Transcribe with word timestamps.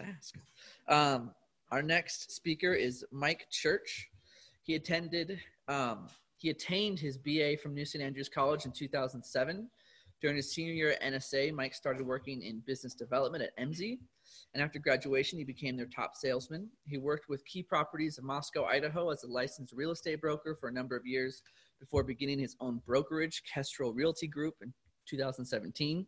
to 0.00 0.08
ask. 0.08 0.34
Um, 0.88 1.30
our 1.70 1.82
next 1.82 2.32
speaker 2.32 2.72
is 2.72 3.04
Mike 3.10 3.46
Church. 3.50 4.08
He 4.62 4.74
attended, 4.74 5.38
um, 5.68 6.08
he 6.36 6.50
attained 6.50 6.98
his 6.98 7.16
BA 7.18 7.56
from 7.62 7.74
New 7.74 7.84
St. 7.84 8.02
Andrews 8.02 8.28
College 8.28 8.66
in 8.66 8.72
2007. 8.72 9.68
During 10.20 10.36
his 10.36 10.52
senior 10.52 10.72
year 10.72 10.90
at 10.90 11.02
NSA, 11.02 11.52
Mike 11.54 11.74
started 11.74 12.06
working 12.06 12.42
in 12.42 12.62
business 12.66 12.94
development 12.94 13.42
at 13.42 13.56
Emsi. 13.56 13.98
And 14.52 14.62
after 14.62 14.78
graduation, 14.78 15.38
he 15.38 15.44
became 15.44 15.76
their 15.76 15.86
top 15.86 16.16
salesman. 16.16 16.68
He 16.86 16.98
worked 16.98 17.28
with 17.28 17.44
key 17.46 17.62
properties 17.62 18.18
in 18.18 18.26
Moscow, 18.26 18.64
Idaho 18.64 19.10
as 19.10 19.24
a 19.24 19.28
licensed 19.28 19.72
real 19.72 19.92
estate 19.92 20.20
broker 20.20 20.56
for 20.60 20.68
a 20.68 20.72
number 20.72 20.96
of 20.96 21.06
years 21.06 21.42
before 21.78 22.02
beginning 22.02 22.38
his 22.38 22.56
own 22.60 22.82
brokerage, 22.84 23.42
Kestrel 23.52 23.94
Realty 23.94 24.26
Group, 24.26 24.56
in 24.60 24.72
2017. 25.08 26.06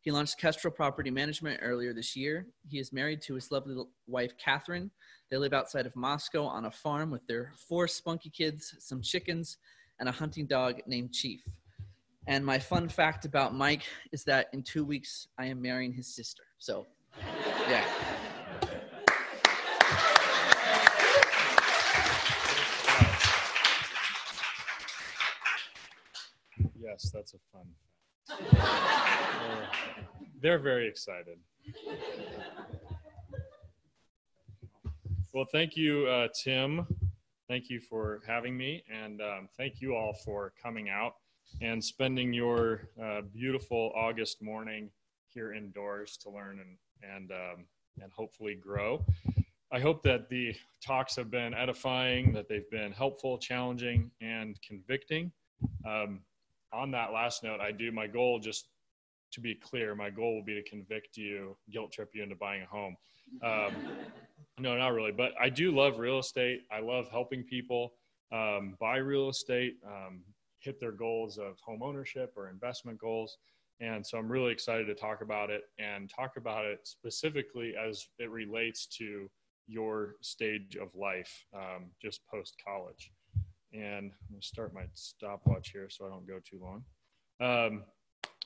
He 0.00 0.12
launched 0.12 0.38
Kestrel 0.38 0.72
Property 0.72 1.10
Management 1.10 1.58
earlier 1.60 1.92
this 1.92 2.14
year. 2.14 2.46
He 2.68 2.78
is 2.78 2.92
married 2.92 3.20
to 3.22 3.34
his 3.34 3.50
lovely 3.50 3.76
wife, 4.06 4.32
Catherine. 4.38 4.90
They 5.28 5.36
live 5.36 5.52
outside 5.52 5.86
of 5.86 5.96
Moscow 5.96 6.44
on 6.44 6.66
a 6.66 6.70
farm 6.70 7.10
with 7.10 7.26
their 7.26 7.52
four 7.68 7.88
spunky 7.88 8.30
kids, 8.30 8.74
some 8.78 9.02
chickens, 9.02 9.58
and 9.98 10.08
a 10.08 10.12
hunting 10.12 10.46
dog 10.46 10.80
named 10.86 11.12
Chief. 11.12 11.42
And 12.28 12.46
my 12.46 12.58
fun 12.58 12.88
fact 12.88 13.24
about 13.24 13.54
Mike 13.54 13.82
is 14.12 14.22
that 14.24 14.48
in 14.52 14.62
two 14.62 14.84
weeks, 14.84 15.28
I 15.36 15.46
am 15.46 15.60
marrying 15.60 15.92
his 15.92 16.06
sister. 16.14 16.44
So, 16.58 16.86
yeah. 17.68 17.84
Yes, 26.80 27.10
that's 27.12 27.34
a 27.34 27.38
fun 27.52 27.66
they're 30.40 30.58
very 30.58 30.88
excited. 30.88 31.38
Well, 35.34 35.46
thank 35.52 35.76
you, 35.76 36.06
uh, 36.06 36.28
Tim. 36.34 36.86
Thank 37.48 37.70
you 37.70 37.80
for 37.80 38.20
having 38.26 38.56
me, 38.56 38.82
and 38.92 39.20
um, 39.20 39.48
thank 39.56 39.80
you 39.80 39.94
all 39.94 40.12
for 40.12 40.52
coming 40.62 40.88
out 40.88 41.14
and 41.60 41.82
spending 41.82 42.32
your 42.32 42.88
uh, 43.02 43.22
beautiful 43.32 43.92
August 43.94 44.42
morning 44.42 44.90
here 45.28 45.52
indoors 45.52 46.16
to 46.18 46.30
learn 46.30 46.60
and 46.60 47.14
and 47.14 47.30
um, 47.30 47.64
and 48.02 48.12
hopefully 48.12 48.54
grow. 48.54 49.04
I 49.70 49.80
hope 49.80 50.02
that 50.04 50.28
the 50.28 50.54
talks 50.84 51.14
have 51.16 51.30
been 51.30 51.52
edifying, 51.52 52.32
that 52.32 52.48
they've 52.48 52.68
been 52.70 52.92
helpful, 52.92 53.36
challenging, 53.38 54.10
and 54.20 54.58
convicting. 54.62 55.30
Um, 55.86 56.20
on 56.72 56.90
that 56.92 57.12
last 57.12 57.42
note, 57.42 57.60
I 57.60 57.72
do 57.72 57.92
my 57.92 58.06
goal 58.06 58.38
just 58.38 58.68
to 59.32 59.40
be 59.40 59.54
clear, 59.54 59.94
my 59.94 60.10
goal 60.10 60.34
will 60.34 60.44
be 60.44 60.54
to 60.54 60.62
convict 60.68 61.16
you, 61.16 61.56
guilt 61.70 61.92
trip 61.92 62.10
you 62.14 62.22
into 62.22 62.36
buying 62.36 62.62
a 62.62 62.66
home. 62.66 62.96
Um, 63.42 63.74
no, 64.58 64.76
not 64.76 64.92
really, 64.92 65.12
but 65.12 65.32
I 65.40 65.48
do 65.48 65.74
love 65.74 65.98
real 65.98 66.18
estate. 66.18 66.62
I 66.72 66.80
love 66.80 67.08
helping 67.10 67.42
people 67.44 67.92
um, 68.32 68.76
buy 68.80 68.96
real 68.96 69.28
estate, 69.28 69.76
um, 69.86 70.22
hit 70.60 70.80
their 70.80 70.92
goals 70.92 71.38
of 71.38 71.58
home 71.64 71.82
ownership 71.82 72.32
or 72.36 72.48
investment 72.48 72.98
goals. 72.98 73.36
And 73.80 74.04
so 74.04 74.18
I'm 74.18 74.30
really 74.30 74.52
excited 74.52 74.86
to 74.86 74.94
talk 74.94 75.20
about 75.22 75.50
it 75.50 75.62
and 75.78 76.10
talk 76.10 76.36
about 76.36 76.64
it 76.64 76.80
specifically 76.82 77.74
as 77.76 78.08
it 78.18 78.30
relates 78.30 78.86
to 78.98 79.30
your 79.68 80.14
stage 80.20 80.76
of 80.76 80.88
life, 80.94 81.44
um, 81.54 81.90
just 82.02 82.20
post 82.26 82.54
college. 82.66 83.12
And 83.72 84.12
I'm 84.12 84.30
going 84.30 84.40
to 84.40 84.46
start 84.46 84.74
my 84.74 84.84
stopwatch 84.94 85.70
here 85.70 85.88
so 85.88 86.06
I 86.06 86.08
don't 86.08 86.26
go 86.26 86.38
too 86.44 86.60
long. 86.60 86.84
Um, 87.40 87.84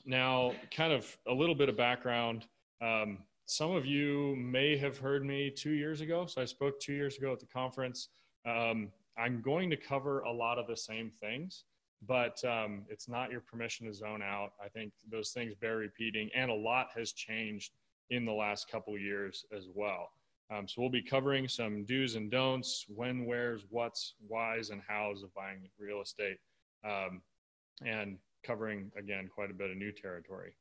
now, 0.05 0.53
kind 0.75 0.93
of 0.93 1.17
a 1.29 1.33
little 1.33 1.55
bit 1.55 1.69
of 1.69 1.77
background. 1.77 2.47
Um, 2.81 3.19
some 3.47 3.73
of 3.73 3.87
you 3.87 4.35
may 4.37 4.77
have 4.77 4.99
heard 4.99 5.25
me 5.25 5.51
two 5.51 5.73
years 5.73 6.01
ago. 6.01 6.27
So 6.27 6.43
I 6.43 6.45
spoke 6.45 6.81
two 6.81 6.95
years 6.95 7.19
ago 7.19 7.33
at 7.33 7.41
the 7.41 7.47
conference. 7.47 8.09
Um, 8.47 8.89
I'm 9.17 9.41
going 9.43 9.71
to 9.71 9.77
cover 9.77 10.21
a 10.21 10.33
lot 10.33 10.59
of 10.59 10.67
the 10.67 10.77
same 10.77 11.11
things 11.11 11.65
but 12.07 12.43
um, 12.45 12.85
it's 12.89 13.09
not 13.09 13.31
your 13.31 13.41
permission 13.41 13.87
to 13.87 13.95
zone 13.95 14.23
out. 14.23 14.53
I 14.63 14.69
think 14.69 14.93
those 15.11 15.31
things 15.31 15.55
bear 15.55 15.77
repeating, 15.77 16.31
and 16.35 16.51
a 16.51 16.55
lot 16.55 16.89
has 16.97 17.13
changed 17.13 17.73
in 18.11 18.25
the 18.25 18.33
last 18.33 18.71
couple 18.71 18.97
years 18.99 19.45
as 19.57 19.69
well. 19.73 20.11
Um, 20.53 20.69
so 20.69 20.81
we'll 20.81 20.91
be 20.91 21.03
covering 21.03 21.49
some 21.49 21.85
do's 21.85 22.15
and 22.15 22.31
don'ts, 22.31 22.85
when, 22.89 23.25
where's, 23.25 23.65
what's, 23.71 24.15
whys, 24.27 24.71
and 24.71 24.83
how's 24.87 25.23
of 25.23 25.33
buying 25.35 25.69
real 25.79 26.03
estate, 26.03 26.39
um, 26.85 27.23
and 27.85 28.19
covering 28.45 28.91
again 28.99 29.29
quite 29.33 29.51
a 29.51 29.55
bit 29.55 29.71
of 29.71 29.77
new 29.77 29.93
territory. 29.93 30.55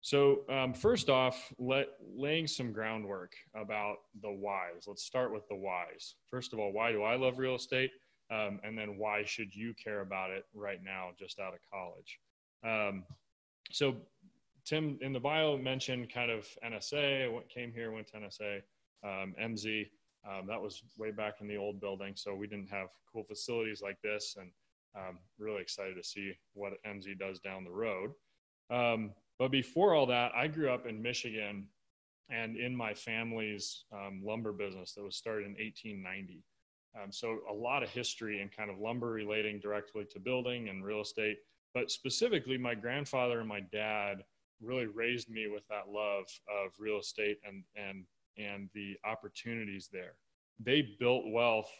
So 0.00 0.48
um, 0.48 0.72
first 0.72 1.10
off, 1.10 1.52
let, 1.58 1.88
laying 2.14 2.46
some 2.46 2.72
groundwork 2.72 3.32
about 3.54 3.96
the 4.22 4.30
whys. 4.30 4.86
Let's 4.86 5.04
start 5.04 5.32
with 5.32 5.46
the 5.48 5.56
whys. 5.56 6.14
First 6.30 6.54
of 6.54 6.58
all, 6.58 6.72
why 6.72 6.92
do 6.92 7.02
I 7.02 7.16
love 7.16 7.38
real 7.38 7.56
estate? 7.56 7.90
Um, 8.30 8.60
and 8.64 8.78
then 8.78 8.96
why 8.96 9.24
should 9.24 9.54
you 9.54 9.74
care 9.74 10.00
about 10.00 10.30
it 10.30 10.44
right 10.54 10.82
now, 10.82 11.10
just 11.18 11.38
out 11.38 11.52
of 11.52 11.58
college? 11.70 12.18
Um, 12.64 13.04
so 13.70 13.96
Tim 14.64 14.98
in 15.02 15.12
the 15.12 15.20
bio 15.20 15.58
mentioned 15.58 16.12
kind 16.12 16.30
of 16.30 16.46
NSA. 16.64 17.28
Came 17.52 17.72
here, 17.72 17.90
went 17.90 18.06
to 18.08 18.18
NSA, 18.18 18.60
um, 19.04 19.34
Emsi. 19.40 19.88
Um, 20.28 20.46
that 20.46 20.60
was 20.60 20.82
way 20.98 21.10
back 21.10 21.36
in 21.40 21.48
the 21.48 21.56
old 21.56 21.80
building, 21.80 22.14
so 22.14 22.34
we 22.34 22.46
didn't 22.46 22.68
have 22.68 22.88
cool 23.10 23.24
facilities 23.24 23.80
like 23.80 24.00
this, 24.02 24.36
and 24.38 24.50
um, 24.96 25.18
really 25.38 25.62
excited 25.62 25.96
to 25.96 26.04
see 26.04 26.32
what 26.52 26.72
Emsi 26.86 27.18
does 27.18 27.38
down 27.40 27.64
the 27.64 27.70
road. 27.70 28.10
Um, 28.70 29.12
but 29.38 29.50
before 29.50 29.94
all 29.94 30.06
that, 30.06 30.32
I 30.34 30.46
grew 30.46 30.70
up 30.70 30.86
in 30.86 31.00
Michigan, 31.00 31.66
and 32.28 32.56
in 32.56 32.76
my 32.76 32.94
family's 32.94 33.84
lumber 34.22 34.52
business 34.52 34.92
that 34.92 35.02
was 35.02 35.16
started 35.16 35.46
in 35.46 35.52
1890. 35.52 36.44
Um, 36.96 37.12
so 37.12 37.38
a 37.48 37.52
lot 37.52 37.82
of 37.82 37.90
history 37.90 38.40
and 38.40 38.50
kind 38.50 38.70
of 38.70 38.78
lumber 38.78 39.10
relating 39.10 39.60
directly 39.60 40.04
to 40.10 40.18
building 40.18 40.68
and 40.68 40.84
real 40.84 41.00
estate. 41.00 41.38
But 41.72 41.90
specifically, 41.90 42.58
my 42.58 42.74
grandfather 42.74 43.40
and 43.40 43.48
my 43.48 43.60
dad 43.60 44.24
really 44.60 44.86
raised 44.86 45.30
me 45.30 45.46
with 45.48 45.66
that 45.68 45.88
love 45.88 46.24
of 46.48 46.72
real 46.78 46.98
estate 46.98 47.38
and 47.46 47.62
and 47.76 48.04
and 48.36 48.68
the 48.74 48.96
opportunities 49.04 49.88
there. 49.92 50.14
They 50.58 50.96
built 50.98 51.24
wealth 51.28 51.70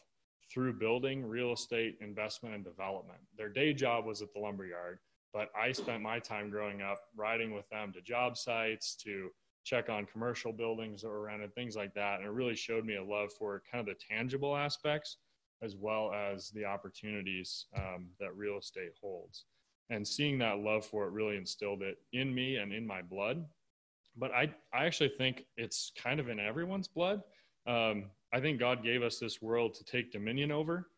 through 0.52 0.78
building, 0.78 1.24
real 1.24 1.52
estate, 1.52 1.98
investment, 2.00 2.54
and 2.54 2.64
development. 2.64 3.20
Their 3.36 3.48
day 3.48 3.72
job 3.72 4.04
was 4.04 4.22
at 4.22 4.32
the 4.32 4.40
lumber 4.40 4.66
yard, 4.66 4.98
but 5.32 5.50
I 5.58 5.72
spent 5.72 6.02
my 6.02 6.18
time 6.18 6.50
growing 6.50 6.82
up 6.82 6.98
riding 7.16 7.54
with 7.54 7.68
them 7.68 7.92
to 7.92 8.00
job 8.00 8.36
sites, 8.36 8.96
to 9.04 9.30
check 9.64 9.88
on 9.88 10.06
commercial 10.06 10.52
buildings 10.52 11.02
that 11.02 11.08
were 11.08 11.22
rented, 11.22 11.54
things 11.54 11.76
like 11.76 11.94
that. 11.94 12.18
And 12.18 12.26
it 12.26 12.32
really 12.32 12.56
showed 12.56 12.84
me 12.84 12.96
a 12.96 13.04
love 13.04 13.32
for 13.32 13.62
kind 13.70 13.86
of 13.86 13.94
the 13.94 14.00
tangible 14.08 14.56
aspects 14.56 15.18
as 15.62 15.76
well 15.76 16.12
as 16.12 16.50
the 16.50 16.64
opportunities 16.64 17.66
um, 17.76 18.08
that 18.18 18.34
real 18.36 18.58
estate 18.58 18.92
holds. 19.00 19.44
And 19.90 20.06
seeing 20.06 20.38
that 20.38 20.60
love 20.60 20.86
for 20.86 21.06
it 21.06 21.12
really 21.12 21.36
instilled 21.36 21.82
it 21.82 21.98
in 22.12 22.34
me 22.34 22.56
and 22.56 22.72
in 22.72 22.86
my 22.86 23.02
blood. 23.02 23.44
But 24.16 24.32
I, 24.32 24.52
I 24.72 24.86
actually 24.86 25.12
think 25.16 25.44
it's 25.56 25.92
kind 25.96 26.20
of 26.20 26.28
in 26.28 26.40
everyone's 26.40 26.88
blood. 26.88 27.22
Um, 27.66 28.06
I 28.32 28.40
think 28.40 28.58
God 28.58 28.82
gave 28.82 29.02
us 29.02 29.18
this 29.18 29.40
world 29.42 29.74
to 29.74 29.84
take 29.84 30.12
dominion 30.12 30.50
over. 30.50 30.88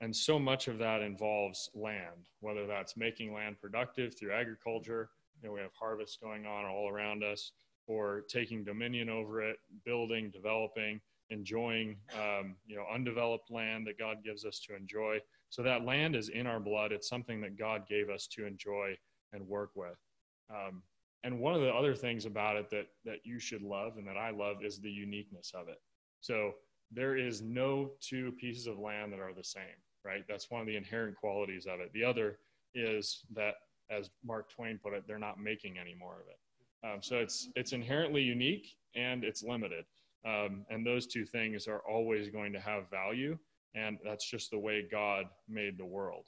And 0.00 0.14
so 0.14 0.38
much 0.38 0.68
of 0.68 0.78
that 0.78 1.02
involves 1.02 1.68
land, 1.74 2.28
whether 2.40 2.66
that's 2.66 2.96
making 2.96 3.34
land 3.34 3.56
productive 3.60 4.18
through 4.18 4.32
agriculture. 4.32 5.10
You 5.42 5.48
know, 5.48 5.54
we 5.54 5.60
have 5.60 5.74
harvests 5.78 6.16
going 6.22 6.46
on 6.46 6.64
all 6.64 6.88
around 6.88 7.22
us 7.22 7.52
or 7.86 8.22
taking 8.28 8.64
dominion 8.64 9.10
over 9.10 9.42
it, 9.42 9.56
building, 9.84 10.30
developing, 10.30 11.00
enjoying, 11.30 11.96
um, 12.14 12.56
you 12.66 12.76
know, 12.76 12.84
undeveloped 12.92 13.50
land 13.50 13.86
that 13.86 13.98
God 13.98 14.18
gives 14.24 14.44
us 14.44 14.60
to 14.60 14.76
enjoy. 14.76 15.18
So 15.50 15.62
that 15.62 15.84
land 15.84 16.16
is 16.16 16.28
in 16.28 16.46
our 16.46 16.60
blood. 16.60 16.92
It's 16.92 17.08
something 17.08 17.40
that 17.42 17.58
God 17.58 17.86
gave 17.88 18.08
us 18.08 18.26
to 18.28 18.46
enjoy 18.46 18.96
and 19.32 19.46
work 19.46 19.70
with. 19.74 19.96
Um, 20.50 20.82
and 21.24 21.38
one 21.38 21.54
of 21.54 21.60
the 21.60 21.70
other 21.70 21.94
things 21.94 22.24
about 22.24 22.56
it 22.56 22.70
that 22.70 22.86
that 23.04 23.18
you 23.24 23.38
should 23.38 23.62
love 23.62 23.96
and 23.96 24.06
that 24.06 24.16
I 24.16 24.30
love 24.30 24.64
is 24.64 24.78
the 24.78 24.90
uniqueness 24.90 25.52
of 25.54 25.68
it. 25.68 25.80
So 26.20 26.54
there 26.90 27.16
is 27.16 27.40
no 27.40 27.92
two 28.00 28.32
pieces 28.32 28.66
of 28.66 28.78
land 28.78 29.12
that 29.12 29.20
are 29.20 29.32
the 29.32 29.44
same, 29.44 29.78
right? 30.04 30.24
That's 30.28 30.50
one 30.50 30.60
of 30.60 30.66
the 30.66 30.76
inherent 30.76 31.16
qualities 31.16 31.66
of 31.66 31.80
it. 31.80 31.92
The 31.92 32.04
other 32.04 32.38
is 32.74 33.24
that, 33.34 33.54
as 33.90 34.10
Mark 34.24 34.50
Twain 34.50 34.78
put 34.82 34.92
it, 34.92 35.04
they're 35.06 35.18
not 35.18 35.40
making 35.40 35.78
any 35.78 35.94
more 35.94 36.14
of 36.14 36.26
it. 36.28 36.38
Um, 36.86 37.02
so 37.02 37.16
it's 37.16 37.48
it's 37.56 37.72
inherently 37.72 38.22
unique 38.22 38.76
and 38.94 39.24
it's 39.24 39.42
limited, 39.42 39.84
um, 40.26 40.64
and 40.70 40.86
those 40.86 41.06
two 41.06 41.24
things 41.24 41.68
are 41.68 41.82
always 41.88 42.28
going 42.28 42.52
to 42.52 42.60
have 42.60 42.90
value, 42.90 43.38
and 43.74 43.98
that's 44.04 44.28
just 44.28 44.50
the 44.50 44.58
way 44.58 44.86
God 44.90 45.26
made 45.48 45.78
the 45.78 45.84
world. 45.84 46.26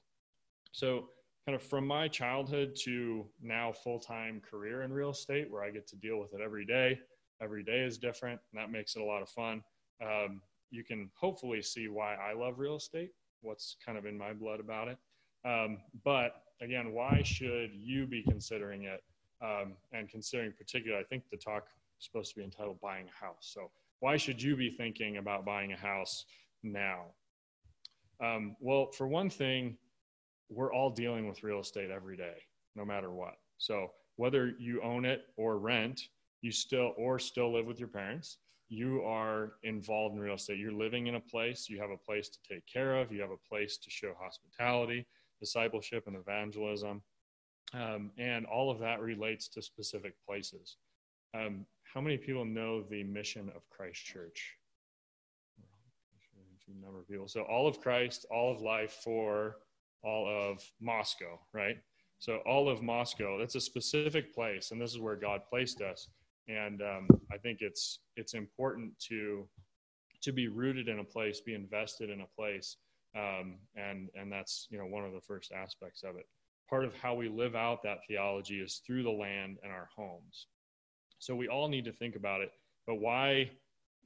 So 0.73 1.09
kind 1.47 1.57
of 1.57 1.63
from 1.63 1.87
my 1.87 2.07
childhood 2.09 2.77
to 2.85 3.27
now 3.43 3.73
full-time 3.73 4.41
career 4.49 4.83
in 4.83 4.93
real 4.93 5.11
estate 5.11 5.51
where 5.51 5.63
i 5.63 5.71
get 5.71 5.87
to 5.87 5.97
deal 5.97 6.19
with 6.19 6.35
it 6.35 6.41
every 6.41 6.65
day 6.65 6.99
every 7.43 7.63
day 7.63 7.81
is 7.81 7.99
different 7.99 8.41
and 8.53 8.61
that 8.61 8.71
makes 8.71 8.97
it 8.97 9.03
a 9.03 9.05
lot 9.05 9.23
of 9.23 9.29
fun 9.29 9.63
um, 10.03 10.41
you 10.71 10.85
can 10.85 11.11
hopefully 11.15 11.63
see 11.63 11.89
why 11.89 12.15
i 12.15 12.33
love 12.33 12.59
real 12.59 12.77
estate 12.77 13.11
what's 13.41 13.77
kind 13.85 13.99
of 13.99 14.07
in 14.07 14.17
my 14.17 14.33
blood 14.33 14.61
about 14.61 14.89
it 14.89 14.99
um, 15.45 15.79
but 16.05 16.43
again 16.61 16.93
why 16.93 17.21
should 17.25 17.71
you 17.75 18.07
be 18.07 18.23
considering 18.23 18.85
it 18.85 19.03
um, 19.43 19.73
and 19.93 20.09
considering 20.09 20.53
particular, 20.53 20.99
I 20.99 21.03
think 21.03 21.25
the 21.31 21.37
talk 21.37 21.67
is 21.99 22.07
supposed 22.07 22.31
to 22.31 22.37
be 22.37 22.45
entitled 22.45 22.81
"Buying 22.81 23.07
a 23.09 23.25
House." 23.25 23.51
So 23.53 23.71
why 24.01 24.17
should 24.17 24.41
you 24.41 24.57
be 24.57 24.71
thinking 24.71 25.17
about 25.17 25.45
buying 25.45 25.73
a 25.73 25.77
house 25.77 26.25
now? 26.63 27.07
Um, 28.23 28.57
well, 28.61 28.91
for 28.93 29.09
one 29.09 29.29
thing, 29.29 29.77
we're 30.55 30.73
all 30.73 30.91
dealing 30.91 31.29
with 31.29 31.43
real 31.43 31.61
estate 31.61 31.91
every 31.91 32.17
day, 32.17 32.37
no 32.77 32.85
matter 32.85 33.11
what. 33.11 33.35
So 33.59 33.93
whether 34.17 34.55
you 34.59 34.83
own 34.83 35.05
it 35.05 35.23
or 35.37 35.59
rent, 35.59 36.01
you 36.43 36.51
still 36.51 36.95
or 36.97 37.19
still 37.19 37.53
live 37.53 37.67
with 37.67 37.79
your 37.79 37.89
parents, 37.89 38.39
you 38.69 39.03
are 39.03 39.53
involved 39.63 40.15
in 40.15 40.21
real 40.21 40.35
estate. 40.35 40.59
You're 40.59 40.73
living 40.73 41.07
in 41.07 41.15
a 41.15 41.21
place, 41.21 41.69
you 41.69 41.81
have 41.81 41.91
a 41.91 41.97
place 41.97 42.29
to 42.31 42.39
take 42.49 42.65
care 42.67 42.99
of, 42.99 43.13
you 43.13 43.21
have 43.21 43.31
a 43.31 43.49
place 43.49 43.77
to 43.79 43.91
show 43.91 44.15
hospitality, 44.19 45.07
discipleship, 45.41 46.05
and 46.07 46.17
evangelism. 46.17 47.03
Um, 47.75 48.11
and 48.19 48.45
all 48.47 48.71
of 48.71 48.79
that 48.81 49.01
relates 49.01 49.49
to 49.49 49.63
specific 49.63 50.15
places. 50.27 50.77
Um, 51.35 51.67
how 51.83 52.01
many 52.01 52.17
people 52.17 52.45
know 52.45 52.83
the 52.83 53.05
mission 53.05 53.51
of 53.55 53.69
Christ 53.71 54.05
Church? 54.05 54.57
Number 56.81 57.01
of 57.01 57.09
people. 57.09 57.29
So 57.29 57.43
all 57.43 57.69
of 57.69 57.81
Christ, 57.81 58.25
all 58.31 58.51
of 58.51 58.63
life 58.63 59.01
for 59.05 59.57
all 60.03 60.29
of 60.29 60.63
Moscow, 60.81 61.39
right? 61.53 61.77
So 62.19 62.37
all 62.47 62.69
of 62.69 62.83
Moscow, 62.83 63.39
that's 63.39 63.57
a 63.57 63.61
specific 63.61 64.35
place, 64.35 64.71
and 64.71 64.81
this 64.81 64.93
is 64.93 65.01
where 65.01 65.17
God 65.17 65.43
placed 65.49 65.81
us. 65.81 66.09
And 66.49 66.83
um, 66.83 67.09
I 67.33 67.37
think 67.37 67.59
it's 67.61 68.01
it's 68.17 68.35
important 68.35 68.99
to 69.09 69.49
to 70.23 70.33
be 70.33 70.49
rooted 70.49 70.89
in 70.89 71.01
a 71.01 71.05
place, 71.05 71.41
be 71.41 71.55
invested 71.55 72.11
in 72.11 72.21
a 72.21 72.27
place, 72.37 72.77
um, 73.17 73.57
and 73.77 74.09
and 74.15 74.31
that's 74.31 74.69
you 74.71 74.79
know 74.79 74.87
one 74.87 75.05
of 75.05 75.13
the 75.13 75.21
first 75.21 75.53
aspects 75.53 76.03
of 76.03 76.17
it. 76.17 76.27
Part 76.69 76.85
of 76.85 76.95
how 76.95 77.15
we 77.15 77.29
live 77.29 77.55
out 77.55 77.83
that 77.83 77.99
theology 78.09 78.61
is 78.61 78.83
through 78.87 79.03
the 79.03 79.11
land 79.11 79.59
and 79.63 79.73
our 79.73 79.89
homes. 79.95 80.47
So 81.19 81.35
we 81.35 81.49
all 81.49 81.69
need 81.69 81.85
to 81.85 81.93
think 81.93 82.17
about 82.17 82.41
it. 82.41 82.51
But 82.87 82.97
why 82.97 83.51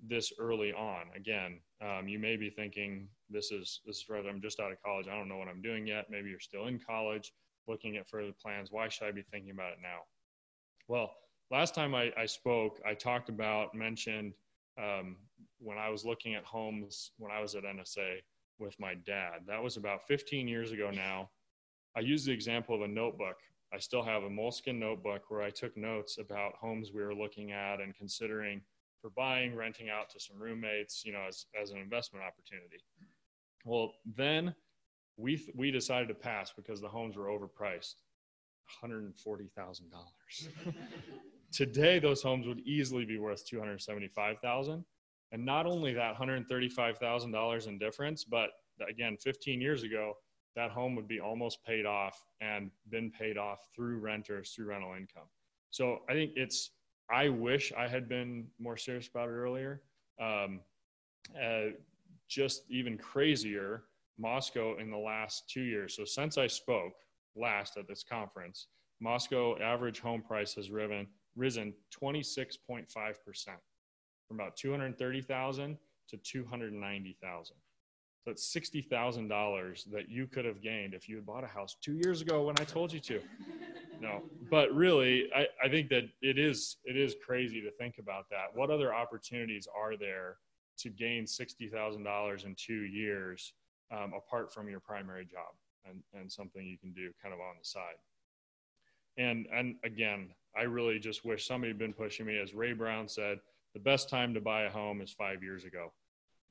this 0.06 0.32
early 0.38 0.72
on? 0.72 1.06
Again, 1.14 1.60
um, 1.82 2.08
you 2.08 2.18
may 2.18 2.36
be 2.36 2.50
thinking 2.50 3.08
this 3.30 3.50
is 3.50 3.80
this 3.86 3.96
is 3.96 4.08
right. 4.08 4.24
I'm 4.26 4.40
just 4.40 4.60
out 4.60 4.72
of 4.72 4.82
college. 4.82 5.06
I 5.08 5.16
don't 5.16 5.28
know 5.28 5.38
what 5.38 5.48
I'm 5.48 5.62
doing 5.62 5.86
yet. 5.86 6.06
Maybe 6.10 6.30
you're 6.30 6.40
still 6.40 6.66
in 6.66 6.78
college, 6.78 7.32
looking 7.66 7.96
at 7.96 8.08
further 8.08 8.32
plans. 8.40 8.70
Why 8.70 8.88
should 8.88 9.08
I 9.08 9.12
be 9.12 9.22
thinking 9.22 9.50
about 9.50 9.72
it 9.72 9.78
now? 9.82 10.00
Well, 10.88 11.12
last 11.50 11.74
time 11.74 11.94
I, 11.94 12.12
I 12.16 12.26
spoke, 12.26 12.80
I 12.86 12.94
talked 12.94 13.28
about 13.28 13.74
mentioned 13.74 14.34
um, 14.78 15.16
when 15.58 15.78
I 15.78 15.88
was 15.88 16.04
looking 16.04 16.34
at 16.34 16.44
homes 16.44 17.12
when 17.18 17.32
I 17.32 17.40
was 17.40 17.54
at 17.54 17.64
NSA 17.64 18.18
with 18.58 18.78
my 18.78 18.94
dad. 18.94 19.40
That 19.46 19.62
was 19.62 19.76
about 19.76 20.06
15 20.06 20.48
years 20.48 20.72
ago 20.72 20.90
now. 20.90 21.30
I 21.96 22.00
used 22.00 22.26
the 22.26 22.32
example 22.32 22.74
of 22.74 22.82
a 22.82 22.88
notebook. 22.88 23.36
I 23.72 23.78
still 23.78 24.02
have 24.02 24.22
a 24.22 24.30
Moleskine 24.30 24.78
notebook 24.78 25.22
where 25.28 25.42
I 25.42 25.50
took 25.50 25.76
notes 25.76 26.18
about 26.18 26.54
homes 26.54 26.92
we 26.94 27.02
were 27.02 27.14
looking 27.14 27.52
at 27.52 27.80
and 27.80 27.94
considering 27.94 28.62
for 29.00 29.10
buying, 29.10 29.54
renting 29.54 29.88
out 29.90 30.08
to 30.10 30.20
some 30.20 30.40
roommates, 30.40 31.04
you 31.04 31.12
know, 31.12 31.24
as, 31.28 31.46
as 31.60 31.70
an 31.70 31.78
investment 31.78 32.24
opportunity. 32.24 32.78
Well, 33.66 33.94
then 34.16 34.54
we, 35.16 35.44
we 35.56 35.70
decided 35.72 36.06
to 36.08 36.14
pass 36.14 36.52
because 36.56 36.80
the 36.80 36.88
homes 36.88 37.16
were 37.16 37.26
overpriced 37.26 37.96
$140,000. 38.82 39.82
Today, 41.52 41.98
those 41.98 42.22
homes 42.22 42.46
would 42.46 42.60
easily 42.60 43.04
be 43.04 43.18
worth 43.18 43.44
275000 43.48 44.84
And 45.32 45.44
not 45.44 45.66
only 45.66 45.92
that 45.94 46.16
$135,000 46.16 47.66
in 47.66 47.78
difference, 47.78 48.22
but 48.24 48.50
again, 48.88 49.16
15 49.16 49.60
years 49.60 49.82
ago, 49.82 50.14
that 50.54 50.70
home 50.70 50.94
would 50.94 51.08
be 51.08 51.18
almost 51.20 51.64
paid 51.64 51.86
off 51.86 52.22
and 52.40 52.70
been 52.90 53.10
paid 53.10 53.36
off 53.36 53.58
through 53.74 53.98
renters 53.98 54.52
through 54.52 54.66
rental 54.66 54.94
income. 54.94 55.28
So 55.70 55.98
I 56.08 56.12
think 56.12 56.32
it's 56.36 56.70
I 57.10 57.28
wish 57.28 57.72
I 57.76 57.86
had 57.88 58.08
been 58.08 58.46
more 58.58 58.76
serious 58.76 59.08
about 59.08 59.28
it 59.28 59.32
earlier. 59.32 59.82
Um, 60.20 60.60
uh, 61.40 61.72
just 62.28 62.62
even 62.68 62.98
crazier, 62.98 63.84
Moscow 64.18 64.78
in 64.78 64.90
the 64.90 64.96
last 64.96 65.48
two 65.48 65.62
years. 65.62 65.94
So 65.96 66.04
since 66.04 66.38
I 66.38 66.46
spoke 66.46 66.92
last 67.36 67.76
at 67.76 67.86
this 67.86 68.02
conference, 68.02 68.68
Moscow 69.00 69.58
average 69.60 70.00
home 70.00 70.22
price 70.22 70.54
has 70.54 70.70
risen 70.70 71.06
risen 71.36 71.74
26.5 72.02 72.86
percent 73.24 73.58
from 74.26 74.40
about 74.40 74.56
230,000 74.56 75.76
to 76.08 76.16
290,000. 76.16 77.56
So 78.24 78.30
it's 78.32 78.50
sixty 78.52 78.82
thousand 78.82 79.28
dollars 79.28 79.86
that 79.92 80.08
you 80.08 80.26
could 80.26 80.44
have 80.44 80.60
gained 80.60 80.94
if 80.94 81.08
you 81.08 81.16
had 81.16 81.26
bought 81.26 81.44
a 81.44 81.46
house 81.46 81.76
two 81.80 81.94
years 81.94 82.22
ago 82.22 82.42
when 82.44 82.56
I 82.58 82.64
told 82.64 82.92
you 82.92 82.98
to. 83.00 83.20
No, 84.00 84.22
but 84.50 84.74
really, 84.74 85.30
I, 85.34 85.46
I 85.64 85.68
think 85.68 85.88
that 85.90 86.04
it 86.22 86.38
is 86.38 86.78
it 86.84 86.96
is 86.96 87.14
crazy 87.24 87.60
to 87.60 87.70
think 87.78 87.96
about 87.98 88.24
that. 88.30 88.46
What 88.54 88.70
other 88.70 88.92
opportunities 88.92 89.68
are 89.78 89.96
there 89.96 90.38
to 90.78 90.90
gain 90.90 91.26
sixty 91.26 91.68
thousand 91.68 92.04
dollars 92.04 92.44
in 92.44 92.54
two 92.56 92.84
years 92.84 93.52
um, 93.92 94.12
apart 94.16 94.52
from 94.52 94.68
your 94.68 94.80
primary 94.80 95.24
job 95.24 95.54
and, 95.88 96.02
and 96.14 96.30
something 96.30 96.64
you 96.64 96.78
can 96.78 96.92
do 96.92 97.10
kind 97.22 97.34
of 97.34 97.40
on 97.40 97.56
the 97.58 97.64
side? 97.64 97.96
And 99.18 99.46
and 99.52 99.76
again, 99.84 100.28
I 100.56 100.62
really 100.62 100.98
just 100.98 101.24
wish 101.24 101.46
somebody 101.46 101.70
had 101.70 101.78
been 101.78 101.92
pushing 101.92 102.26
me. 102.26 102.38
As 102.38 102.54
Ray 102.54 102.72
Brown 102.72 103.08
said, 103.08 103.38
the 103.74 103.80
best 103.80 104.08
time 104.08 104.34
to 104.34 104.40
buy 104.40 104.62
a 104.62 104.70
home 104.70 105.00
is 105.00 105.12
five 105.12 105.42
years 105.42 105.64
ago. 105.64 105.92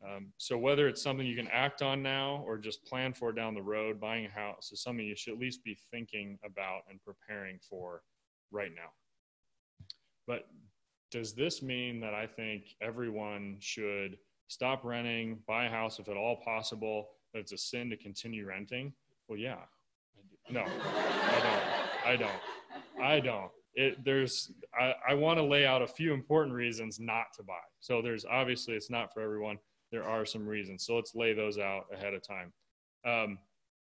Um, 0.05 0.33
so 0.37 0.57
whether 0.57 0.87
it's 0.87 1.01
something 1.01 1.25
you 1.25 1.35
can 1.35 1.47
act 1.47 1.81
on 1.81 2.03
now 2.03 2.43
or 2.45 2.57
just 2.57 2.85
plan 2.85 3.13
for 3.13 3.31
down 3.31 3.55
the 3.55 3.61
road, 3.61 3.99
buying 3.99 4.25
a 4.25 4.29
house 4.29 4.71
is 4.71 4.81
something 4.81 5.05
you 5.05 5.15
should 5.15 5.33
at 5.33 5.39
least 5.39 5.63
be 5.63 5.77
thinking 5.89 6.37
about 6.43 6.81
and 6.89 6.99
preparing 7.03 7.59
for 7.67 8.03
right 8.51 8.71
now. 8.75 8.91
But 10.27 10.47
does 11.15 11.31
this 11.31 11.61
mean 11.61 12.01
that 12.01 12.13
I 12.13 12.27
think 12.27 12.75
everyone 12.81 13.55
should 13.61 14.17
stop 14.49 14.83
renting, 14.83 15.39
buy 15.47 15.63
a 15.63 15.69
house 15.69 15.97
if 15.97 16.09
at 16.09 16.17
all 16.17 16.41
possible, 16.43 17.11
that 17.33 17.39
it's 17.39 17.53
a 17.53 17.57
sin 17.57 17.89
to 17.91 17.95
continue 17.95 18.45
renting? 18.45 18.91
Well, 19.29 19.39
yeah. 19.39 19.61
No, 20.49 20.65
I 20.65 21.39
don't. 21.39 22.05
I 22.05 22.15
don't. 22.17 23.01
I 23.01 23.19
don't. 23.21 23.51
It, 23.75 24.03
there's 24.03 24.51
I, 24.77 24.93
I 25.07 25.13
want 25.13 25.39
to 25.39 25.43
lay 25.43 25.65
out 25.65 25.81
a 25.81 25.87
few 25.87 26.13
important 26.13 26.53
reasons 26.53 26.99
not 26.99 27.27
to 27.37 27.43
buy. 27.43 27.53
So 27.79 28.01
there's 28.01 28.25
obviously 28.25 28.73
it's 28.73 28.89
not 28.89 29.13
for 29.13 29.21
everyone 29.21 29.57
there 29.93 30.03
are 30.03 30.25
some 30.25 30.45
reasons. 30.45 30.85
So 30.85 30.97
let's 30.97 31.15
lay 31.15 31.33
those 31.33 31.57
out 31.57 31.85
ahead 31.93 32.13
of 32.13 32.23
time. 32.27 32.51
Um, 33.05 33.37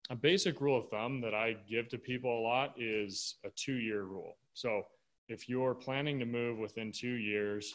a 0.08 0.14
basic 0.14 0.60
rule 0.60 0.78
of 0.78 0.88
thumb 0.88 1.20
that 1.22 1.34
I 1.34 1.56
give 1.68 1.88
to 1.88 1.98
people 1.98 2.38
a 2.38 2.42
lot 2.42 2.74
is 2.78 3.38
a 3.44 3.48
two 3.56 3.74
year 3.74 4.04
rule. 4.04 4.36
So 4.54 4.84
if 5.28 5.48
you're 5.48 5.74
planning 5.74 6.18
to 6.18 6.26
move 6.26 6.58
within 6.58 6.92
two 6.92 7.14
years, 7.14 7.74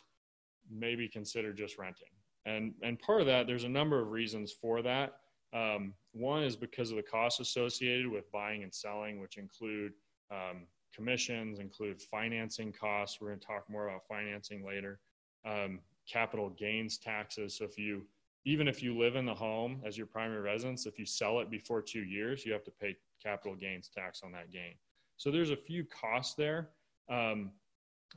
maybe 0.69 1.07
consider 1.07 1.53
just 1.53 1.77
renting. 1.77 2.07
And, 2.45 2.73
and 2.83 2.99
part 2.99 3.21
of 3.21 3.27
that, 3.27 3.47
there's 3.47 3.63
a 3.63 3.69
number 3.69 4.01
of 4.01 4.11
reasons 4.11 4.51
for 4.51 4.81
that. 4.81 5.13
Um, 5.53 5.93
one 6.13 6.43
is 6.43 6.55
because 6.55 6.89
of 6.89 6.97
the 6.97 7.03
costs 7.03 7.39
associated 7.39 8.07
with 8.07 8.31
buying 8.31 8.63
and 8.63 8.73
selling, 8.73 9.21
which 9.21 9.37
include 9.37 9.93
um, 10.31 10.67
commissions, 10.93 11.59
include 11.59 12.01
financing 12.01 12.73
costs. 12.73 13.19
We're 13.21 13.29
going 13.29 13.39
to 13.39 13.45
talk 13.45 13.69
more 13.69 13.87
about 13.87 14.07
financing 14.07 14.65
later. 14.65 14.99
Um, 15.45 15.79
capital 16.11 16.49
gains 16.49 16.97
taxes. 16.97 17.57
So 17.57 17.65
if 17.65 17.77
you 17.77 18.03
even 18.45 18.67
if 18.67 18.83
you 18.83 18.97
live 18.97 19.15
in 19.15 19.25
the 19.25 19.33
home 19.33 19.81
as 19.85 19.97
your 19.97 20.07
primary 20.07 20.41
residence, 20.41 20.85
if 20.85 20.99
you 20.99 21.05
sell 21.05 21.39
it 21.39 21.49
before 21.49 21.81
two 21.81 22.03
years, 22.03 22.45
you 22.45 22.51
have 22.51 22.63
to 22.65 22.71
pay 22.71 22.95
capital 23.21 23.55
gains 23.55 23.89
tax 23.89 24.21
on 24.21 24.33
that 24.33 24.51
gain. 24.51 24.73
So 25.15 25.31
there's 25.31 25.51
a 25.51 25.55
few 25.55 25.85
costs 25.85 26.33
there. 26.33 26.69
Um, 27.09 27.51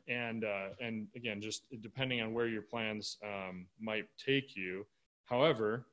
and, 0.09 0.45
uh, 0.45 0.69
and 0.81 1.09
again, 1.17 1.41
just 1.41 1.65
depending 1.81 2.21
on 2.21 2.33
where 2.35 2.49
your 2.49 2.63
plans 2.63 3.19
um, 3.25 3.67
might 3.81 4.07
take 4.25 4.55
you. 4.55 4.87
However, 5.25 5.87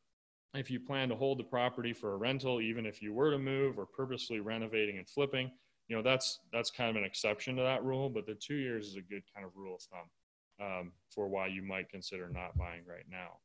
if 0.53 0.69
you 0.69 0.79
plan 0.79 1.09
to 1.09 1.15
hold 1.15 1.39
the 1.39 1.43
property 1.43 1.93
for 1.93 2.13
a 2.13 2.17
rental, 2.17 2.61
even 2.61 2.85
if 2.85 3.01
you 3.01 3.13
were 3.13 3.31
to 3.31 3.39
move 3.39 3.79
or 3.79 3.85
purposely 3.85 4.39
renovating 4.39 4.97
and 4.97 5.07
flipping, 5.07 5.49
you 5.87 5.95
know, 5.95 6.01
that's, 6.01 6.39
that's 6.51 6.69
kind 6.69 6.89
of 6.89 6.95
an 6.95 7.03
exception 7.03 7.55
to 7.55 7.63
that 7.63 7.83
rule, 7.83 8.09
but 8.09 8.25
the 8.25 8.35
two 8.35 8.55
years 8.55 8.87
is 8.87 8.95
a 8.95 9.01
good 9.01 9.23
kind 9.33 9.45
of 9.45 9.51
rule 9.55 9.75
of 9.75 9.81
thumb 9.81 10.67
um, 10.67 10.91
for 11.09 11.27
why 11.27 11.47
you 11.47 11.61
might 11.61 11.89
consider 11.89 12.29
not 12.29 12.57
buying 12.57 12.83
right 12.87 13.05
now. 13.09 13.39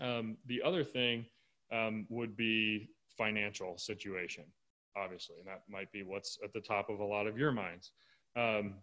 Um, 0.00 0.36
the 0.46 0.62
other 0.62 0.84
thing 0.84 1.26
um, 1.70 2.06
would 2.08 2.36
be 2.36 2.88
financial 3.16 3.76
situation, 3.76 4.44
obviously, 4.96 5.36
and 5.38 5.46
that 5.46 5.62
might 5.68 5.92
be 5.92 6.02
what's 6.02 6.38
at 6.42 6.52
the 6.52 6.60
top 6.60 6.88
of 6.88 7.00
a 7.00 7.04
lot 7.04 7.26
of 7.26 7.36
your 7.36 7.52
minds. 7.52 7.92
Um, 8.36 8.74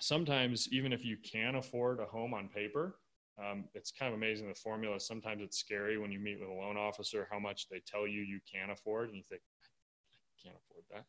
sometimes, 0.00 0.68
even 0.72 0.92
if 0.92 1.04
you 1.04 1.16
can 1.16 1.56
afford 1.56 2.00
a 2.00 2.04
home 2.04 2.34
on 2.34 2.48
paper, 2.48 2.96
um, 3.38 3.64
it's 3.74 3.90
kind 3.90 4.12
of 4.12 4.16
amazing 4.16 4.48
the 4.48 4.54
formula. 4.54 4.98
Sometimes 4.98 5.42
it's 5.42 5.58
scary 5.58 5.98
when 5.98 6.10
you 6.10 6.18
meet 6.18 6.40
with 6.40 6.48
a 6.48 6.52
loan 6.52 6.76
officer 6.76 7.28
how 7.30 7.38
much 7.38 7.68
they 7.68 7.82
tell 7.86 8.06
you 8.06 8.22
you 8.22 8.40
can 8.50 8.70
afford, 8.70 9.08
and 9.08 9.16
you 9.16 9.22
think, 9.28 9.42
I 9.42 10.48
can't 10.48 10.56
afford 10.56 10.84
that. 10.92 11.04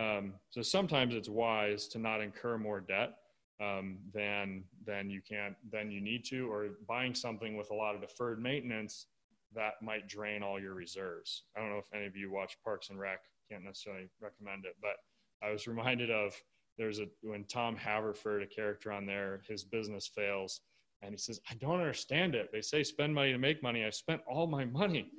Um, 0.00 0.34
so 0.50 0.62
sometimes 0.62 1.14
it's 1.14 1.28
wise 1.28 1.88
to 1.88 1.98
not 1.98 2.20
incur 2.20 2.58
more 2.58 2.80
debt 2.80 3.14
um, 3.60 3.98
than 4.14 4.64
than 4.86 5.10
you 5.10 5.20
can 5.20 5.54
than 5.70 5.90
you 5.90 6.00
need 6.00 6.24
to, 6.26 6.50
or 6.50 6.68
buying 6.88 7.14
something 7.14 7.56
with 7.56 7.70
a 7.70 7.74
lot 7.74 7.94
of 7.94 8.00
deferred 8.00 8.40
maintenance 8.40 9.06
that 9.54 9.74
might 9.82 10.08
drain 10.08 10.42
all 10.42 10.60
your 10.60 10.74
reserves. 10.74 11.44
I 11.56 11.60
don't 11.60 11.70
know 11.70 11.78
if 11.78 11.92
any 11.92 12.06
of 12.06 12.16
you 12.16 12.30
watch 12.30 12.56
Parks 12.64 12.90
and 12.90 12.98
Rec. 12.98 13.20
Can't 13.50 13.64
necessarily 13.64 14.08
recommend 14.20 14.64
it, 14.64 14.76
but 14.80 14.96
I 15.42 15.50
was 15.50 15.66
reminded 15.66 16.10
of 16.10 16.34
there's 16.80 16.98
a 16.98 17.04
when 17.20 17.44
Tom 17.44 17.76
Haverford, 17.76 18.42
a 18.42 18.46
character 18.46 18.90
on 18.90 19.04
there, 19.04 19.42
his 19.46 19.62
business 19.62 20.06
fails, 20.06 20.62
And 21.02 21.12
he 21.12 21.18
says, 21.18 21.38
I 21.50 21.54
don't 21.54 21.78
understand 21.78 22.34
it. 22.34 22.48
They 22.52 22.62
say 22.62 22.82
spend 22.82 23.14
money 23.14 23.32
to 23.32 23.38
make 23.38 23.62
money. 23.62 23.84
I've 23.84 23.94
spent 23.94 24.22
all 24.26 24.46
my 24.46 24.64
money. 24.64 25.12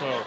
so 0.00 0.22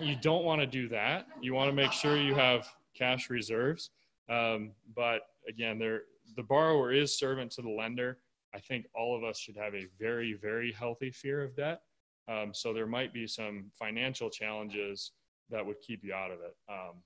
you 0.00 0.16
don't 0.16 0.44
want 0.44 0.60
to 0.60 0.66
do 0.66 0.88
that. 0.88 1.28
You 1.40 1.54
want 1.54 1.68
to 1.68 1.72
make 1.72 1.92
sure 1.92 2.16
you 2.16 2.34
have 2.34 2.66
cash 2.98 3.30
reserves. 3.30 3.90
Um, 4.28 4.72
but 4.96 5.20
again, 5.48 5.78
there 5.78 6.02
the 6.34 6.42
borrower 6.42 6.92
is 6.92 7.16
servant 7.16 7.52
to 7.52 7.62
the 7.62 7.70
lender. 7.70 8.18
I 8.52 8.58
think 8.58 8.86
all 8.96 9.16
of 9.16 9.22
us 9.22 9.38
should 9.38 9.56
have 9.56 9.74
a 9.74 9.86
very, 10.00 10.34
very 10.34 10.72
healthy 10.72 11.12
fear 11.12 11.44
of 11.44 11.54
debt. 11.54 11.80
Um, 12.28 12.52
so 12.52 12.72
there 12.72 12.88
might 12.88 13.14
be 13.14 13.28
some 13.28 13.70
financial 13.78 14.30
challenges 14.30 15.12
that 15.50 15.64
would 15.64 15.80
keep 15.80 16.02
you 16.02 16.12
out 16.12 16.32
of 16.32 16.40
it. 16.40 16.56
Um, 16.68 17.02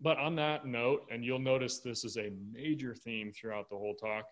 but 0.00 0.18
on 0.18 0.36
that 0.36 0.66
note, 0.66 1.06
and 1.10 1.24
you'll 1.24 1.38
notice 1.38 1.78
this 1.78 2.04
is 2.04 2.16
a 2.16 2.30
major 2.52 2.94
theme 2.94 3.32
throughout 3.32 3.68
the 3.68 3.76
whole 3.76 3.94
talk, 3.94 4.26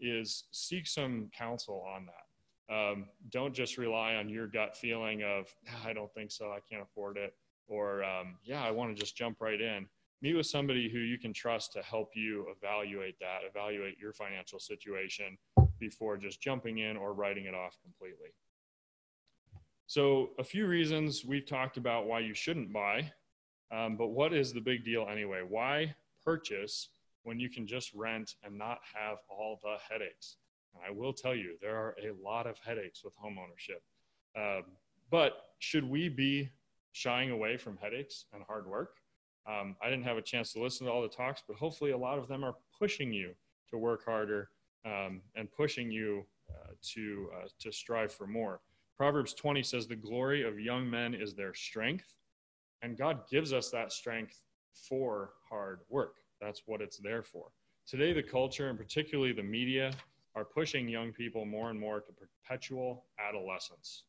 is 0.00 0.44
seek 0.50 0.86
some 0.86 1.30
counsel 1.36 1.84
on 1.94 2.06
that. 2.06 2.74
Um, 2.74 3.06
don't 3.30 3.54
just 3.54 3.78
rely 3.78 4.14
on 4.14 4.28
your 4.28 4.46
gut 4.46 4.76
feeling 4.76 5.22
of, 5.22 5.46
ah, 5.70 5.86
I 5.86 5.92
don't 5.92 6.12
think 6.12 6.32
so, 6.32 6.46
I 6.46 6.58
can't 6.68 6.82
afford 6.82 7.16
it, 7.16 7.34
or 7.68 8.02
um, 8.02 8.36
yeah, 8.42 8.62
I 8.62 8.70
want 8.70 8.94
to 8.94 9.00
just 9.00 9.16
jump 9.16 9.40
right 9.40 9.60
in. 9.60 9.86
Meet 10.22 10.36
with 10.36 10.46
somebody 10.46 10.88
who 10.88 10.98
you 10.98 11.18
can 11.18 11.32
trust 11.32 11.72
to 11.72 11.82
help 11.82 12.10
you 12.14 12.46
evaluate 12.56 13.18
that, 13.20 13.40
evaluate 13.48 13.98
your 13.98 14.12
financial 14.12 14.58
situation 14.58 15.36
before 15.78 16.16
just 16.16 16.40
jumping 16.40 16.78
in 16.78 16.96
or 16.96 17.12
writing 17.12 17.46
it 17.46 17.54
off 17.54 17.76
completely. 17.82 18.28
So, 19.88 20.30
a 20.38 20.44
few 20.44 20.66
reasons 20.66 21.24
we've 21.24 21.44
talked 21.44 21.76
about 21.76 22.06
why 22.06 22.20
you 22.20 22.34
shouldn't 22.34 22.72
buy, 22.72 23.12
um, 23.72 23.96
but 23.96 24.08
what 24.08 24.32
is 24.32 24.52
the 24.52 24.60
big 24.60 24.84
deal 24.84 25.06
anyway? 25.10 25.42
Why 25.48 25.94
purchase 26.24 26.88
when 27.24 27.40
you 27.40 27.48
can 27.48 27.66
just 27.66 27.92
rent 27.94 28.34
and 28.44 28.56
not 28.56 28.80
have 28.94 29.18
all 29.28 29.58
the 29.62 29.76
headaches? 29.90 30.36
And 30.74 30.82
I 30.86 30.90
will 30.90 31.12
tell 31.12 31.34
you, 31.34 31.56
there 31.60 31.76
are 31.76 31.96
a 32.02 32.12
lot 32.22 32.46
of 32.46 32.58
headaches 32.58 33.02
with 33.02 33.14
homeownership. 33.16 33.80
Um, 34.36 34.64
but 35.10 35.32
should 35.58 35.84
we 35.84 36.08
be 36.08 36.50
shying 36.92 37.30
away 37.30 37.56
from 37.56 37.76
headaches 37.76 38.26
and 38.32 38.42
hard 38.44 38.66
work? 38.66 38.96
Um, 39.46 39.76
I 39.82 39.90
didn't 39.90 40.04
have 40.04 40.16
a 40.16 40.22
chance 40.22 40.52
to 40.52 40.62
listen 40.62 40.86
to 40.86 40.92
all 40.92 41.02
the 41.02 41.08
talks, 41.08 41.42
but 41.46 41.56
hopefully 41.56 41.90
a 41.90 41.98
lot 41.98 42.18
of 42.18 42.28
them 42.28 42.44
are 42.44 42.54
pushing 42.78 43.12
you 43.12 43.32
to 43.70 43.78
work 43.78 44.04
harder 44.04 44.50
um, 44.84 45.20
and 45.34 45.50
pushing 45.50 45.90
you 45.90 46.24
uh, 46.50 46.72
to 46.94 47.30
uh, 47.34 47.48
to 47.60 47.72
strive 47.72 48.12
for 48.12 48.26
more. 48.26 48.60
Proverbs 48.96 49.34
20 49.34 49.62
says, 49.62 49.86
The 49.86 49.96
glory 49.96 50.42
of 50.42 50.60
young 50.60 50.88
men 50.88 51.14
is 51.14 51.34
their 51.34 51.54
strength. 51.54 52.14
And 52.82 52.98
God 52.98 53.20
gives 53.30 53.52
us 53.52 53.70
that 53.70 53.92
strength 53.92 54.42
for 54.88 55.30
hard 55.48 55.80
work. 55.88 56.16
That's 56.40 56.62
what 56.66 56.80
it's 56.80 56.98
there 56.98 57.22
for. 57.22 57.46
Today, 57.86 58.12
the 58.12 58.22
culture, 58.22 58.68
and 58.68 58.78
particularly 58.78 59.32
the 59.32 59.42
media, 59.42 59.92
are 60.34 60.44
pushing 60.44 60.88
young 60.88 61.12
people 61.12 61.44
more 61.44 61.70
and 61.70 61.78
more 61.78 62.00
to 62.00 62.12
perpetual 62.12 63.04
adolescence, 63.20 64.04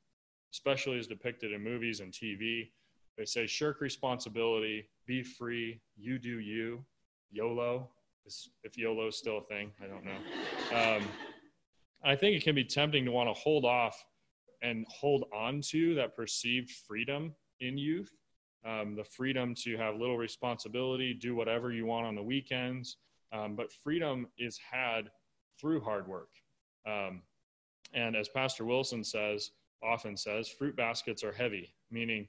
especially 0.52 0.98
as 0.98 1.06
depicted 1.06 1.52
in 1.52 1.64
movies 1.64 2.00
and 2.00 2.12
TV. 2.12 2.72
They 3.18 3.26
say, 3.26 3.46
shirk 3.46 3.82
responsibility, 3.82 4.90
be 5.06 5.22
free, 5.22 5.80
you 5.96 6.18
do 6.18 6.40
you, 6.40 6.84
YOLO. 7.32 7.90
If 8.64 8.78
YOLO 8.78 9.08
is 9.08 9.18
still 9.18 9.40
a 9.40 9.44
thing, 9.44 9.72
I 9.84 9.88
don't 9.88 10.06
know. 10.06 10.98
Um, 10.98 11.04
I 12.04 12.16
think 12.16 12.36
it 12.36 12.44
can 12.44 12.56
be 12.56 12.64
tempting 12.64 13.06
to 13.06 13.12
want 13.12 13.30
to 13.30 13.34
hold 13.34 13.66
off 13.66 14.04
and 14.62 14.86
hold 14.90 15.26
on 15.36 15.62
to 15.70 15.94
that 15.96 16.16
perceived 16.16 16.72
freedom 16.72 17.36
in 17.60 17.78
youth 17.78 18.12
um, 18.66 18.96
the 18.96 19.04
freedom 19.04 19.54
to 19.64 19.78
have 19.78 19.96
little 19.96 20.18
responsibility, 20.18 21.14
do 21.14 21.36
whatever 21.36 21.72
you 21.72 21.86
want 21.86 22.06
on 22.06 22.16
the 22.16 22.24
weekends. 22.24 22.98
Um, 23.32 23.56
but 23.56 23.72
freedom 23.72 24.28
is 24.38 24.58
had 24.58 25.10
through 25.60 25.82
hard 25.82 26.08
work. 26.08 26.30
Um, 26.88 27.24
and 27.94 28.16
as 28.16 28.30
Pastor 28.30 28.66
Wilson 28.66 29.04
says, 29.04 29.52
often 29.84 30.16
says, 30.16 30.48
fruit 30.48 30.76
baskets 30.76 31.24
are 31.24 31.32
heavy, 31.32 31.74
meaning 31.92 32.28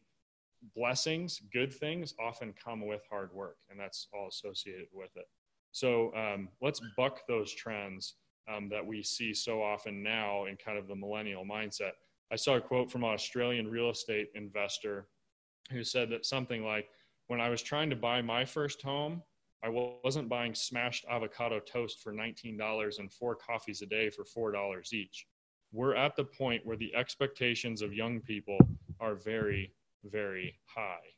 blessings, 0.74 1.40
good 1.52 1.72
things 1.72 2.14
often 2.18 2.52
come 2.52 2.86
with 2.86 3.02
hard 3.10 3.32
work, 3.32 3.58
and 3.70 3.78
that's 3.78 4.08
all 4.12 4.28
associated 4.28 4.86
with 4.92 5.16
it. 5.16 5.28
So 5.72 6.14
um, 6.14 6.48
let's 6.60 6.80
buck 6.96 7.26
those 7.26 7.52
trends 7.52 8.14
um, 8.52 8.68
that 8.70 8.84
we 8.84 9.02
see 9.02 9.34
so 9.34 9.62
often 9.62 10.02
now 10.02 10.46
in 10.46 10.56
kind 10.56 10.78
of 10.78 10.88
the 10.88 10.94
millennial 10.94 11.44
mindset. 11.44 11.92
I 12.32 12.36
saw 12.36 12.56
a 12.56 12.60
quote 12.60 12.90
from 12.90 13.04
an 13.04 13.10
Australian 13.10 13.68
real 13.68 13.90
estate 13.90 14.30
investor 14.34 15.08
who 15.70 15.84
said 15.84 16.10
that 16.10 16.26
something 16.26 16.64
like, 16.64 16.88
when 17.26 17.40
I 17.40 17.48
was 17.48 17.62
trying 17.62 17.90
to 17.90 17.96
buy 17.96 18.20
my 18.20 18.44
first 18.44 18.82
home, 18.82 19.22
I 19.62 19.70
wasn't 20.04 20.28
buying 20.28 20.54
smashed 20.54 21.06
avocado 21.08 21.58
toast 21.58 22.02
for 22.02 22.12
$19 22.12 22.98
and 22.98 23.10
four 23.10 23.34
coffees 23.34 23.80
a 23.80 23.86
day 23.86 24.10
for 24.10 24.52
$4 24.52 24.92
each. 24.92 25.26
We're 25.72 25.94
at 25.94 26.16
the 26.16 26.24
point 26.24 26.66
where 26.66 26.76
the 26.76 26.94
expectations 26.94 27.80
of 27.80 27.94
young 27.94 28.20
people 28.20 28.58
are 29.00 29.14
very, 29.14 29.72
very 30.04 30.58
high. 30.66 31.08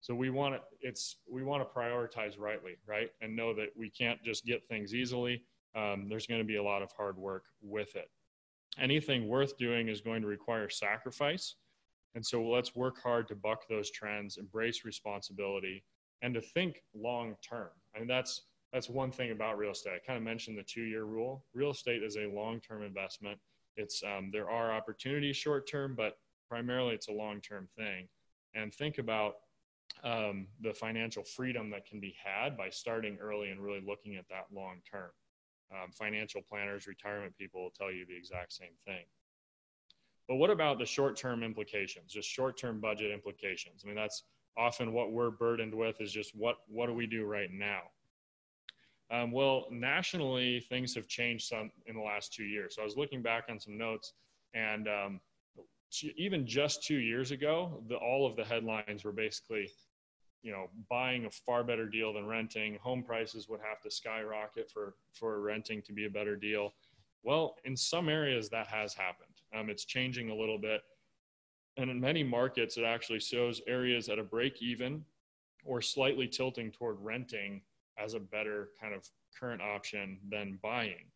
So 0.00 0.14
we 0.14 0.30
want 0.30 0.56
to 0.56 0.60
it's 0.80 1.16
we 1.28 1.42
want 1.42 1.62
to 1.62 1.74
prioritize 1.74 2.38
rightly, 2.38 2.76
right? 2.86 3.10
And 3.22 3.34
know 3.34 3.54
that 3.54 3.70
we 3.76 3.88
can't 3.88 4.22
just 4.22 4.44
get 4.44 4.68
things 4.68 4.94
easily. 4.94 5.42
Um, 5.74 6.08
there's 6.08 6.26
going 6.26 6.40
to 6.40 6.46
be 6.46 6.56
a 6.56 6.62
lot 6.62 6.82
of 6.82 6.92
hard 6.92 7.16
work 7.16 7.44
with 7.62 7.96
it 7.96 8.10
anything 8.78 9.28
worth 9.28 9.56
doing 9.56 9.88
is 9.88 10.00
going 10.00 10.22
to 10.22 10.28
require 10.28 10.68
sacrifice. 10.68 11.56
And 12.16 12.24
so 12.24 12.42
let's 12.42 12.74
work 12.74 12.96
hard 13.00 13.28
to 13.28 13.34
buck 13.34 13.68
those 13.68 13.90
trends, 13.90 14.38
embrace 14.38 14.84
responsibility, 14.84 15.84
and 16.22 16.32
to 16.34 16.40
think 16.40 16.82
long 16.94 17.36
term. 17.46 17.68
I 17.94 17.98
mean, 17.98 18.08
that's 18.08 18.42
that's 18.72 18.88
one 18.88 19.12
thing 19.12 19.30
about 19.30 19.58
real 19.58 19.70
estate. 19.70 19.92
I 19.94 20.04
kind 20.04 20.16
of 20.16 20.22
mentioned 20.24 20.58
the 20.58 20.64
two-year 20.64 21.04
rule. 21.04 21.44
Real 21.54 21.70
estate 21.70 22.02
is 22.02 22.16
a 22.16 22.26
long-term 22.26 22.82
investment. 22.82 23.38
It's 23.76 24.02
um, 24.02 24.30
there 24.32 24.50
are 24.50 24.72
opportunities 24.72 25.36
short-term, 25.36 25.94
but 25.94 26.18
primarily 26.48 26.94
it's 26.94 27.08
a 27.08 27.12
long-term 27.12 27.68
thing. 27.76 28.08
And 28.54 28.74
think 28.74 28.98
about 28.98 29.34
um, 30.02 30.48
the 30.62 30.72
financial 30.72 31.22
freedom 31.22 31.70
that 31.70 31.86
can 31.86 32.00
be 32.00 32.16
had 32.22 32.56
by 32.56 32.70
starting 32.70 33.18
early 33.20 33.50
and 33.50 33.60
really 33.60 33.82
looking 33.86 34.16
at 34.16 34.26
that 34.30 34.46
long 34.52 34.80
term 34.90 35.10
um, 35.72 35.90
financial 35.92 36.42
planners, 36.48 36.86
retirement 36.86 37.36
people 37.36 37.62
will 37.62 37.70
tell 37.70 37.92
you 37.92 38.06
the 38.06 38.16
exact 38.16 38.52
same 38.52 38.76
thing. 38.86 39.04
But 40.28 40.36
what 40.36 40.50
about 40.50 40.78
the 40.78 40.86
short 40.86 41.16
term 41.16 41.42
implications, 41.42 42.12
just 42.12 42.28
short 42.28 42.58
term 42.58 42.80
budget 42.80 43.12
implications? 43.12 43.82
I 43.84 43.88
mean, 43.88 43.96
that's 43.96 44.24
often 44.58 44.92
what 44.92 45.12
we're 45.12 45.30
burdened 45.30 45.74
with 45.74 46.00
is 46.00 46.12
just 46.12 46.34
what, 46.34 46.56
what 46.68 46.86
do 46.86 46.94
we 46.94 47.06
do 47.06 47.24
right 47.24 47.50
now? 47.52 47.82
Um, 49.10 49.30
well, 49.30 49.66
nationally, 49.70 50.60
things 50.60 50.94
have 50.96 51.06
changed 51.06 51.46
some 51.46 51.70
in 51.86 51.94
the 51.94 52.02
last 52.02 52.32
two 52.32 52.44
years. 52.44 52.74
So 52.74 52.82
I 52.82 52.84
was 52.84 52.96
looking 52.96 53.22
back 53.22 53.44
on 53.48 53.60
some 53.60 53.78
notes, 53.78 54.14
and 54.52 54.88
um, 54.88 55.20
even 56.16 56.44
just 56.44 56.82
two 56.82 56.96
years 56.96 57.30
ago, 57.30 57.84
the, 57.88 57.94
all 57.96 58.26
of 58.26 58.34
the 58.34 58.44
headlines 58.44 59.04
were 59.04 59.12
basically 59.12 59.70
you 60.42 60.52
know 60.52 60.68
buying 60.88 61.26
a 61.26 61.30
far 61.30 61.64
better 61.64 61.88
deal 61.88 62.12
than 62.12 62.26
renting 62.26 62.78
home 62.80 63.02
prices 63.02 63.48
would 63.48 63.60
have 63.60 63.80
to 63.80 63.90
skyrocket 63.90 64.70
for 64.70 64.94
for 65.12 65.40
renting 65.40 65.82
to 65.82 65.92
be 65.92 66.04
a 66.04 66.10
better 66.10 66.36
deal 66.36 66.74
well 67.24 67.56
in 67.64 67.76
some 67.76 68.08
areas 68.08 68.48
that 68.48 68.66
has 68.68 68.94
happened 68.94 69.25
um, 69.54 69.70
it's 69.70 69.84
changing 69.84 70.30
a 70.30 70.34
little 70.34 70.58
bit. 70.58 70.82
And 71.76 71.90
in 71.90 72.00
many 72.00 72.22
markets 72.22 72.76
it 72.76 72.84
actually 72.84 73.20
shows 73.20 73.60
areas 73.66 74.08
at 74.08 74.18
a 74.18 74.22
break 74.22 74.62
even 74.62 75.04
or 75.64 75.82
slightly 75.82 76.26
tilting 76.26 76.70
toward 76.70 76.96
renting 77.00 77.60
as 77.98 78.14
a 78.14 78.20
better 78.20 78.70
kind 78.80 78.94
of 78.94 79.08
current 79.38 79.60
option 79.60 80.18
than 80.30 80.58
buying. 80.62 81.10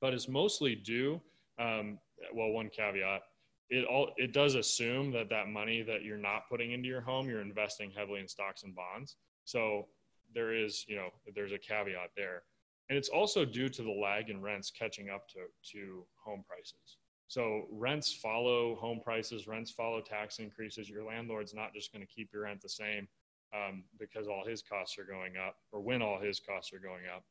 But 0.00 0.14
it's 0.14 0.28
mostly 0.28 0.74
due 0.74 1.20
um, 1.58 1.98
well 2.34 2.50
one 2.50 2.68
caveat 2.68 3.22
it 3.68 3.84
all 3.84 4.10
it 4.16 4.32
does 4.32 4.54
assume 4.54 5.10
that 5.12 5.28
that 5.28 5.48
money 5.48 5.82
that 5.82 6.04
you're 6.04 6.18
not 6.18 6.48
putting 6.48 6.72
into 6.72 6.86
your 6.86 7.00
home 7.00 7.28
you're 7.28 7.40
investing 7.40 7.90
heavily 7.90 8.20
in 8.20 8.28
stocks 8.28 8.62
and 8.62 8.74
bonds. 8.74 9.16
So 9.44 9.86
there 10.34 10.54
is 10.54 10.84
you 10.88 10.96
know 10.96 11.08
there's 11.34 11.52
a 11.52 11.58
caveat 11.58 12.10
there. 12.16 12.42
And 12.88 12.96
it's 12.96 13.08
also 13.08 13.44
due 13.44 13.68
to 13.68 13.82
the 13.82 13.90
lag 13.90 14.30
in 14.30 14.40
rents 14.40 14.70
catching 14.70 15.10
up 15.10 15.28
to 15.28 15.38
to 15.72 16.06
home 16.24 16.44
prices 16.46 16.98
so 17.28 17.66
rents 17.70 18.12
follow 18.12 18.76
home 18.76 19.00
prices 19.02 19.46
rents 19.46 19.70
follow 19.70 20.00
tax 20.00 20.38
increases 20.38 20.88
your 20.88 21.04
landlord's 21.04 21.54
not 21.54 21.74
just 21.74 21.92
going 21.92 22.04
to 22.04 22.12
keep 22.12 22.32
your 22.32 22.42
rent 22.42 22.60
the 22.60 22.68
same 22.68 23.08
um, 23.54 23.84
because 23.98 24.26
all 24.26 24.44
his 24.46 24.62
costs 24.62 24.98
are 24.98 25.04
going 25.04 25.34
up 25.36 25.56
or 25.72 25.80
when 25.80 26.02
all 26.02 26.20
his 26.20 26.40
costs 26.40 26.72
are 26.72 26.78
going 26.78 27.04
up 27.14 27.24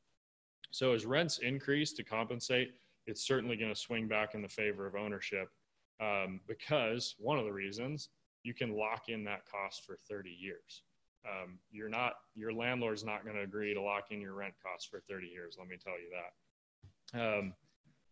so 0.72 0.94
as 0.94 1.06
rents 1.06 1.40
increase 1.40 1.94
to 1.94 2.04
compensate 2.04 2.74
it's 3.08 3.26
certainly 3.26 3.56
going 3.56 3.74
to 3.74 3.80
swing 3.80 4.08
back 4.08 4.34
in 4.34 4.42
the 4.42 4.50
favor 4.50 4.88
of 4.88 4.96
ownership 4.96 5.50
um, 6.02 6.42
because 6.48 7.16
one 7.20 7.38
of 7.38 7.46
the 7.46 7.52
reasons 7.52 8.10
you 8.46 8.54
can 8.54 8.78
lock 8.78 9.10
in 9.10 9.24
that 9.24 9.42
cost 9.50 9.84
for 9.86 9.98
30 10.08 10.30
years. 10.30 10.84
Um, 11.28 11.58
you're 11.72 11.90
not 11.90 12.14
your 12.36 12.54
landlord's 12.54 13.04
not 13.04 13.24
going 13.24 13.36
to 13.36 13.42
agree 13.42 13.74
to 13.74 13.82
lock 13.82 14.12
in 14.12 14.22
your 14.22 14.36
rent 14.36 14.54
costs 14.64 14.88
for 14.88 15.02
30 15.10 15.28
years. 15.28 15.56
Let 15.58 15.68
me 15.68 15.78
tell 15.84 15.94
you 15.94 16.12
that. 16.14 17.40
Um, 17.40 17.54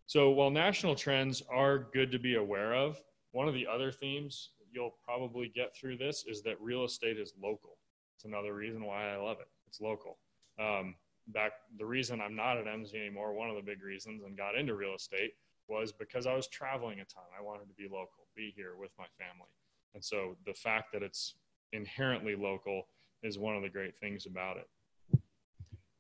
so 0.06 0.30
while 0.30 0.50
national 0.50 0.96
trends 0.96 1.42
are 1.50 1.88
good 1.94 2.12
to 2.12 2.20
be 2.20 2.36
aware 2.36 2.74
of, 2.74 3.02
one 3.32 3.48
of 3.48 3.54
the 3.54 3.68
other 3.68 3.92
themes 3.92 4.52
you'll 4.72 4.96
probably 5.04 5.52
get 5.54 5.76
through 5.76 5.98
this 5.98 6.26
is 6.28 6.42
that 6.44 6.60
real 6.60 6.84
estate 6.84 7.18
is 7.18 7.34
local. 7.42 7.78
It's 8.16 8.26
another 8.26 8.54
reason 8.54 8.84
why 8.84 9.14
I 9.14 9.18
love 9.18 9.38
it. 9.40 9.48
It's 9.68 9.80
local. 9.80 10.18
Um, 10.60 10.96
back 11.28 11.52
the 11.78 11.86
reason 11.86 12.20
I'm 12.20 12.36
not 12.36 12.58
at 12.58 12.66
Emsi 12.66 12.96
anymore, 12.96 13.34
one 13.34 13.50
of 13.50 13.56
the 13.56 13.62
big 13.62 13.82
reasons, 13.82 14.24
and 14.24 14.38
got 14.38 14.56
into 14.56 14.76
real 14.76 14.96
estate 14.96 15.34
was 15.68 15.92
because 15.92 16.28
I 16.28 16.36
was 16.36 16.48
traveling 16.48 17.00
a 17.00 17.06
ton. 17.06 17.24
I 17.38 17.42
wanted 17.42 17.68
to 17.70 17.74
be 17.76 17.84
local, 17.84 18.28
be 18.36 18.54
here 18.56 18.74
with 18.78 18.92
my 18.98 19.06
family. 19.18 19.50
And 19.96 20.04
so 20.04 20.36
the 20.46 20.54
fact 20.54 20.92
that 20.94 21.04
it's 21.04 21.36
inherently 21.72 22.36
local 22.36 22.88
is 23.22 23.40
one 23.40 23.56
of 23.56 23.62
the 23.62 23.70
great 23.70 23.98
things 23.98 24.26
about 24.26 24.58
it. 24.58 25.26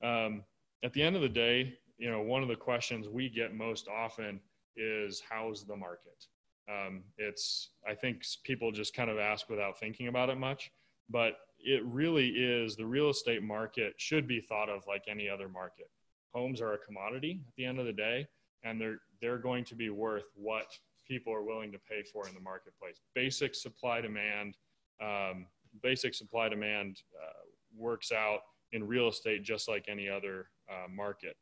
Um, 0.06 0.44
at 0.84 0.92
the 0.92 1.02
end 1.02 1.16
of 1.16 1.22
the 1.22 1.30
day, 1.30 1.78
you 1.98 2.10
know, 2.10 2.22
one 2.22 2.42
of 2.42 2.50
the 2.50 2.56
questions 2.56 3.08
we 3.08 3.30
get 3.30 3.54
most 3.54 3.88
often 3.88 4.40
is 4.76 5.22
how's 5.28 5.66
the 5.66 5.76
market? 5.76 6.26
Um, 6.70 7.04
it's, 7.18 7.70
I 7.88 7.94
think 7.94 8.24
people 8.44 8.72
just 8.72 8.96
kind 8.96 9.10
of 9.10 9.20
ask 9.20 9.50
without 9.50 9.80
thinking 9.80 10.08
about 10.08 10.30
it 10.30 10.38
much, 10.38 10.72
but 11.10 11.34
it 11.60 11.84
really 11.86 12.30
is 12.30 12.76
the 12.76 12.86
real 12.86 13.10
estate 13.10 13.44
market 13.44 13.94
should 13.98 14.28
be 14.28 14.42
thought 14.42 14.70
of 14.70 14.84
like 14.88 15.04
any 15.08 15.30
other 15.30 15.50
market. 15.50 15.90
Homes 16.34 16.62
are 16.62 16.74
a 16.74 16.78
commodity 16.78 17.42
at 17.48 17.54
the 17.56 17.66
end 17.66 17.80
of 17.80 17.86
the 17.86 17.94
day, 17.94 18.28
and 18.64 18.80
they're, 18.80 19.00
they're 19.22 19.38
going 19.38 19.66
to 19.66 19.76
be 19.76 19.90
worth 19.90 20.26
what 20.36 20.68
people 21.08 21.34
are 21.34 21.44
willing 21.44 21.72
to 21.72 21.80
pay 21.80 22.02
for 22.02 22.28
in 22.28 22.34
the 22.34 22.40
marketplace. 22.40 23.02
Basic 23.14 23.56
supply 23.56 24.02
demand, 24.02 24.58
um, 25.02 25.46
basic 25.82 26.14
supply 26.14 26.50
demand 26.50 27.02
uh, 27.22 27.44
works 27.76 28.12
out 28.12 28.40
in 28.72 28.88
real 28.88 29.08
estate 29.08 29.44
just 29.44 29.68
like 29.68 29.86
any 29.88 30.10
other 30.10 30.50
uh, 30.70 30.88
market. 30.94 31.36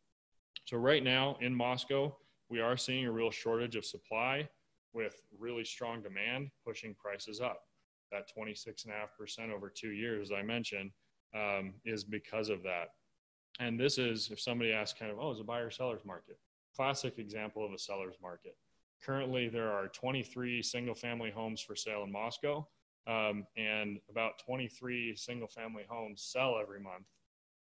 So 0.65 0.77
right 0.77 1.03
now 1.03 1.38
in 1.41 1.53
Moscow, 1.53 2.15
we 2.50 2.60
are 2.60 2.77
seeing 2.77 3.06
a 3.06 3.12
real 3.12 3.32
shortage 3.32 3.75
of 3.75 3.86
supply 3.86 4.48
with 4.94 5.22
really 5.38 5.63
strong 5.63 6.01
demand 6.01 6.50
pushing 6.65 6.96
prices 6.96 7.39
up. 7.39 7.62
That 8.12 8.30
26.5% 8.38 9.51
over 9.51 9.70
two 9.70 9.91
years, 9.91 10.30
as 10.30 10.38
I 10.38 10.41
mentioned, 10.41 10.91
um, 11.34 11.74
is 11.86 12.03
because 12.03 12.50
of 12.50 12.62
that. 12.63 12.89
And 13.60 13.80
this 13.80 13.98
is, 13.98 14.30
if 14.32 14.39
somebody 14.39 14.72
asks 14.74 14.98
kind 14.98 15.12
of, 15.12 15.18
oh, 15.20 15.32
is 15.32 15.39
a 15.39 15.44
buyer 15.44 15.70
seller's 15.70 16.06
market? 16.06 16.38
Classic 16.75 17.18
example 17.18 17.65
of 17.65 17.72
a 17.74 17.77
seller's 17.77 18.15
market. 18.22 18.58
Currently, 19.03 19.50
there 19.50 19.72
are 19.72 19.88
23 19.88 20.62
single 20.62 20.96
family 20.96 21.32
homes 21.32 21.62
for 21.62 21.75
sale 21.75 22.03
in 22.03 22.12
Moscow, 22.12 22.68
um, 23.08 23.46
and 23.58 24.00
about 24.10 24.39
23 24.46 25.15
single 25.15 25.48
family 25.48 25.84
homes 25.89 26.30
sell 26.32 26.58
every 26.62 26.80
month, 26.80 27.06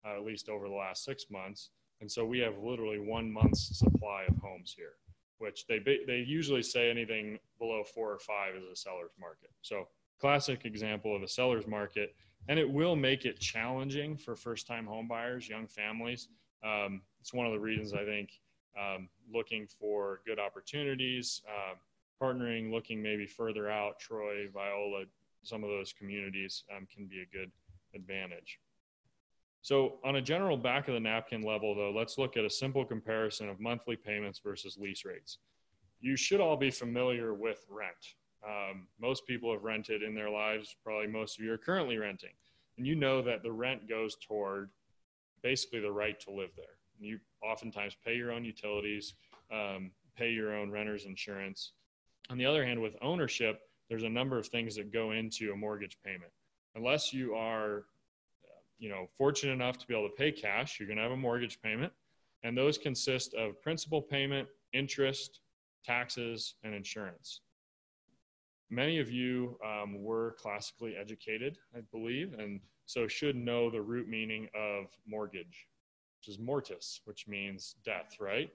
uh, 0.05 0.15
at 0.15 0.23
least 0.23 0.50
over 0.50 0.67
the 0.67 0.75
last 0.75 1.03
six 1.03 1.25
months. 1.31 1.71
And 2.03 2.12
so 2.12 2.25
we 2.25 2.39
have 2.39 2.57
literally 2.62 3.00
one 3.00 3.31
month's 3.31 3.79
supply 3.79 4.25
of 4.27 4.36
homes 4.36 4.75
here, 4.77 4.95
which 5.38 5.65
they, 5.67 5.79
they 5.79 6.17
usually 6.17 6.62
say 6.62 6.89
anything 6.89 7.39
below 7.60 7.81
four 7.81 8.12
or 8.12 8.19
five 8.19 8.55
is 8.57 8.63
a 8.69 8.75
seller's 8.75 9.13
market. 9.17 9.51
So 9.62 9.88
classic 10.19 10.65
example 10.65 11.15
of 11.15 11.24
a 11.24 11.29
seller's 11.29 11.65
market. 11.65 12.13
And 12.50 12.60
it 12.60 12.69
will 12.69 12.98
make 12.98 13.24
it 13.24 13.39
challenging 13.39 14.17
for 14.17 14.36
first 14.36 14.67
time 14.67 14.86
home 14.86 15.07
buyers, 15.07 15.48
young 15.48 15.65
families. 15.65 16.27
Um, 16.62 17.03
it's 17.22 17.33
one 17.33 17.48
of 17.48 17.53
the 17.53 17.60
reasons 17.62 17.93
I 17.93 18.03
think 18.03 18.31
um, 18.77 19.07
looking 19.33 19.65
for 19.65 20.19
good 20.25 20.39
opportunities, 20.39 21.41
uh, 21.48 21.75
partnering, 22.22 22.69
looking 22.69 23.01
maybe 23.01 23.25
further 23.25 23.72
out, 23.72 23.98
Troy, 23.98 24.50
Viola, 24.53 25.05
some 25.43 25.63
of 25.63 25.69
those 25.69 25.93
communities 25.93 26.65
um, 26.75 26.86
can 26.93 27.05
be 27.05 27.22
a 27.22 27.33
good 27.33 27.50
advantage. 27.95 28.60
So 29.63 29.93
on 30.03 30.17
a 30.17 30.22
general 30.22 30.58
back 30.58 30.89
of 30.89 30.93
the 30.93 31.00
napkin 31.00 31.41
level, 31.41 31.74
though, 31.74 31.91
let's 31.91 32.17
look 32.17 32.36
at 32.36 32.43
a 32.43 32.50
simple 32.50 32.84
comparison 32.84 33.48
of 33.48 33.62
monthly 33.62 33.96
payments 33.96 34.39
versus 34.43 34.77
lease 34.77 35.05
rates. 35.05 35.38
You 36.01 36.17
should 36.17 36.41
all 36.41 36.58
be 36.58 36.70
familiar 36.70 37.34
with 37.34 37.65
rent. 37.70 37.96
Um, 38.46 38.88
most 39.00 39.25
people 39.25 39.53
have 39.53 39.63
rented 39.63 40.03
in 40.03 40.13
their 40.13 40.29
lives, 40.29 40.75
probably 40.84 41.08
most 41.08 41.39
of 41.39 41.46
you 41.46 41.53
are 41.53 41.58
currently 41.58 41.98
renting. 41.98 42.34
And 42.77 42.86
you 42.86 42.96
know 42.96 43.22
that 43.22 43.41
the 43.41 43.53
rent 43.53 43.88
goes 43.88 44.17
toward 44.27 44.70
basically 45.43 45.79
the 45.79 45.93
right 45.93 46.20
to 46.20 46.32
live 46.32 46.50
there. 46.58 46.75
You 47.00 47.20
oftentimes 47.41 47.96
pay 48.05 48.15
your 48.17 48.34
own 48.34 48.43
utilities, 48.43 49.13
um, 49.50 49.91
pay 50.17 50.32
your 50.32 50.53
own 50.53 50.72
renter's 50.72 51.05
insurance. 51.05 51.72
On 52.29 52.38
the 52.38 52.46
other 52.46 52.65
hand, 52.65 52.82
with 52.82 52.98
ownership, 53.01 53.62
there's 53.88 54.03
a 54.03 54.10
number 54.10 54.38
of 54.38 54.48
things 54.48 54.75
that 54.75 54.91
go 54.91 55.12
into 55.12 55.53
a 55.53 55.55
mortgage 55.55 55.98
payment. 56.03 56.32
Unless 56.76 57.13
you 57.13 57.34
are 57.36 57.86
you 58.79 58.89
know 58.89 59.07
fortunate 59.17 59.53
enough 59.53 59.77
to 59.79 59.88
be 59.88 59.93
able 59.95 60.09
to 60.09 60.15
pay 60.15 60.31
cash, 60.31 60.79
you're 60.79 60.88
going 60.88 60.97
to 60.97 61.03
have 61.03 61.12
a 61.12 61.17
mortgage 61.17 61.62
payment, 61.62 61.91
and 62.43 62.57
those 62.57 62.77
consist 62.77 63.33
of 63.33 63.62
principal 63.62 64.01
payment, 64.01 64.47
interest, 64.73 65.41
taxes, 65.83 66.55
and 66.63 66.73
insurance. 66.73 67.41
Many 68.69 68.99
of 68.99 69.12
you 69.12 69.57
um, 69.63 70.01
were 70.03 70.36
classically 70.39 70.95
educated, 70.99 71.57
I 71.75 71.81
believe, 71.91 72.33
and 72.38 72.59
so 72.86 73.07
should 73.07 73.36
know 73.36 73.69
the 73.69 73.81
root 73.81 74.07
meaning 74.07 74.47
of 74.55 74.88
mortgage, 75.07 75.67
which 76.19 76.33
is 76.33 76.39
mortis, 76.39 77.01
which 77.05 77.27
means 77.27 77.75
death, 77.86 78.17
right? 78.19 78.49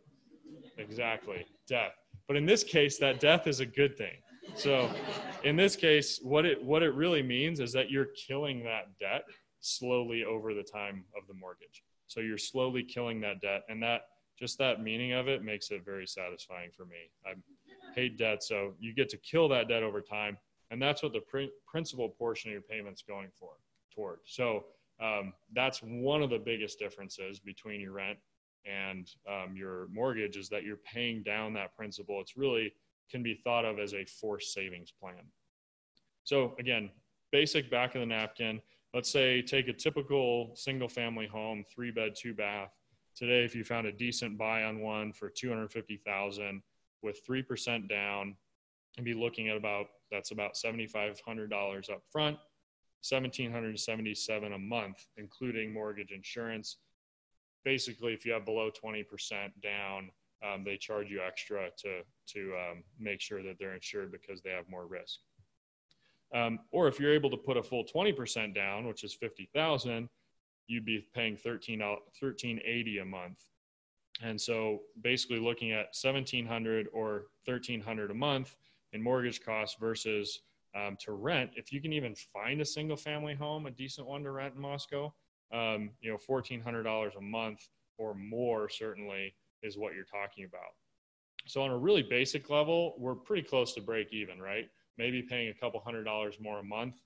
Exactly, 0.78 1.46
death. 1.68 1.92
But 2.26 2.37
in 2.37 2.46
this 2.46 2.64
case, 2.64 2.98
that 2.98 3.20
death 3.20 3.46
is 3.46 3.61
a 3.61 3.66
good 3.66 3.96
thing. 3.96 4.16
So, 4.54 4.90
in 5.44 5.57
this 5.57 5.76
case, 5.76 6.20
what 6.22 6.44
it 6.46 6.62
what 6.62 6.83
it 6.83 6.94
really 6.94 7.22
means 7.22 7.61
is 7.61 7.72
that 7.72 7.90
you're 7.90 8.09
killing 8.26 8.64
that 8.64 8.98
debt 8.98 9.24
slowly 9.61 10.25
over 10.25 10.55
the 10.55 10.62
time 10.62 11.05
of 11.16 11.27
the 11.27 11.35
mortgage. 11.35 11.83
So 12.07 12.21
you're 12.21 12.38
slowly 12.38 12.83
killing 12.83 13.21
that 13.21 13.40
debt, 13.40 13.62
and 13.68 13.83
that 13.83 14.03
just 14.38 14.59
that 14.59 14.83
meaning 14.83 15.12
of 15.12 15.29
it 15.29 15.42
makes 15.42 15.71
it 15.71 15.85
very 15.85 16.07
satisfying 16.07 16.71
for 16.71 16.85
me. 16.85 17.11
I 17.27 17.35
hate 17.94 18.16
debt, 18.16 18.42
so 18.42 18.75
you 18.79 18.94
get 18.94 19.09
to 19.11 19.16
kill 19.18 19.49
that 19.49 19.68
debt 19.68 19.83
over 19.83 20.01
time, 20.01 20.38
and 20.71 20.81
that's 20.81 21.03
what 21.03 21.12
the 21.12 21.21
pr- 21.21 21.53
principal 21.66 22.09
portion 22.09 22.51
of 22.51 22.53
your 22.53 22.62
payment's 22.62 23.03
going 23.03 23.29
for 23.38 23.53
toward. 23.94 24.21
So 24.25 24.66
um, 25.01 25.33
that's 25.53 25.81
one 25.81 26.23
of 26.23 26.31
the 26.31 26.38
biggest 26.38 26.79
differences 26.79 27.38
between 27.40 27.81
your 27.81 27.92
rent 27.92 28.18
and 28.64 29.09
um, 29.29 29.57
your 29.57 29.88
mortgage 29.92 30.37
is 30.37 30.49
that 30.49 30.64
you're 30.64 30.77
paying 30.77 31.23
down 31.23 31.53
that 31.55 31.75
principal. 31.75 32.21
It's 32.21 32.37
really 32.37 32.73
can 33.11 33.23
be 33.23 33.35
thought 33.35 33.64
of 33.64 33.79
as 33.79 33.94
a 33.94 34.05
forced 34.05 34.53
savings 34.53 34.92
plan. 34.92 35.25
So 36.25 36.55
again, 36.59 36.90
basic 37.33 37.71
back 37.71 37.94
of 37.94 38.01
the 38.01 38.07
napkin 38.07 38.61
let's 38.94 39.11
say 39.11 39.42
take 39.42 39.68
a 39.68 39.72
typical 39.72 40.53
single 40.55 40.88
family 40.88 41.27
home, 41.27 41.64
three 41.72 41.90
bed, 41.90 42.14
two 42.16 42.35
bath. 42.35 42.70
Today, 43.14 43.44
if 43.44 43.55
you 43.55 43.64
found 43.64 43.87
a 43.87 43.92
decent 43.92 44.38
buy 44.38 44.64
on 44.64 44.81
one 44.81 45.12
for 45.12 45.29
250,000 45.29 46.62
with 47.03 47.20
3% 47.29 47.88
down 47.88 48.37
and 48.96 49.05
be 49.05 49.14
looking 49.14 49.48
at 49.48 49.57
about, 49.57 49.87
that's 50.11 50.31
about 50.31 50.55
$7,500 50.55 51.90
up 51.90 52.03
front, 52.11 52.37
1777 53.07 54.53
a 54.53 54.59
month, 54.59 55.07
including 55.16 55.72
mortgage 55.72 56.12
insurance. 56.12 56.79
Basically, 57.64 58.12
if 58.12 58.24
you 58.24 58.33
have 58.33 58.44
below 58.44 58.70
20% 58.70 59.05
down, 59.62 60.11
um, 60.46 60.62
they 60.64 60.77
charge 60.77 61.11
you 61.11 61.20
extra 61.20 61.68
to, 61.79 62.03
to 62.29 62.55
um, 62.55 62.85
make 62.98 63.20
sure 63.20 63.42
that 63.42 63.57
they're 63.59 63.74
insured 63.74 64.12
because 64.12 64.40
they 64.42 64.51
have 64.51 64.68
more 64.68 64.87
risk. 64.87 65.18
Um, 66.35 66.61
or 66.73 66.88
if 66.88 67.01
you're 67.01 67.14
able 67.14 67.31
to 67.31 67.37
put 67.37 67.57
a 67.57 67.62
full 67.62 67.85
20% 67.85 68.55
down, 68.55 68.87
which 68.87 69.05
is 69.05 69.14
50,000, 69.14 70.09
you'd 70.67 70.85
be 70.85 71.07
paying 71.14 71.37
13, 71.37 71.81
1380 71.81 72.99
a 72.99 73.05
month. 73.05 73.38
And 74.23 74.41
so 74.41 74.81
basically 75.03 75.38
looking 75.38 75.73
at 75.73 75.95
1700 76.01 76.88
or 76.93 77.27
1300 77.45 78.11
a 78.11 78.14
month 78.14 78.57
in 78.93 79.03
mortgage 79.03 79.43
costs 79.43 79.77
versus 79.81 80.41
um, 80.77 80.97
to 81.01 81.12
rent, 81.12 81.51
if 81.55 81.73
you 81.73 81.81
can 81.81 81.93
even 81.93 82.14
find 82.14 82.61
a 82.61 82.64
single 82.64 82.97
family 82.97 83.35
home, 83.35 83.67
a 83.67 83.71
decent 83.71 84.07
one 84.07 84.23
to 84.25 84.31
rent 84.31 84.55
in 84.55 84.61
Moscow, 84.61 85.12
um, 85.53 85.91
you 86.01 86.11
know, 86.11 86.19
$1,400 86.29 87.17
a 87.17 87.21
month 87.21 87.61
or 87.97 88.14
more 88.14 88.69
certainly 88.69 89.35
is 89.62 89.79
what 89.79 89.95
you're 89.95 90.05
talking 90.05 90.45
about. 90.45 90.73
So 91.47 91.62
on 91.62 91.71
a 91.71 91.79
really 91.79 92.03
basic 92.03 92.51
level, 92.51 92.95
we're 92.99 93.14
pretty 93.14 93.43
close 93.43 93.73
to 93.75 93.81
break 93.81 94.12
even, 94.12 94.41
right? 94.41 94.69
Maybe 94.98 95.22
paying 95.22 95.48
a 95.48 95.54
couple 95.54 95.80
hundred 95.80 96.04
dollars 96.04 96.37
more 96.40 96.58
a 96.58 96.64
month. 96.64 96.96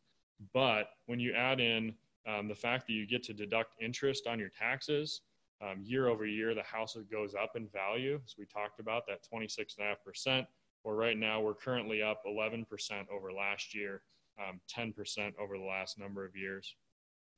But 0.53 0.89
when 1.07 1.21
you 1.21 1.35
add 1.35 1.61
in 1.61 1.95
um, 2.27 2.49
the 2.49 2.55
fact 2.55 2.87
that 2.87 2.95
you 2.95 3.07
get 3.07 3.23
to 3.25 3.35
deduct 3.35 3.77
interest 3.81 4.27
on 4.27 4.39
your 4.39 4.49
taxes 4.49 5.21
um, 5.63 5.83
year 5.85 6.09
over 6.09 6.27
year, 6.27 6.55
the 6.55 6.63
house 6.63 6.97
goes 7.11 7.35
up 7.35 7.53
in 7.55 7.69
value. 7.69 8.21
As 8.25 8.35
we 8.37 8.47
talked 8.47 8.81
about, 8.81 9.07
that 9.07 9.21
26.5%. 9.33 10.47
Or 10.85 10.97
right 10.97 11.17
now, 11.17 11.41
we're 11.41 11.55
currently 11.55 12.03
up 12.03 12.23
11% 12.27 12.65
over 13.09 13.33
last 13.33 13.73
year, 13.73 14.03
um, 14.41 14.61
10% 14.75 15.33
over 15.39 15.57
the 15.57 15.65
last 15.65 15.99
number 15.99 16.25
of 16.25 16.35
years 16.35 16.75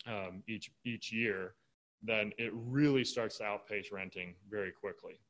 um, 0.07 0.43
each, 0.49 0.71
each 0.87 1.13
year. 1.13 1.55
Then 2.03 2.33
it 2.39 2.53
really 2.55 3.05
starts 3.05 3.39
to 3.39 3.45
outpace 3.45 3.91
renting 3.93 4.35
very 4.49 4.73
quickly. 4.73 5.21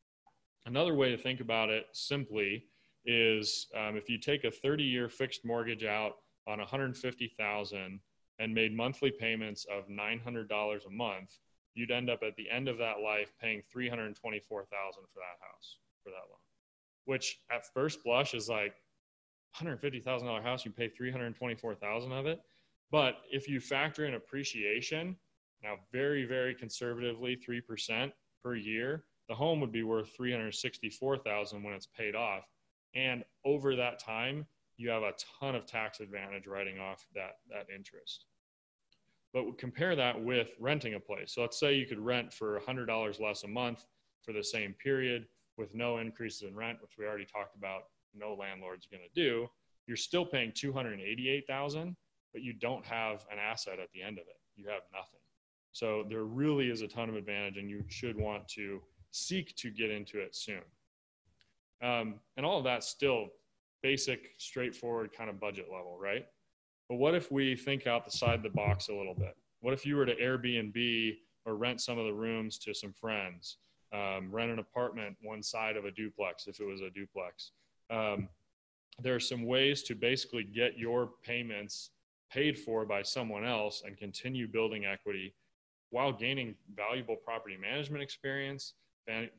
Another 0.66 0.94
way 0.94 1.10
to 1.10 1.18
think 1.18 1.40
about 1.40 1.70
it 1.70 1.86
simply 1.92 2.66
is 3.06 3.66
um, 3.76 3.96
if 3.96 4.08
you 4.08 4.18
take 4.18 4.44
a 4.44 4.50
30 4.50 4.82
year 4.82 5.08
fixed 5.08 5.44
mortgage 5.44 5.84
out 5.84 6.14
on 6.46 6.58
150,000 6.58 8.00
and 8.38 8.54
made 8.54 8.76
monthly 8.76 9.10
payments 9.10 9.66
of 9.70 9.88
$900 9.88 10.86
a 10.86 10.90
month, 10.90 11.38
you'd 11.74 11.90
end 11.90 12.10
up 12.10 12.22
at 12.22 12.36
the 12.36 12.50
end 12.50 12.68
of 12.68 12.78
that 12.78 13.00
life 13.00 13.32
paying 13.40 13.62
324,000 13.70 14.68
for 14.68 15.18
that 15.18 15.38
house 15.40 15.78
for 16.02 16.10
that 16.10 16.28
loan, 16.28 16.38
which 17.04 17.40
at 17.50 17.66
first 17.72 18.02
blush 18.04 18.34
is 18.34 18.48
like 18.48 18.74
$150,000 19.60 20.42
house, 20.42 20.64
you 20.64 20.70
pay 20.70 20.88
324,000 20.88 22.12
of 22.12 22.26
it. 22.26 22.40
But 22.90 23.16
if 23.30 23.48
you 23.48 23.60
factor 23.60 24.04
in 24.04 24.14
appreciation, 24.14 25.16
now 25.62 25.76
very, 25.92 26.24
very 26.24 26.54
conservatively, 26.54 27.36
3% 27.36 28.12
per 28.42 28.54
year, 28.54 29.04
the 29.28 29.34
home 29.34 29.60
would 29.60 29.72
be 29.72 29.82
worth 29.82 30.10
364,000 30.16 31.62
when 31.62 31.74
it's 31.74 31.86
paid 31.86 32.14
off. 32.14 32.44
And 32.94 33.24
over 33.44 33.76
that 33.76 33.98
time, 33.98 34.46
you 34.76 34.90
have 34.90 35.02
a 35.02 35.12
ton 35.40 35.54
of 35.54 35.66
tax 35.66 36.00
advantage 36.00 36.46
writing 36.46 36.78
off 36.78 37.06
that, 37.14 37.36
that 37.50 37.66
interest. 37.74 38.26
But 39.32 39.58
compare 39.58 39.96
that 39.96 40.22
with 40.22 40.48
renting 40.60 40.94
a 40.94 41.00
place. 41.00 41.34
So 41.34 41.40
let's 41.40 41.58
say 41.58 41.74
you 41.74 41.86
could 41.86 41.98
rent 41.98 42.32
for 42.32 42.60
$100 42.60 43.20
less 43.20 43.44
a 43.44 43.48
month 43.48 43.84
for 44.22 44.32
the 44.32 44.44
same 44.44 44.74
period 44.74 45.26
with 45.56 45.74
no 45.74 45.98
increases 45.98 46.42
in 46.42 46.54
rent, 46.54 46.78
which 46.82 46.98
we 46.98 47.04
already 47.04 47.24
talked 47.24 47.56
about, 47.56 47.82
no 48.14 48.34
landlord's 48.34 48.86
going 48.86 49.02
to 49.02 49.20
do. 49.20 49.48
You're 49.86 49.96
still 49.96 50.24
paying 50.24 50.52
288,000, 50.52 51.96
but 52.32 52.42
you 52.42 52.52
don't 52.52 52.84
have 52.84 53.24
an 53.30 53.38
asset 53.38 53.78
at 53.80 53.90
the 53.92 54.02
end 54.02 54.18
of 54.18 54.26
it. 54.26 54.40
You 54.56 54.66
have 54.68 54.82
nothing. 54.92 55.20
So 55.72 56.04
there 56.08 56.24
really 56.24 56.70
is 56.70 56.82
a 56.82 56.88
ton 56.88 57.08
of 57.08 57.16
advantage, 57.16 57.56
and 57.58 57.68
you 57.68 57.84
should 57.88 58.16
want 58.16 58.46
to 58.50 58.80
seek 59.10 59.54
to 59.56 59.70
get 59.70 59.90
into 59.90 60.20
it 60.20 60.34
soon. 60.34 60.62
Um, 61.84 62.14
and 62.36 62.46
all 62.46 62.58
of 62.58 62.64
that's 62.64 62.88
still 62.88 63.28
basic, 63.82 64.30
straightforward 64.38 65.12
kind 65.12 65.28
of 65.28 65.38
budget 65.38 65.66
level, 65.70 65.98
right? 66.00 66.24
But 66.88 66.96
what 66.96 67.14
if 67.14 67.30
we 67.30 67.54
think 67.54 67.86
out 67.86 68.04
the 68.04 68.10
side 68.10 68.36
of 68.36 68.42
the 68.42 68.48
box 68.48 68.88
a 68.88 68.94
little 68.94 69.14
bit? 69.14 69.36
What 69.60 69.74
if 69.74 69.84
you 69.84 69.96
were 69.96 70.06
to 70.06 70.16
Airbnb 70.16 71.16
or 71.44 71.56
rent 71.56 71.80
some 71.80 71.98
of 71.98 72.06
the 72.06 72.12
rooms 72.12 72.58
to 72.60 72.74
some 72.74 72.92
friends, 72.92 73.58
um, 73.92 74.30
rent 74.30 74.50
an 74.50 74.58
apartment 74.58 75.16
one 75.22 75.42
side 75.42 75.76
of 75.76 75.84
a 75.84 75.90
duplex 75.90 76.46
if 76.46 76.58
it 76.58 76.64
was 76.64 76.80
a 76.80 76.90
duplex? 76.90 77.52
Um, 77.90 78.28
there 79.02 79.14
are 79.14 79.20
some 79.20 79.44
ways 79.44 79.82
to 79.84 79.94
basically 79.94 80.44
get 80.44 80.78
your 80.78 81.10
payments 81.22 81.90
paid 82.30 82.58
for 82.58 82.86
by 82.86 83.02
someone 83.02 83.44
else 83.44 83.82
and 83.84 83.96
continue 83.96 84.48
building 84.48 84.86
equity 84.86 85.34
while 85.90 86.12
gaining 86.12 86.54
valuable 86.74 87.16
property 87.16 87.56
management 87.60 88.02
experience, 88.02 88.74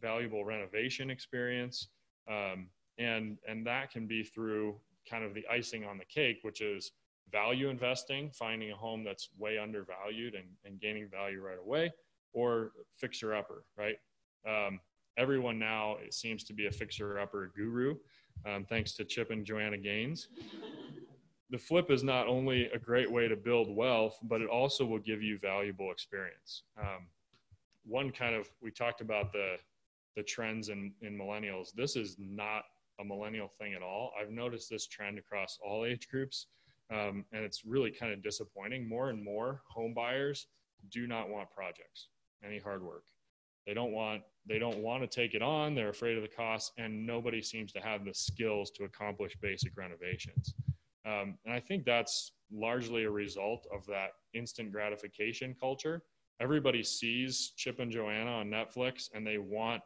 valuable 0.02 0.46
renovation 0.46 1.10
experience, 1.10 1.90
um, 2.28 2.68
and 2.98 3.38
and 3.48 3.66
that 3.68 3.92
can 3.92 4.08
be 4.08 4.24
through 4.24 4.76
kind 5.10 5.24
of 5.24 5.34
the 5.34 5.46
icing 5.48 5.86
on 5.86 5.98
the 5.98 6.06
cake, 6.06 6.40
which 6.42 6.62
is 6.62 6.92
value 7.32 7.70
investing, 7.70 8.30
finding 8.32 8.72
a 8.72 8.76
home 8.76 9.04
that's 9.04 9.30
way 9.38 9.58
undervalued 9.58 10.36
and, 10.36 10.46
and 10.64 10.80
gaining 10.80 11.08
value 11.10 11.42
right 11.42 11.60
away, 11.60 11.92
or 12.34 12.72
fixer 12.98 13.36
upper, 13.36 13.64
right? 13.78 13.98
Um, 14.48 14.80
everyone 15.18 15.58
now 15.60 15.98
it 16.04 16.14
seems 16.14 16.44
to 16.46 16.54
be 16.54 16.68
a 16.68 16.72
fixer 16.72 17.20
upper 17.20 17.52
guru, 17.56 17.96
um, 18.46 18.66
thanks 18.66 18.94
to 18.94 19.06
Chip 19.06 19.32
and 19.32 19.46
Joanna 19.46 19.78
Gaines. 19.78 20.28
the 21.50 21.58
flip 21.58 21.92
is 21.92 22.04
not 22.04 22.28
only 22.28 22.66
a 22.72 22.80
great 22.80 23.12
way 23.12 23.28
to 23.28 23.36
build 23.36 23.74
wealth, 23.76 24.18
but 24.24 24.42
it 24.42 24.50
also 24.50 24.86
will 24.86 25.00
give 25.00 25.22
you 25.22 25.38
valuable 25.38 25.92
experience. 25.92 26.64
Um, 26.80 27.08
one 27.86 28.12
kind 28.12 28.36
of 28.36 28.50
we 28.62 28.72
talked 28.72 29.02
about 29.02 29.32
the 29.32 29.58
the 30.16 30.24
trends 30.24 30.70
in, 30.70 30.94
in 31.02 31.18
millennials. 31.18 31.74
This 31.76 31.96
is 31.96 32.16
not 32.20 32.64
a 33.00 33.04
millennial 33.04 33.50
thing 33.60 33.74
at 33.74 33.82
all. 33.82 34.12
I've 34.20 34.32
noticed 34.32 34.70
this 34.70 34.88
trend 34.88 35.18
across 35.18 35.58
all 35.64 35.86
age 35.86 36.08
groups, 36.10 36.48
um, 36.92 37.26
and 37.34 37.44
it's 37.44 37.66
really 37.66 37.92
kind 37.92 38.14
of 38.14 38.24
disappointing. 38.24 38.88
More 38.88 39.10
and 39.10 39.24
more 39.24 39.62
home 39.70 39.94
buyers 39.94 40.48
do 40.92 41.08
not 41.08 41.30
want 41.30 41.52
projects, 41.52 42.10
any 42.46 42.60
hard 42.60 42.84
work. 42.84 43.06
They 43.66 43.74
don't 43.74 43.92
want 43.92 44.22
they 44.48 44.60
don't 44.60 44.78
want 44.78 45.02
to 45.02 45.08
take 45.08 45.34
it 45.34 45.42
on. 45.42 45.74
They're 45.74 45.90
afraid 45.90 46.18
of 46.18 46.22
the 46.22 46.30
costs, 46.30 46.72
and 46.78 47.06
nobody 47.06 47.42
seems 47.42 47.72
to 47.74 47.80
have 47.80 48.06
the 48.06 48.14
skills 48.14 48.70
to 48.72 48.84
accomplish 48.84 49.36
basic 49.42 49.76
renovations. 49.76 50.54
Um, 51.06 51.38
and 51.46 51.54
I 51.54 51.60
think 51.60 51.84
that's 51.84 52.32
largely 52.52 53.04
a 53.04 53.12
result 53.12 53.68
of 53.74 53.86
that 53.88 54.12
instant 54.34 54.72
gratification 54.72 55.56
culture. 55.60 56.04
Everybody 56.40 56.84
sees 56.84 57.54
Chip 57.56 57.80
and 57.80 57.92
Joanna 57.92 58.32
on 58.32 58.50
Netflix, 58.50 59.10
and 59.14 59.26
they 59.26 59.38
want 59.38 59.82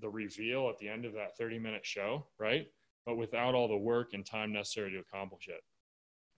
the 0.00 0.08
reveal 0.08 0.68
at 0.68 0.78
the 0.78 0.88
end 0.88 1.04
of 1.04 1.12
that 1.14 1.36
30 1.36 1.58
minute 1.58 1.84
show, 1.84 2.26
right? 2.38 2.66
But 3.06 3.16
without 3.16 3.54
all 3.54 3.68
the 3.68 3.76
work 3.76 4.14
and 4.14 4.24
time 4.24 4.52
necessary 4.52 4.90
to 4.92 4.98
accomplish 4.98 5.48
it. 5.48 5.60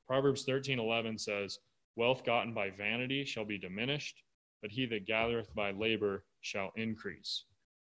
Proverbs 0.06 0.44
13:11 0.44 1.18
says, 1.18 1.58
"Wealth 1.96 2.24
gotten 2.24 2.54
by 2.54 2.70
vanity 2.70 3.24
shall 3.24 3.44
be 3.44 3.58
diminished, 3.58 4.22
but 4.62 4.70
he 4.70 4.86
that 4.86 5.06
gathereth 5.06 5.52
by 5.54 5.70
labor 5.72 6.24
shall 6.40 6.72
increase." 6.76 7.44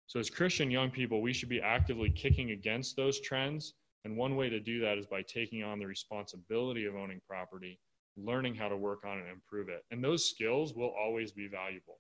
So 0.08 0.20
as 0.20 0.30
Christian 0.30 0.70
young 0.70 0.92
people, 0.92 1.22
we 1.22 1.34
should 1.34 1.50
be 1.50 1.62
actively 1.62 2.12
kicking 2.12 2.52
against 2.52 2.96
those 2.96 3.22
trends, 3.22 3.76
and 4.04 4.18
one 4.18 4.36
way 4.36 4.50
to 4.50 4.60
do 4.60 4.80
that 4.82 4.98
is 4.98 5.08
by 5.08 5.24
taking 5.24 5.64
on 5.64 5.80
the 5.80 5.88
responsibility 5.88 6.86
of 6.86 6.96
owning 6.96 7.22
property, 7.22 7.80
learning 8.16 8.56
how 8.56 8.68
to 8.68 8.78
work 8.78 9.06
on 9.06 9.18
it 9.18 9.22
and 9.22 9.32
improve 9.32 9.70
it. 9.70 9.84
And 9.92 10.04
those 10.04 10.30
skills 10.30 10.76
will 10.76 10.92
always 10.92 11.32
be 11.32 11.48
valuable. 11.48 12.00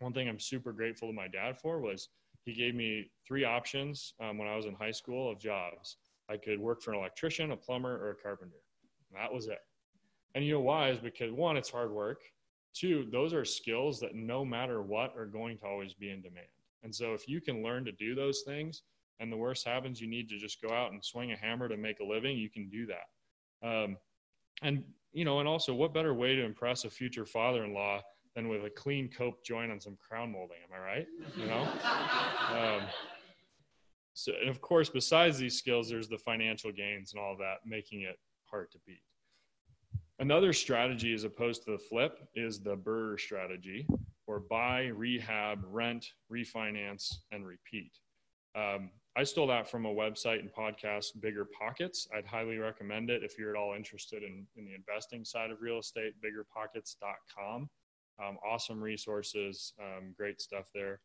One 0.00 0.12
thing 0.12 0.28
I'm 0.28 0.40
super 0.40 0.72
grateful 0.72 1.08
to 1.08 1.14
my 1.14 1.28
dad 1.28 1.60
for 1.60 1.80
was 1.80 2.08
he 2.46 2.54
gave 2.54 2.74
me 2.74 3.10
three 3.26 3.44
options 3.44 4.14
um, 4.20 4.38
when 4.38 4.48
I 4.48 4.56
was 4.56 4.66
in 4.66 4.74
high 4.74 4.92
school 4.92 5.30
of 5.30 5.38
jobs. 5.38 5.96
I 6.30 6.36
could 6.36 6.60
work 6.60 6.80
for 6.80 6.92
an 6.92 6.98
electrician, 6.98 7.50
a 7.50 7.56
plumber, 7.56 7.94
or 7.96 8.12
a 8.12 8.14
carpenter. 8.14 8.62
And 9.10 9.20
that 9.20 9.32
was 9.32 9.48
it. 9.48 9.58
And 10.34 10.44
you 10.44 10.52
know 10.54 10.60
why? 10.60 10.90
Is 10.90 10.98
because 10.98 11.32
one, 11.32 11.56
it's 11.56 11.70
hard 11.70 11.92
work. 11.92 12.20
Two, 12.72 13.08
those 13.10 13.34
are 13.34 13.44
skills 13.44 13.98
that 14.00 14.14
no 14.14 14.44
matter 14.44 14.80
what 14.80 15.14
are 15.16 15.26
going 15.26 15.58
to 15.58 15.66
always 15.66 15.92
be 15.92 16.10
in 16.10 16.22
demand. 16.22 16.46
And 16.84 16.94
so 16.94 17.14
if 17.14 17.28
you 17.28 17.40
can 17.40 17.64
learn 17.64 17.84
to 17.84 17.92
do 17.92 18.14
those 18.14 18.42
things, 18.46 18.82
and 19.18 19.32
the 19.32 19.36
worst 19.36 19.66
happens, 19.66 20.00
you 20.00 20.08
need 20.08 20.28
to 20.28 20.38
just 20.38 20.62
go 20.62 20.72
out 20.72 20.92
and 20.92 21.04
swing 21.04 21.32
a 21.32 21.36
hammer 21.36 21.68
to 21.68 21.76
make 21.76 22.00
a 22.00 22.04
living, 22.04 22.36
you 22.36 22.50
can 22.50 22.68
do 22.68 22.86
that. 22.86 23.66
Um, 23.66 23.96
and 24.62 24.84
you 25.12 25.24
know, 25.24 25.40
and 25.40 25.48
also, 25.48 25.74
what 25.74 25.94
better 25.94 26.12
way 26.12 26.36
to 26.36 26.44
impress 26.44 26.84
a 26.84 26.90
future 26.90 27.24
father-in-law 27.24 28.02
than 28.36 28.48
with 28.48 28.64
a 28.64 28.70
clean 28.70 29.08
cope 29.08 29.42
joint 29.42 29.72
on 29.72 29.80
some 29.80 29.96
crown 29.96 30.30
molding. 30.30 30.58
Am 30.68 30.78
I 30.78 30.84
right? 30.84 31.06
You 31.36 31.46
know. 31.46 31.62
um, 32.52 32.86
so, 34.12 34.32
and 34.40 34.48
of 34.48 34.60
course, 34.60 34.88
besides 34.90 35.38
these 35.38 35.58
skills, 35.58 35.88
there's 35.88 36.08
the 36.08 36.18
financial 36.18 36.70
gains 36.70 37.12
and 37.12 37.20
all 37.20 37.36
that, 37.38 37.56
making 37.66 38.02
it 38.02 38.16
hard 38.44 38.70
to 38.72 38.78
beat. 38.86 39.00
Another 40.18 40.52
strategy, 40.52 41.12
as 41.12 41.24
opposed 41.24 41.64
to 41.64 41.72
the 41.72 41.78
flip, 41.78 42.28
is 42.34 42.60
the 42.60 42.76
BRRRR 42.76 43.18
strategy, 43.18 43.86
or 44.26 44.40
buy, 44.40 44.86
rehab, 44.86 45.60
rent, 45.70 46.06
refinance, 46.32 47.14
and 47.32 47.46
repeat. 47.46 47.92
Um, 48.54 48.90
I 49.16 49.24
stole 49.24 49.46
that 49.48 49.70
from 49.70 49.86
a 49.86 49.94
website 49.94 50.40
and 50.40 50.50
podcast, 50.52 51.20
Bigger 51.20 51.46
Pockets. 51.58 52.06
I'd 52.14 52.26
highly 52.26 52.58
recommend 52.58 53.08
it 53.08 53.22
if 53.22 53.38
you're 53.38 53.56
at 53.56 53.60
all 53.60 53.74
interested 53.74 54.22
in, 54.22 54.46
in 54.56 54.66
the 54.66 54.74
investing 54.74 55.24
side 55.24 55.50
of 55.50 55.60
real 55.60 55.78
estate, 55.78 56.12
biggerpockets.com. 56.22 57.68
Um, 58.18 58.38
awesome 58.46 58.80
resources, 58.80 59.74
um, 59.80 60.14
great 60.16 60.40
stuff 60.40 60.70
there. 60.74 61.00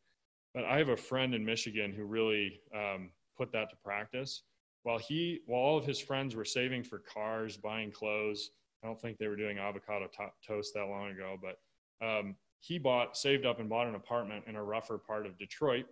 But 0.53 0.65
I 0.65 0.77
have 0.77 0.89
a 0.89 0.97
friend 0.97 1.33
in 1.33 1.45
Michigan 1.45 1.93
who 1.93 2.05
really 2.05 2.61
um, 2.73 3.09
put 3.37 3.51
that 3.51 3.69
to 3.69 3.75
practice. 3.83 4.43
While 4.83 4.97
he, 4.97 5.41
while 5.45 5.61
all 5.61 5.77
of 5.77 5.85
his 5.85 5.99
friends 5.99 6.35
were 6.35 6.45
saving 6.45 6.83
for 6.83 6.99
cars, 6.99 7.57
buying 7.57 7.91
clothes, 7.91 8.51
I 8.83 8.87
don't 8.87 8.99
think 8.99 9.17
they 9.17 9.27
were 9.27 9.35
doing 9.35 9.59
avocado 9.59 10.07
to- 10.07 10.31
toast 10.45 10.73
that 10.73 10.85
long 10.85 11.11
ago, 11.11 11.37
but 11.41 12.05
um, 12.05 12.35
he 12.59 12.79
bought, 12.79 13.15
saved 13.15 13.45
up, 13.45 13.59
and 13.59 13.69
bought 13.69 13.87
an 13.87 13.95
apartment 13.95 14.45
in 14.47 14.55
a 14.55 14.63
rougher 14.63 14.97
part 14.97 15.25
of 15.25 15.37
Detroit, 15.37 15.85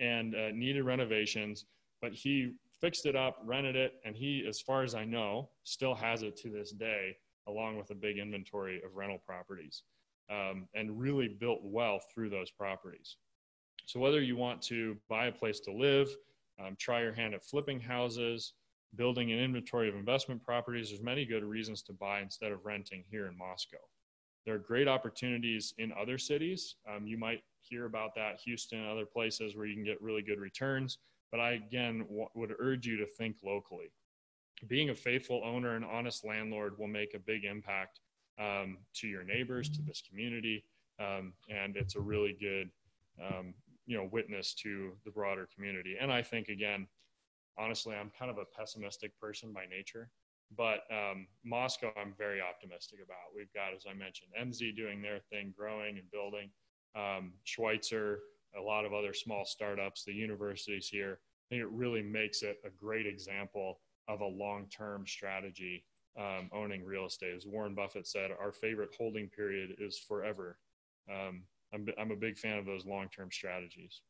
and 0.00 0.34
uh, 0.34 0.50
needed 0.52 0.84
renovations. 0.84 1.66
But 2.00 2.12
he 2.12 2.52
fixed 2.80 3.06
it 3.06 3.16
up, 3.16 3.38
rented 3.44 3.76
it, 3.76 3.94
and 4.04 4.16
he, 4.16 4.44
as 4.48 4.60
far 4.60 4.82
as 4.82 4.94
I 4.94 5.04
know, 5.04 5.50
still 5.64 5.94
has 5.94 6.22
it 6.22 6.36
to 6.38 6.50
this 6.50 6.72
day, 6.72 7.16
along 7.48 7.76
with 7.76 7.90
a 7.90 7.94
big 7.94 8.18
inventory 8.18 8.80
of 8.84 8.96
rental 8.96 9.18
properties 9.26 9.82
um, 10.30 10.68
and 10.74 10.98
really 10.98 11.28
built 11.28 11.60
wealth 11.62 12.04
through 12.12 12.30
those 12.30 12.50
properties. 12.50 13.16
So, 13.86 14.00
whether 14.00 14.20
you 14.20 14.36
want 14.36 14.62
to 14.62 14.96
buy 15.08 15.26
a 15.26 15.32
place 15.32 15.60
to 15.60 15.72
live, 15.72 16.08
um, 16.60 16.76
try 16.78 17.02
your 17.02 17.12
hand 17.12 17.34
at 17.34 17.44
flipping 17.44 17.80
houses, 17.80 18.54
building 18.96 19.30
an 19.32 19.38
inventory 19.38 19.88
of 19.88 19.94
investment 19.94 20.42
properties, 20.42 20.88
there's 20.88 21.02
many 21.02 21.24
good 21.24 21.44
reasons 21.44 21.82
to 21.82 21.92
buy 21.92 22.20
instead 22.20 22.52
of 22.52 22.64
renting 22.64 23.04
here 23.10 23.26
in 23.26 23.36
Moscow. 23.36 23.78
There 24.44 24.54
are 24.54 24.58
great 24.58 24.88
opportunities 24.88 25.74
in 25.78 25.92
other 25.92 26.18
cities. 26.18 26.76
Um, 26.88 27.06
you 27.06 27.18
might 27.18 27.42
hear 27.60 27.86
about 27.86 28.14
that, 28.14 28.38
Houston 28.44 28.78
and 28.78 28.88
other 28.88 29.04
places 29.04 29.56
where 29.56 29.66
you 29.66 29.74
can 29.74 29.84
get 29.84 30.00
really 30.00 30.22
good 30.22 30.38
returns. 30.38 30.98
But 31.32 31.40
I, 31.40 31.52
again, 31.52 32.06
w- 32.08 32.28
would 32.34 32.54
urge 32.58 32.86
you 32.86 32.96
to 32.98 33.06
think 33.06 33.36
locally. 33.44 33.92
Being 34.68 34.90
a 34.90 34.94
faithful 34.94 35.42
owner 35.44 35.74
and 35.74 35.84
honest 35.84 36.24
landlord 36.24 36.78
will 36.78 36.86
make 36.86 37.14
a 37.14 37.18
big 37.18 37.44
impact 37.44 38.00
um, 38.38 38.78
to 38.94 39.08
your 39.08 39.24
neighbors, 39.24 39.68
to 39.70 39.82
this 39.82 40.02
community, 40.08 40.64
um, 40.98 41.32
and 41.48 41.76
it's 41.76 41.96
a 41.96 42.00
really 42.00 42.36
good, 42.38 42.70
um, 43.22 43.54
you 43.86 43.96
know, 43.96 44.08
witness 44.12 44.54
to 44.54 44.92
the 45.04 45.10
broader 45.10 45.48
community. 45.54 45.96
And 46.00 46.12
I 46.12 46.22
think 46.22 46.48
again, 46.48 46.86
honestly, 47.58 47.94
I'm 47.94 48.10
kind 48.18 48.30
of 48.30 48.38
a 48.38 48.44
pessimistic 48.44 49.18
person 49.18 49.52
by 49.52 49.64
nature, 49.66 50.10
but 50.56 50.80
um, 50.90 51.26
Moscow, 51.44 51.90
I'm 51.96 52.14
very 52.16 52.40
optimistic 52.40 52.98
about. 53.04 53.34
We've 53.34 53.52
got, 53.52 53.74
as 53.74 53.84
I 53.88 53.94
mentioned, 53.94 54.30
Emsi 54.40 54.74
doing 54.74 55.02
their 55.02 55.20
thing, 55.30 55.54
growing 55.56 55.98
and 55.98 56.10
building. 56.10 56.50
Um, 56.94 57.32
Schweitzer, 57.44 58.20
a 58.56 58.60
lot 58.60 58.84
of 58.84 58.92
other 58.92 59.12
small 59.12 59.44
startups, 59.44 60.04
the 60.04 60.12
universities 60.12 60.88
here. 60.88 61.18
I 61.20 61.44
think 61.50 61.62
it 61.62 61.70
really 61.70 62.02
makes 62.02 62.42
it 62.42 62.58
a 62.64 62.70
great 62.70 63.06
example 63.06 63.80
of 64.08 64.20
a 64.20 64.26
long-term 64.26 65.06
strategy 65.06 65.84
um, 66.18 66.50
owning 66.52 66.84
real 66.84 67.06
estate. 67.06 67.34
As 67.36 67.46
Warren 67.46 67.74
Buffett 67.74 68.06
said, 68.06 68.30
our 68.40 68.52
favorite 68.52 68.90
holding 68.96 69.28
period 69.28 69.76
is 69.78 69.98
forever. 69.98 70.58
Um, 71.10 71.42
I'm, 71.72 71.86
I'm 71.98 72.10
a 72.10 72.16
big 72.16 72.38
fan 72.38 72.58
of 72.58 72.66
those 72.66 72.86
long 72.86 73.08
term 73.08 73.30
strategies. 73.30 74.00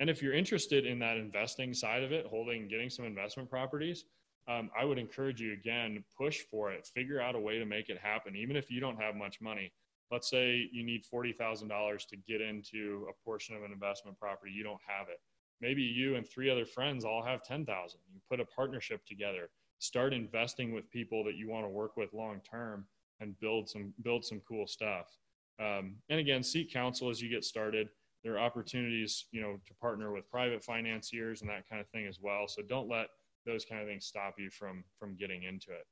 And 0.00 0.08
if 0.08 0.22
you're 0.22 0.34
interested 0.34 0.86
in 0.86 0.98
that 1.00 1.16
investing 1.16 1.74
side 1.74 2.04
of 2.04 2.12
it, 2.12 2.26
holding, 2.26 2.68
getting 2.68 2.90
some 2.90 3.04
investment 3.04 3.50
properties, 3.50 4.04
um, 4.48 4.70
I 4.78 4.84
would 4.84 4.98
encourage 4.98 5.40
you 5.40 5.52
again, 5.52 6.02
push 6.16 6.38
for 6.50 6.72
it, 6.72 6.86
figure 6.86 7.20
out 7.20 7.34
a 7.34 7.40
way 7.40 7.58
to 7.58 7.66
make 7.66 7.88
it 7.88 7.98
happen, 7.98 8.36
even 8.36 8.56
if 8.56 8.70
you 8.70 8.80
don't 8.80 9.00
have 9.00 9.16
much 9.16 9.40
money. 9.40 9.72
Let's 10.10 10.30
say 10.30 10.68
you 10.72 10.84
need 10.84 11.02
$40,000 11.12 12.08
to 12.08 12.16
get 12.16 12.40
into 12.40 13.06
a 13.10 13.24
portion 13.24 13.56
of 13.56 13.62
an 13.62 13.72
investment 13.72 14.18
property, 14.18 14.52
you 14.52 14.62
don't 14.62 14.80
have 14.86 15.08
it. 15.08 15.20
Maybe 15.60 15.82
you 15.82 16.14
and 16.14 16.26
three 16.26 16.48
other 16.48 16.64
friends 16.64 17.04
all 17.04 17.22
have 17.22 17.42
10,000. 17.42 18.00
You 18.12 18.20
put 18.28 18.40
a 18.40 18.44
partnership 18.44 19.04
together, 19.04 19.50
start 19.78 20.12
investing 20.12 20.72
with 20.72 20.90
people 20.90 21.24
that 21.24 21.36
you 21.36 21.48
want 21.48 21.64
to 21.64 21.70
work 21.70 21.96
with 21.96 22.12
long 22.12 22.40
term 22.48 22.86
and 23.20 23.38
build 23.40 23.68
some 23.68 23.92
build 24.02 24.24
some 24.24 24.40
cool 24.46 24.66
stuff. 24.66 25.18
Um, 25.60 25.96
and 26.08 26.20
again, 26.20 26.42
seek 26.42 26.72
counsel 26.72 27.10
as 27.10 27.20
you 27.20 27.28
get 27.28 27.44
started. 27.44 27.88
There 28.24 28.34
are 28.34 28.38
opportunities, 28.38 29.26
you 29.32 29.40
know, 29.40 29.58
to 29.66 29.74
partner 29.74 30.12
with 30.12 30.28
private 30.30 30.62
financiers 30.62 31.40
and 31.40 31.50
that 31.50 31.68
kind 31.68 31.80
of 31.80 31.88
thing 31.88 32.06
as 32.06 32.18
well. 32.20 32.46
So 32.48 32.62
don't 32.62 32.88
let 32.88 33.08
those 33.46 33.64
kind 33.64 33.80
of 33.80 33.88
things 33.88 34.06
stop 34.06 34.34
you 34.38 34.50
from 34.50 34.84
from 34.98 35.16
getting 35.16 35.44
into 35.44 35.70
it. 35.70 35.86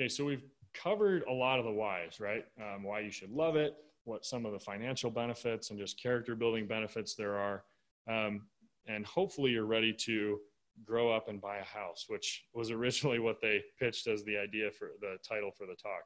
Okay, 0.00 0.08
so 0.08 0.24
we've 0.24 0.44
covered 0.72 1.22
a 1.28 1.32
lot 1.32 1.58
of 1.58 1.64
the 1.64 1.70
whys, 1.70 2.18
right? 2.18 2.44
Um, 2.60 2.82
why 2.82 3.00
you 3.00 3.10
should 3.10 3.30
love 3.30 3.54
it, 3.54 3.76
what 4.04 4.24
some 4.24 4.44
of 4.44 4.52
the 4.52 4.58
financial 4.58 5.10
benefits 5.10 5.70
and 5.70 5.78
just 5.78 6.00
character 6.00 6.34
building 6.34 6.66
benefits 6.66 7.14
there 7.14 7.36
are, 7.36 7.64
um, 8.08 8.42
and 8.86 9.06
hopefully 9.06 9.52
you're 9.52 9.66
ready 9.66 9.92
to 9.92 10.40
grow 10.84 11.12
up 11.12 11.28
and 11.28 11.40
buy 11.40 11.58
a 11.58 11.64
house, 11.64 12.06
which 12.08 12.44
was 12.54 12.70
originally 12.70 13.18
what 13.18 13.40
they 13.40 13.62
pitched 13.78 14.06
as 14.06 14.24
the 14.24 14.36
idea 14.36 14.70
for 14.70 14.92
the 15.00 15.16
title 15.26 15.50
for 15.50 15.66
the 15.66 15.74
talk. 15.74 16.02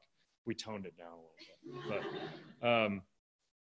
We 0.46 0.54
toned 0.54 0.86
it 0.86 0.96
down 0.96 1.12
a 1.12 1.78
little 1.80 1.90
bit. 1.90 2.02
But 2.62 2.68
um, 2.68 3.02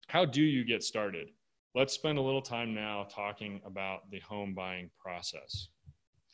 how 0.08 0.24
do 0.24 0.42
you 0.42 0.64
get 0.64 0.82
started? 0.82 1.30
Let's 1.74 1.92
spend 1.92 2.18
a 2.18 2.22
little 2.22 2.42
time 2.42 2.74
now 2.74 3.06
talking 3.10 3.60
about 3.64 4.10
the 4.10 4.20
home 4.20 4.54
buying 4.54 4.90
process. 4.98 5.68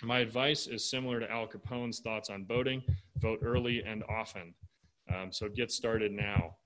My 0.02 0.20
advice 0.20 0.66
is 0.66 0.88
similar 0.88 1.20
to 1.20 1.30
Al 1.30 1.46
Capone's 1.46 2.00
thoughts 2.00 2.30
on 2.30 2.46
voting 2.46 2.82
vote 3.24 3.40
early 3.42 3.82
and 3.82 4.04
often. 4.08 4.54
Um, 5.14 5.32
so 5.32 5.48
get 5.48 5.70
started 5.70 6.12
now. 6.12 6.56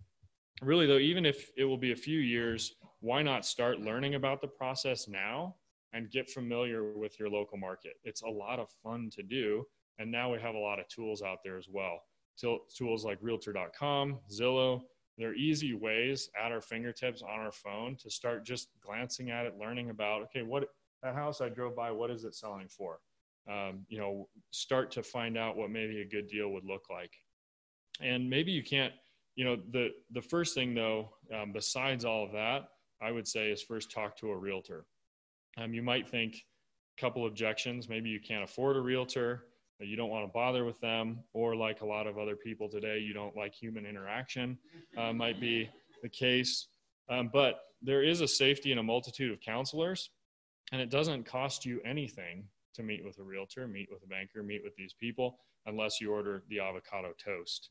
Really, 0.61 0.87
though, 0.87 0.99
even 0.99 1.25
if 1.25 1.51
it 1.57 1.65
will 1.65 1.79
be 1.79 1.93
a 1.93 1.97
few 1.97 2.19
years, 2.19 2.75
why 3.01 3.23
not 3.23 3.47
start 3.47 3.81
learning 3.81 4.17
about 4.17 4.41
the 4.41 4.49
process 4.49 5.07
now 5.07 5.55
and 5.93 6.11
get 6.11 6.29
familiar 6.29 6.97
with 6.97 7.19
your 7.19 7.29
local 7.29 7.59
market? 7.59 7.95
It's 8.05 8.23
a 8.23 8.29
lot 8.29 8.59
of 8.59 8.69
fun 8.83 9.11
to 9.15 9.23
do. 9.23 9.65
And 9.99 10.11
now 10.11 10.33
we 10.33 10.41
have 10.41 10.55
a 10.55 10.59
lot 10.59 10.79
of 10.79 10.89
tools 10.89 11.23
out 11.23 11.39
there 11.43 11.57
as 11.57 11.69
well. 11.69 12.01
Tools 12.41 13.05
like 13.05 13.19
realtor.com, 13.21 14.21
Zillow, 14.31 14.83
they're 15.17 15.35
easy 15.35 15.75
ways 15.75 16.31
at 16.41 16.53
our 16.53 16.61
fingertips 16.61 17.23
on 17.23 17.41
our 17.41 17.51
phone 17.51 17.97
to 17.97 18.09
start 18.09 18.47
just 18.47 18.69
glancing 18.81 19.31
at 19.31 19.47
it, 19.47 19.59
learning 19.59 19.91
about, 19.91 20.23
okay, 20.23 20.43
what 20.43 20.69
that 21.03 21.17
house 21.17 21.41
I 21.41 21.49
drove 21.49 21.75
by, 21.75 21.91
what 21.91 22.11
is 22.11 22.25
it 22.25 22.37
selling 22.37 22.69
for? 22.69 23.01
um, 23.49 23.87
you 23.89 23.99
know, 23.99 24.29
start 24.51 24.91
to 24.93 25.03
find 25.03 25.37
out 25.37 25.57
what 25.57 25.71
maybe 25.71 26.01
a 26.01 26.05
good 26.05 26.29
deal 26.29 26.51
would 26.51 26.65
look 26.65 26.91
like. 26.91 27.13
And 28.01 28.29
maybe 28.29 28.53
you 28.53 28.63
can't, 28.63 28.93
you 29.35 29.45
know, 29.45 29.57
the 29.71 29.91
the 30.13 30.23
first 30.23 30.55
thing 30.55 30.75
though, 30.75 31.11
um, 31.35 31.53
besides 31.53 32.05
all 32.05 32.25
of 32.25 32.33
that, 32.33 32.69
I 33.01 33.11
would 33.11 33.27
say 33.27 33.51
is 33.51 33.63
first 33.63 33.91
talk 33.91 34.17
to 34.19 34.31
a 34.31 34.37
realtor. 34.37 34.85
Um, 35.59 35.75
you 35.75 35.83
might 35.83 36.09
think 36.09 36.45
a 36.97 37.01
couple 37.01 37.27
objections. 37.27 37.89
Maybe 37.89 38.09
you 38.09 38.21
can't 38.21 38.45
afford 38.45 38.77
a 38.77 38.81
realtor. 38.81 39.45
You 39.81 39.97
don't 39.97 40.11
want 40.11 40.25
to 40.27 40.33
bother 40.33 40.65
with 40.65 40.81
them, 40.81 41.21
or 41.35 41.55
like 41.55 41.83
a 41.83 41.87
lot 41.87 42.07
of 42.09 42.19
other 42.19 42.35
people 42.35 42.69
today, 42.69 42.99
you 42.99 43.13
don't 43.13 43.37
like 43.37 43.55
human 43.55 43.87
interaction. 43.87 44.59
Uh, 44.97 45.13
might 45.13 45.41
be 45.41 45.71
the 46.03 46.09
case, 46.09 46.67
um, 47.09 47.31
but 47.33 47.61
there 47.81 48.03
is 48.03 48.21
a 48.21 48.27
safety 48.27 48.73
in 48.73 48.79
a 48.79 48.83
multitude 48.83 49.33
of 49.33 49.41
counselors, 49.41 50.11
and 50.73 50.81
it 50.81 50.91
doesn't 50.91 51.25
cost 51.25 51.65
you 51.65 51.81
anything 51.85 52.45
to 52.75 52.83
meet 52.83 53.05
with 53.05 53.19
a 53.19 53.23
realtor, 53.23 53.69
meet 53.69 53.89
with 53.91 54.03
a 54.03 54.07
banker, 54.07 54.43
meet 54.43 54.65
with 54.65 54.75
these 54.77 54.95
people, 54.95 55.39
unless 55.67 56.01
you 56.01 56.13
order 56.13 56.43
the 56.49 56.59
avocado 56.59 57.13
toast. 57.25 57.71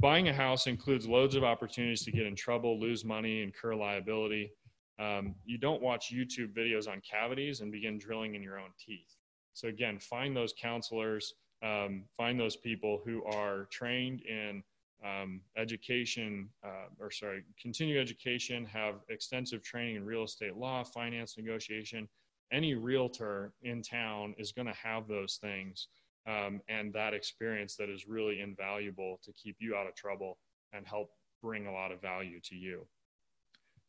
Buying 0.00 0.28
a 0.28 0.32
house 0.32 0.66
includes 0.66 1.06
loads 1.06 1.36
of 1.36 1.44
opportunities 1.44 2.04
to 2.04 2.12
get 2.12 2.26
in 2.26 2.34
trouble, 2.34 2.80
lose 2.80 3.04
money, 3.04 3.42
incur 3.42 3.74
liability. 3.74 4.52
Um, 4.98 5.34
you 5.44 5.58
don't 5.58 5.82
watch 5.82 6.12
YouTube 6.12 6.52
videos 6.54 6.88
on 6.88 7.00
cavities 7.08 7.60
and 7.60 7.72
begin 7.72 7.98
drilling 7.98 8.34
in 8.34 8.42
your 8.42 8.58
own 8.58 8.70
teeth. 8.78 9.16
So, 9.54 9.68
again, 9.68 9.98
find 9.98 10.36
those 10.36 10.54
counselors, 10.60 11.34
um, 11.62 12.04
find 12.16 12.38
those 12.38 12.56
people 12.56 13.00
who 13.04 13.24
are 13.24 13.66
trained 13.70 14.22
in 14.22 14.62
um, 15.04 15.40
education, 15.56 16.48
uh, 16.64 16.86
or 17.00 17.10
sorry, 17.10 17.42
continue 17.60 18.00
education, 18.00 18.64
have 18.66 18.96
extensive 19.08 19.62
training 19.62 19.96
in 19.96 20.04
real 20.04 20.24
estate 20.24 20.56
law, 20.56 20.84
finance, 20.84 21.36
negotiation, 21.36 22.08
any 22.52 22.74
realtor 22.74 23.52
in 23.62 23.82
town 23.82 24.34
is 24.38 24.52
going 24.52 24.66
to 24.66 24.74
have 24.74 25.08
those 25.08 25.38
things 25.40 25.88
um, 26.28 26.60
and 26.68 26.92
that 26.92 27.14
experience 27.14 27.76
that 27.76 27.88
is 27.88 28.06
really 28.06 28.40
invaluable 28.40 29.18
to 29.24 29.32
keep 29.32 29.56
you 29.58 29.74
out 29.74 29.86
of 29.86 29.94
trouble 29.94 30.38
and 30.72 30.86
help 30.86 31.10
bring 31.42 31.66
a 31.66 31.72
lot 31.72 31.90
of 31.90 32.00
value 32.00 32.38
to 32.44 32.54
you. 32.54 32.86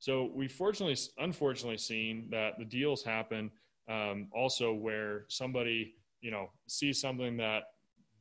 So 0.03 0.29
we 0.35 0.49
fortunately, 0.49 0.97
unfortunately, 1.17 1.77
seen 1.77 2.27
that 2.29 2.59
the 2.59 2.65
deals 2.65 3.05
happen 3.05 3.49
um, 3.89 4.27
also 4.35 4.73
where 4.73 5.23
somebody, 5.29 5.95
you 6.19 6.29
know, 6.29 6.49
sees 6.67 6.99
something 6.99 7.37
that 7.37 7.63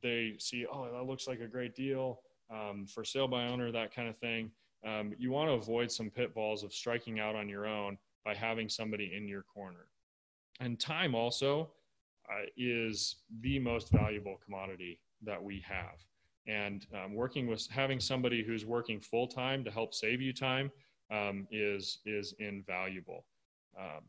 they 0.00 0.34
see, 0.38 0.64
oh, 0.64 0.88
that 0.92 1.02
looks 1.02 1.26
like 1.26 1.40
a 1.40 1.48
great 1.48 1.74
deal 1.74 2.20
um, 2.52 2.86
for 2.86 3.02
sale 3.02 3.26
by 3.26 3.48
owner, 3.48 3.72
that 3.72 3.92
kind 3.92 4.08
of 4.08 4.16
thing. 4.18 4.52
Um, 4.86 5.12
you 5.18 5.32
want 5.32 5.48
to 5.48 5.54
avoid 5.54 5.90
some 5.90 6.08
pitfalls 6.08 6.62
of 6.62 6.72
striking 6.72 7.18
out 7.18 7.34
on 7.34 7.48
your 7.48 7.66
own 7.66 7.98
by 8.24 8.32
having 8.32 8.68
somebody 8.68 9.12
in 9.16 9.26
your 9.26 9.42
corner. 9.42 9.88
And 10.60 10.78
time 10.78 11.16
also 11.16 11.72
uh, 12.30 12.44
is 12.56 13.16
the 13.40 13.58
most 13.58 13.90
valuable 13.90 14.38
commodity 14.44 15.00
that 15.24 15.42
we 15.42 15.60
have. 15.66 15.98
And 16.46 16.86
um, 16.94 17.12
working 17.12 17.48
with 17.48 17.66
having 17.68 17.98
somebody 17.98 18.44
who's 18.44 18.64
working 18.64 19.00
full 19.00 19.26
time 19.26 19.64
to 19.64 19.70
help 19.72 19.94
save 19.94 20.20
you 20.20 20.32
time 20.32 20.70
um, 21.12 21.46
is 21.50 21.98
is 22.06 22.34
invaluable. 22.38 23.24
Um, 23.78 24.02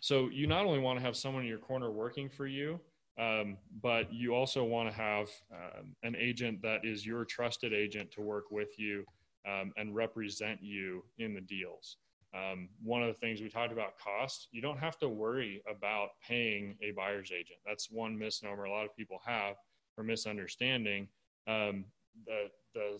so 0.00 0.28
you 0.28 0.46
not 0.46 0.66
only 0.66 0.78
want 0.78 0.98
to 0.98 1.04
have 1.04 1.16
someone 1.16 1.42
in 1.44 1.48
your 1.48 1.58
corner 1.58 1.90
working 1.90 2.28
for 2.28 2.46
you, 2.46 2.80
um, 3.18 3.56
but 3.82 4.12
you 4.12 4.34
also 4.34 4.62
want 4.62 4.90
to 4.90 4.94
have 4.94 5.28
um, 5.52 5.94
an 6.02 6.14
agent 6.16 6.60
that 6.62 6.84
is 6.84 7.06
your 7.06 7.24
trusted 7.24 7.72
agent 7.72 8.10
to 8.12 8.20
work 8.20 8.50
with 8.50 8.78
you 8.78 9.04
um, 9.48 9.72
and 9.76 9.94
represent 9.94 10.62
you 10.62 11.02
in 11.18 11.32
the 11.32 11.40
deals. 11.40 11.96
Um, 12.34 12.68
one 12.82 13.02
of 13.02 13.08
the 13.08 13.18
things 13.18 13.40
we 13.40 13.48
talked 13.48 13.72
about 13.72 13.98
cost, 13.98 14.48
you 14.50 14.60
don't 14.60 14.78
have 14.78 14.98
to 14.98 15.08
worry 15.08 15.62
about 15.70 16.10
paying 16.26 16.76
a 16.82 16.90
buyer's 16.90 17.30
agent. 17.32 17.58
That's 17.64 17.90
one 17.90 18.18
misnomer 18.18 18.64
a 18.64 18.70
lot 18.70 18.84
of 18.84 18.94
people 18.94 19.20
have 19.24 19.54
or 19.96 20.04
misunderstanding. 20.04 21.08
The, 21.46 22.48
the 22.74 22.98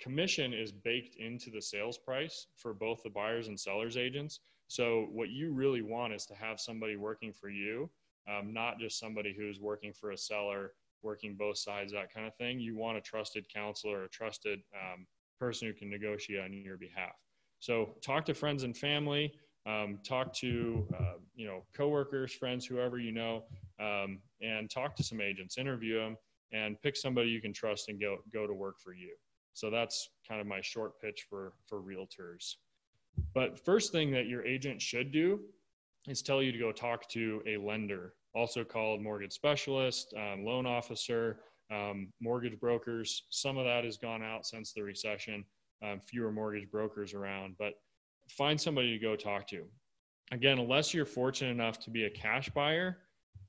commission 0.00 0.52
is 0.52 0.72
baked 0.72 1.16
into 1.16 1.50
the 1.50 1.62
sales 1.62 1.98
price 1.98 2.48
for 2.56 2.74
both 2.74 3.02
the 3.02 3.10
buyers 3.10 3.48
and 3.48 3.58
sellers 3.58 3.96
agents. 3.96 4.40
So 4.68 5.08
what 5.12 5.30
you 5.30 5.52
really 5.52 5.82
want 5.82 6.12
is 6.12 6.26
to 6.26 6.34
have 6.34 6.58
somebody 6.60 6.96
working 6.96 7.32
for 7.32 7.48
you, 7.48 7.90
um, 8.28 8.52
not 8.52 8.78
just 8.78 8.98
somebody 8.98 9.34
who's 9.36 9.60
working 9.60 9.92
for 9.92 10.12
a 10.12 10.18
seller, 10.18 10.72
working 11.02 11.36
both 11.36 11.58
sides, 11.58 11.92
that 11.92 12.12
kind 12.12 12.26
of 12.26 12.34
thing. 12.36 12.58
You 12.58 12.76
want 12.76 12.96
a 12.96 13.00
trusted 13.00 13.46
counselor, 13.52 14.04
a 14.04 14.08
trusted 14.08 14.60
um, 14.74 15.06
person 15.38 15.68
who 15.68 15.74
can 15.74 15.90
negotiate 15.90 16.42
on 16.42 16.52
your 16.52 16.76
behalf. 16.76 17.12
So 17.60 17.94
talk 18.02 18.24
to 18.26 18.34
friends 18.34 18.62
and 18.62 18.76
family, 18.76 19.32
um, 19.66 19.98
talk 20.06 20.32
to 20.34 20.86
uh, 20.98 21.18
you 21.34 21.46
know 21.46 21.64
coworkers, 21.74 22.32
friends, 22.32 22.66
whoever 22.66 22.98
you 22.98 23.12
know, 23.12 23.44
um, 23.80 24.20
and 24.42 24.68
talk 24.70 24.96
to 24.96 25.02
some 25.02 25.20
agents, 25.20 25.56
interview 25.56 25.98
them, 25.98 26.16
and 26.52 26.80
pick 26.82 26.96
somebody 26.96 27.30
you 27.30 27.40
can 27.40 27.52
trust 27.52 27.88
and 27.88 28.00
go 28.00 28.18
go 28.32 28.46
to 28.46 28.52
work 28.52 28.78
for 28.78 28.92
you. 28.92 29.14
So 29.54 29.70
that's 29.70 30.10
kind 30.28 30.40
of 30.40 30.46
my 30.46 30.60
short 30.60 31.00
pitch 31.00 31.26
for 31.28 31.54
for 31.66 31.80
realtors. 31.80 32.54
But 33.32 33.64
first 33.64 33.92
thing 33.92 34.10
that 34.10 34.26
your 34.26 34.44
agent 34.44 34.82
should 34.82 35.12
do 35.12 35.40
is 36.08 36.20
tell 36.20 36.42
you 36.42 36.52
to 36.52 36.58
go 36.58 36.72
talk 36.72 37.08
to 37.10 37.42
a 37.46 37.56
lender, 37.56 38.14
also 38.34 38.64
called 38.64 39.00
mortgage 39.00 39.32
specialist, 39.32 40.12
um, 40.16 40.44
loan 40.44 40.66
officer, 40.66 41.40
um, 41.70 42.12
mortgage 42.20 42.58
brokers. 42.60 43.24
Some 43.30 43.56
of 43.56 43.64
that 43.64 43.84
has 43.84 43.96
gone 43.96 44.22
out 44.22 44.44
since 44.46 44.72
the 44.72 44.82
recession 44.82 45.44
um, 45.82 46.00
fewer 46.00 46.32
mortgage 46.32 46.70
brokers 46.70 47.14
around, 47.14 47.54
but 47.58 47.74
find 48.28 48.60
somebody 48.60 48.96
to 48.96 48.98
go 48.98 49.16
talk 49.16 49.46
to. 49.48 49.64
Again, 50.32 50.58
unless 50.58 50.92
you're 50.92 51.04
fortunate 51.06 51.50
enough 51.50 51.78
to 51.80 51.90
be 51.90 52.04
a 52.04 52.10
cash 52.10 52.48
buyer, 52.50 52.98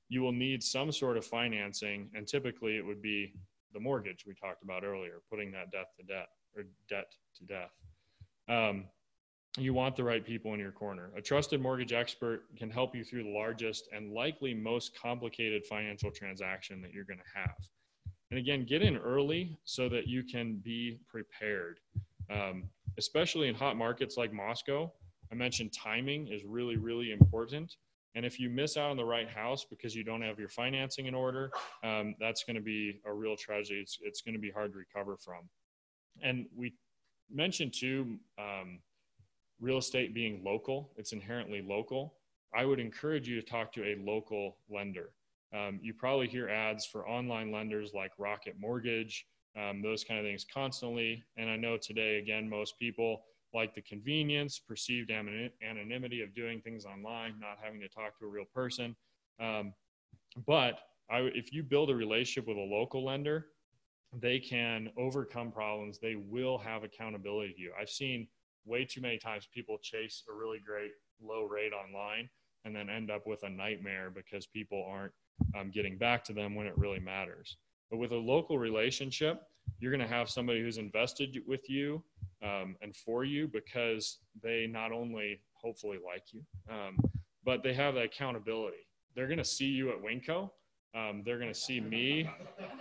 you 0.09 0.21
will 0.21 0.31
need 0.31 0.61
some 0.61 0.91
sort 0.91 1.17
of 1.17 1.25
financing, 1.25 2.09
and 2.13 2.27
typically 2.27 2.77
it 2.77 2.85
would 2.85 3.01
be 3.01 3.33
the 3.75 3.79
mortgage 3.79 4.25
we 4.25 4.33
talked 4.33 4.63
about 4.63 4.83
earlier, 4.83 5.21
putting 5.29 5.51
that 5.51 5.71
debt 5.71 5.89
to 5.99 6.03
debt 6.03 6.29
or 6.55 6.63
debt 6.89 7.11
to 7.37 7.43
death. 7.45 7.71
Um, 8.49 8.85
you 9.57 9.73
want 9.73 9.95
the 9.95 10.03
right 10.03 10.25
people 10.25 10.53
in 10.53 10.59
your 10.59 10.71
corner. 10.71 11.11
A 11.15 11.21
trusted 11.21 11.61
mortgage 11.61 11.93
expert 11.93 12.45
can 12.57 12.71
help 12.71 12.95
you 12.95 13.03
through 13.03 13.23
the 13.23 13.29
largest 13.29 13.87
and 13.93 14.11
likely 14.11 14.53
most 14.53 14.99
complicated 14.99 15.65
financial 15.65 16.11
transaction 16.11 16.81
that 16.81 16.91
you're 16.91 17.05
going 17.05 17.19
to 17.19 17.39
have. 17.39 17.55
And 18.31 18.39
again, 18.39 18.65
get 18.65 18.81
in 18.81 18.97
early 18.97 19.59
so 19.63 19.87
that 19.89 20.07
you 20.07 20.23
can 20.23 20.55
be 20.55 20.99
prepared 21.07 21.79
um, 22.29 22.63
especially 22.97 23.47
in 23.47 23.55
hot 23.55 23.77
markets 23.77 24.17
like 24.17 24.33
Moscow. 24.33 24.91
I 25.31 25.35
I 25.35 25.37
mentioned 25.37 25.73
timing 25.73 26.27
is 26.27 26.45
really, 26.45 26.77
really 26.77 27.11
important. 27.11 27.75
And 28.15 28.25
if 28.25 28.39
you 28.39 28.49
miss 28.49 28.77
out 28.77 28.89
on 28.89 28.97
the 28.97 29.05
right 29.05 29.29
house 29.29 29.65
because 29.69 29.93
you 29.93 30.03
don't 30.03 30.21
have 30.21 30.39
your 30.39 30.49
financing 30.49 31.05
in 31.05 31.13
order, 31.13 31.51
um, 31.83 32.15
that's 32.19 32.43
going 32.45 32.55
to 32.55 32.61
be 32.61 33.01
a 33.05 33.13
real 33.13 33.35
tragedy. 33.35 33.81
It's, 33.81 33.99
it's 34.01 34.21
going 34.21 34.33
to 34.33 34.39
be 34.39 34.49
hard 34.49 34.71
to 34.71 34.79
recover 34.79 35.17
from. 35.17 35.49
And 36.21 36.45
we 36.55 36.73
mentioned 37.29 37.73
too, 37.73 38.17
um, 38.39 38.79
real 39.59 39.77
estate 39.77 40.13
being 40.13 40.43
local, 40.43 40.91
it's 40.97 41.11
inherently 41.11 41.61
local. 41.61 42.15
I 42.53 42.65
would 42.65 42.79
encourage 42.79 43.27
you 43.27 43.41
to 43.41 43.45
talk 43.45 43.73
to 43.73 43.83
a 43.83 43.95
local 44.01 44.57
lender. 44.69 45.09
Um, 45.53 45.79
you 45.81 45.93
probably 45.93 46.27
hear 46.27 46.49
ads 46.49 46.85
for 46.85 47.07
online 47.07 47.51
lenders 47.51 47.91
like 47.93 48.11
Rocket 48.17 48.55
Mortgage, 48.59 49.25
um, 49.57 49.81
those 49.81 50.03
kind 50.03 50.19
of 50.19 50.25
things 50.25 50.45
constantly. 50.53 51.23
And 51.37 51.49
I 51.49 51.57
know 51.57 51.77
today, 51.77 52.17
again, 52.17 52.49
most 52.49 52.77
people 52.79 53.23
like 53.55 53.73
the 53.73 53.81
convenience, 53.81 54.59
perceived 54.59 55.09
anonymity 55.09 56.21
of 56.21 56.35
doing 56.35 56.61
things 56.61 56.85
online, 56.85 57.35
not 57.39 57.57
having 57.63 57.79
to 57.79 57.87
talk 57.87 58.19
to 58.19 58.25
a 58.25 58.29
real 58.29 58.45
person. 58.53 58.95
Um, 59.39 59.73
but 60.45 60.79
I, 61.09 61.19
if 61.33 61.53
you 61.53 61.63
build 61.63 61.89
a 61.89 61.95
relationship 61.95 62.47
with 62.47 62.57
a 62.57 62.59
local 62.59 63.05
lender, 63.05 63.47
they 64.13 64.39
can 64.39 64.89
overcome 64.97 65.51
problems. 65.51 65.99
They 65.99 66.15
will 66.15 66.57
have 66.57 66.83
accountability 66.83 67.53
to 67.53 67.61
you. 67.61 67.71
I've 67.79 67.89
seen 67.89 68.27
way 68.65 68.83
too 68.85 69.01
many 69.01 69.17
times 69.17 69.47
people 69.53 69.77
chase 69.81 70.23
a 70.29 70.35
really 70.35 70.59
great 70.59 70.91
low 71.21 71.43
rate 71.43 71.71
online 71.71 72.29
and 72.65 72.75
then 72.75 72.89
end 72.89 73.09
up 73.09 73.25
with 73.25 73.43
a 73.43 73.49
nightmare 73.49 74.11
because 74.13 74.47
people 74.47 74.85
aren't 74.89 75.13
um, 75.57 75.71
getting 75.71 75.97
back 75.97 76.23
to 76.25 76.33
them 76.33 76.55
when 76.55 76.67
it 76.67 76.77
really 76.77 76.99
matters. 76.99 77.57
But 77.89 77.97
with 77.97 78.11
a 78.11 78.17
local 78.17 78.57
relationship, 78.57 79.41
you're 79.85 79.95
going 79.95 80.09
to 80.09 80.15
have 80.15 80.31
somebody 80.31 80.61
who's 80.61 80.79
invested 80.79 81.37
with 81.45 81.69
you 81.69 82.03
um, 82.41 82.75
and 82.81 82.95
for 82.95 83.23
you 83.23 83.47
because 83.47 84.17
they 84.41 84.65
not 84.65 84.91
only 84.91 85.39
hopefully 85.53 85.99
like 86.03 86.23
you, 86.33 86.41
um, 86.71 86.97
but 87.45 87.61
they 87.61 87.71
have 87.71 87.93
the 87.93 88.01
accountability. 88.01 88.87
They're 89.15 89.27
going 89.27 89.37
to 89.37 89.45
see 89.45 89.67
you 89.67 89.91
at 89.91 90.01
Winco. 90.01 90.49
Um, 90.95 91.21
they're 91.23 91.37
going 91.37 91.53
to 91.53 91.59
see 91.59 91.79
me 91.79 92.27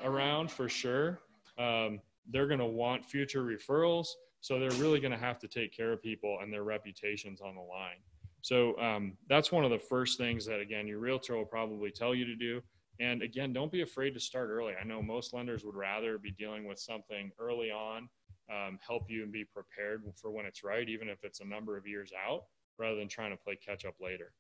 around 0.03 0.51
for 0.51 0.67
sure. 0.67 1.21
Um, 1.59 2.01
they're 2.31 2.47
going 2.47 2.61
to 2.61 2.65
want 2.65 3.05
future 3.05 3.45
referrals. 3.45 4.07
So 4.41 4.59
they're 4.59 4.71
really 4.71 4.99
going 4.99 5.13
to 5.13 5.19
have 5.19 5.39
to 5.41 5.47
take 5.47 5.77
care 5.77 5.93
of 5.93 6.01
people 6.01 6.39
and 6.43 6.51
their 6.51 6.65
reputations 6.65 7.43
on 7.43 7.55
the 7.55 7.61
line. 7.61 8.01
So 8.41 8.79
um, 8.81 9.19
that's 9.29 9.53
one 9.53 9.67
of 9.67 9.71
the 9.71 9.79
first 9.79 10.17
things 10.17 10.47
that, 10.47 10.59
again, 10.59 10.87
your 10.87 11.01
realtor 11.01 11.37
will 11.37 11.45
probably 11.45 11.91
tell 11.91 12.15
you 12.15 12.25
to 12.25 12.35
do. 12.35 12.63
And 13.01 13.23
again, 13.23 13.53
don't 13.53 13.73
be 13.73 13.83
afraid 13.83 14.15
to 14.15 14.21
start 14.21 14.51
early. 14.51 14.75
I 14.81 14.85
know 14.85 15.03
most 15.03 15.35
lenders 15.35 15.65
would 15.65 15.75
rather 15.75 16.19
be 16.19 16.31
dealing 16.31 16.67
with 16.67 16.79
something 16.79 17.33
early 17.41 17.71
on, 17.71 18.09
um, 18.51 18.79
help 18.87 19.11
you 19.11 19.23
and 19.23 19.33
be 19.33 19.45
prepared 19.45 20.05
for 20.21 20.31
when 20.31 20.47
it's 20.47 20.63
right, 20.63 20.89
even 20.89 21.09
if 21.09 21.25
it's 21.25 21.41
a 21.41 21.45
number 21.45 21.77
of 21.77 21.87
years 21.87 22.13
out, 22.27 22.45
rather 22.79 22.97
than 22.97 23.09
trying 23.09 23.33
to 23.33 23.37
play 23.37 23.57
catch 23.57 23.85
up 23.85 23.95
later. 24.01 24.33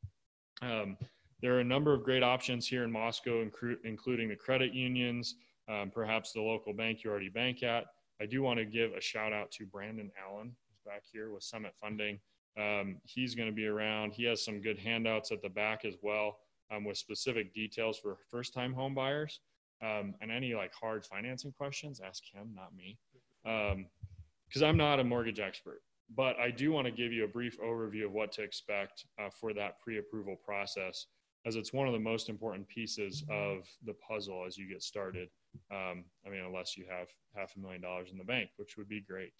Um, 0.62 0.96
there 1.42 1.56
are 1.56 1.60
a 1.60 1.64
number 1.64 1.92
of 1.92 2.04
great 2.04 2.22
options 2.22 2.68
here 2.68 2.84
in 2.84 2.92
Moscow, 2.92 3.44
including 3.84 4.28
the 4.28 4.36
credit 4.36 4.72
unions, 4.72 5.34
um, 5.68 5.90
perhaps 5.92 6.32
the 6.32 6.40
local 6.40 6.72
bank 6.72 7.02
you 7.02 7.10
already 7.10 7.28
bank 7.28 7.62
at. 7.62 7.86
I 8.20 8.26
do 8.26 8.42
want 8.42 8.58
to 8.60 8.64
give 8.64 8.92
a 8.92 9.00
shout 9.00 9.32
out 9.32 9.50
to 9.52 9.66
Brandon 9.66 10.10
Allen, 10.24 10.54
who's 10.68 10.78
back 10.86 11.02
here 11.10 11.32
with 11.32 11.42
Summit 11.42 11.72
Funding. 11.80 12.20
Um, 12.56 12.98
he's 13.02 13.34
going 13.34 13.48
to 13.48 13.54
be 13.54 13.66
around. 13.66 14.12
He 14.12 14.24
has 14.24 14.44
some 14.44 14.62
good 14.62 14.78
handouts 14.78 15.32
at 15.32 15.42
the 15.42 15.48
back 15.48 15.84
as 15.84 15.96
well 16.00 16.38
um, 16.70 16.84
with 16.84 16.98
specific 16.98 17.52
details 17.54 17.98
for 17.98 18.16
first 18.30 18.54
time 18.54 18.72
home 18.72 18.94
buyers. 18.94 19.40
Um, 19.82 20.14
and 20.20 20.30
any 20.30 20.54
like 20.54 20.72
hard 20.72 21.04
financing 21.04 21.52
questions, 21.52 22.00
ask 22.04 22.22
him, 22.32 22.52
not 22.54 22.74
me. 22.74 22.96
Because 23.44 24.62
um, 24.62 24.68
I'm 24.68 24.76
not 24.76 25.00
a 25.00 25.04
mortgage 25.04 25.40
expert, 25.40 25.82
but 26.14 26.38
I 26.38 26.50
do 26.50 26.72
want 26.72 26.86
to 26.86 26.92
give 26.92 27.12
you 27.12 27.24
a 27.24 27.28
brief 27.28 27.58
overview 27.60 28.06
of 28.06 28.12
what 28.12 28.32
to 28.32 28.42
expect 28.42 29.04
uh, 29.20 29.28
for 29.28 29.52
that 29.54 29.80
pre 29.80 29.98
approval 29.98 30.36
process, 30.42 31.06
as 31.44 31.56
it's 31.56 31.72
one 31.72 31.86
of 31.86 31.92
the 31.92 31.98
most 31.98 32.28
important 32.28 32.66
pieces 32.68 33.24
of 33.30 33.68
the 33.84 33.94
puzzle 33.94 34.44
as 34.46 34.56
you 34.56 34.68
get 34.68 34.82
started. 34.82 35.28
Um, 35.70 36.04
I 36.26 36.30
mean, 36.30 36.44
unless 36.46 36.76
you 36.76 36.86
have 36.88 37.08
half 37.36 37.54
a 37.56 37.60
million 37.60 37.82
dollars 37.82 38.10
in 38.10 38.16
the 38.16 38.24
bank, 38.24 38.50
which 38.56 38.76
would 38.78 38.88
be 38.88 39.00
great. 39.00 39.34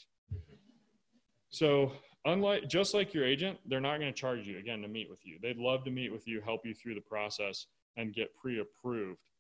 So, 1.55 1.93
unlike 2.25 2.69
just 2.69 2.95
like 2.95 3.15
your 3.15 3.25
agent, 3.25 3.61
they're 3.65 3.81
not 3.81 4.01
going 4.01 4.13
to 4.13 4.21
charge 4.21 4.45
you 4.45 4.59
again 4.59 4.83
to 4.83 4.89
meet 4.89 5.09
with 5.09 5.25
you. 5.25 5.39
They'd 5.41 5.57
love 5.57 5.85
to 5.85 5.91
meet 5.93 6.11
with 6.11 6.27
you, 6.27 6.41
help 6.41 6.67
you 6.67 6.75
through 6.75 6.97
the 6.97 7.01
process, 7.01 7.67
and 7.97 8.13
get 8.13 8.35
pre-approved. 8.35 9.31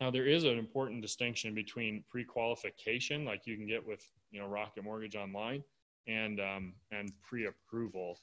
Now, 0.00 0.10
there 0.10 0.26
is 0.26 0.42
an 0.42 0.58
important 0.58 1.02
distinction 1.02 1.54
between 1.54 2.02
pre-qualification, 2.10 3.24
like 3.24 3.46
you 3.46 3.56
can 3.56 3.68
get 3.68 3.86
with 3.86 4.04
you 4.32 4.40
know 4.40 4.48
Rocket 4.48 4.82
Mortgage 4.82 5.14
Online, 5.14 5.62
and 6.08 6.40
um, 6.40 6.74
and 6.90 7.12
pre-approval. 7.22 8.18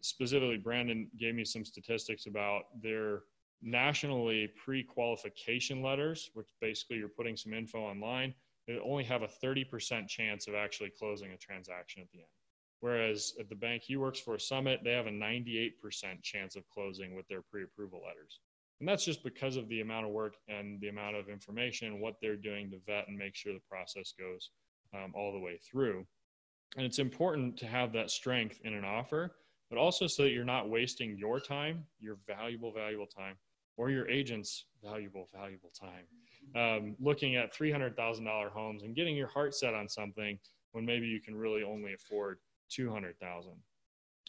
Specifically, 0.00 0.58
Brandon 0.58 1.08
gave 1.16 1.36
me 1.36 1.44
some 1.44 1.64
statistics 1.64 2.26
about 2.26 2.62
their 2.82 3.20
nationally 3.62 4.50
pre-qualification 4.56 5.82
letters, 5.82 6.30
which 6.34 6.48
basically 6.60 6.96
you're 6.96 7.06
putting 7.06 7.36
some 7.36 7.54
info 7.54 7.78
online. 7.78 8.34
They 8.66 8.80
only 8.84 9.04
have 9.04 9.22
a 9.22 9.28
30% 9.28 10.08
chance 10.08 10.48
of 10.48 10.56
actually 10.56 10.90
closing 10.90 11.30
a 11.30 11.36
transaction 11.36 12.02
at 12.02 12.10
the 12.10 12.18
end. 12.18 12.41
Whereas 12.82 13.34
at 13.38 13.48
the 13.48 13.54
bank 13.54 13.84
he 13.84 13.96
works 13.96 14.18
for, 14.18 14.36
Summit, 14.40 14.80
they 14.82 14.90
have 14.90 15.06
a 15.06 15.10
98% 15.10 15.70
chance 16.20 16.56
of 16.56 16.68
closing 16.68 17.14
with 17.14 17.28
their 17.28 17.40
pre 17.40 17.62
approval 17.62 18.00
letters. 18.04 18.40
And 18.80 18.88
that's 18.88 19.04
just 19.04 19.22
because 19.22 19.54
of 19.54 19.68
the 19.68 19.82
amount 19.82 20.06
of 20.06 20.10
work 20.10 20.34
and 20.48 20.80
the 20.80 20.88
amount 20.88 21.14
of 21.14 21.28
information, 21.28 22.00
what 22.00 22.16
they're 22.20 22.34
doing 22.34 22.72
to 22.72 22.78
vet 22.84 23.06
and 23.06 23.16
make 23.16 23.36
sure 23.36 23.52
the 23.52 23.60
process 23.70 24.12
goes 24.18 24.50
um, 24.92 25.12
all 25.14 25.32
the 25.32 25.38
way 25.38 25.58
through. 25.58 26.04
And 26.76 26.84
it's 26.84 26.98
important 26.98 27.56
to 27.58 27.66
have 27.66 27.92
that 27.92 28.10
strength 28.10 28.58
in 28.64 28.74
an 28.74 28.84
offer, 28.84 29.36
but 29.70 29.78
also 29.78 30.08
so 30.08 30.24
that 30.24 30.30
you're 30.30 30.44
not 30.44 30.68
wasting 30.68 31.16
your 31.16 31.38
time, 31.38 31.84
your 32.00 32.18
valuable, 32.26 32.72
valuable 32.72 33.06
time, 33.06 33.36
or 33.76 33.90
your 33.90 34.08
agent's 34.08 34.64
valuable, 34.82 35.28
valuable 35.32 35.70
time, 35.78 36.06
um, 36.56 36.96
looking 36.98 37.36
at 37.36 37.54
$300,000 37.54 38.50
homes 38.50 38.82
and 38.82 38.96
getting 38.96 39.14
your 39.14 39.28
heart 39.28 39.54
set 39.54 39.72
on 39.72 39.88
something 39.88 40.36
when 40.72 40.84
maybe 40.84 41.06
you 41.06 41.20
can 41.20 41.36
really 41.36 41.62
only 41.62 41.94
afford 41.94 42.38
200,000. 42.72 43.52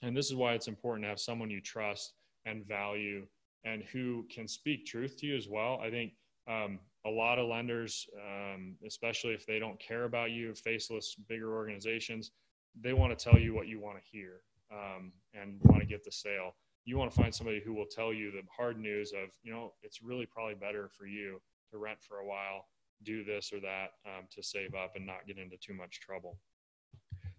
And 0.01 0.15
this 0.15 0.27
is 0.27 0.35
why 0.35 0.53
it's 0.53 0.67
important 0.67 1.05
to 1.05 1.09
have 1.09 1.19
someone 1.19 1.49
you 1.49 1.61
trust 1.61 2.13
and 2.45 2.65
value 2.67 3.25
and 3.63 3.83
who 3.83 4.25
can 4.29 4.47
speak 4.47 4.85
truth 4.85 5.17
to 5.19 5.27
you 5.27 5.37
as 5.37 5.47
well. 5.47 5.79
I 5.81 5.89
think 5.89 6.13
um, 6.49 6.79
a 7.05 7.09
lot 7.09 7.39
of 7.39 7.47
lenders, 7.47 8.05
um, 8.17 8.75
especially 8.85 9.33
if 9.33 9.45
they 9.45 9.59
don't 9.59 9.79
care 9.79 10.03
about 10.03 10.31
you, 10.31 10.53
faceless, 10.53 11.15
bigger 11.29 11.53
organizations, 11.53 12.31
they 12.79 12.93
want 12.93 13.17
to 13.17 13.23
tell 13.23 13.39
you 13.39 13.53
what 13.53 13.67
you 13.67 13.79
want 13.79 13.97
to 13.97 14.03
hear 14.03 14.41
um, 14.71 15.11
and 15.33 15.59
want 15.63 15.81
to 15.81 15.87
get 15.87 16.03
the 16.03 16.11
sale. 16.11 16.55
You 16.85 16.97
want 16.97 17.11
to 17.11 17.21
find 17.21 17.33
somebody 17.33 17.61
who 17.63 17.73
will 17.73 17.85
tell 17.85 18.13
you 18.13 18.31
the 18.31 18.41
hard 18.55 18.77
news 18.77 19.13
of, 19.13 19.29
you 19.41 19.53
know, 19.53 19.73
it's 19.83 20.01
really 20.01 20.25
probably 20.25 20.55
better 20.55 20.89
for 20.97 21.05
you 21.05 21.39
to 21.71 21.77
rent 21.77 21.99
for 22.01 22.17
a 22.17 22.25
while, 22.25 22.65
do 23.03 23.23
this 23.23 23.53
or 23.53 23.61
that 23.61 23.91
um, 24.05 24.25
to 24.31 24.43
save 24.43 24.73
up 24.75 24.95
and 24.95 25.05
not 25.05 25.25
get 25.25 25.37
into 25.37 25.55
too 25.57 25.73
much 25.73 26.01
trouble. 26.01 26.37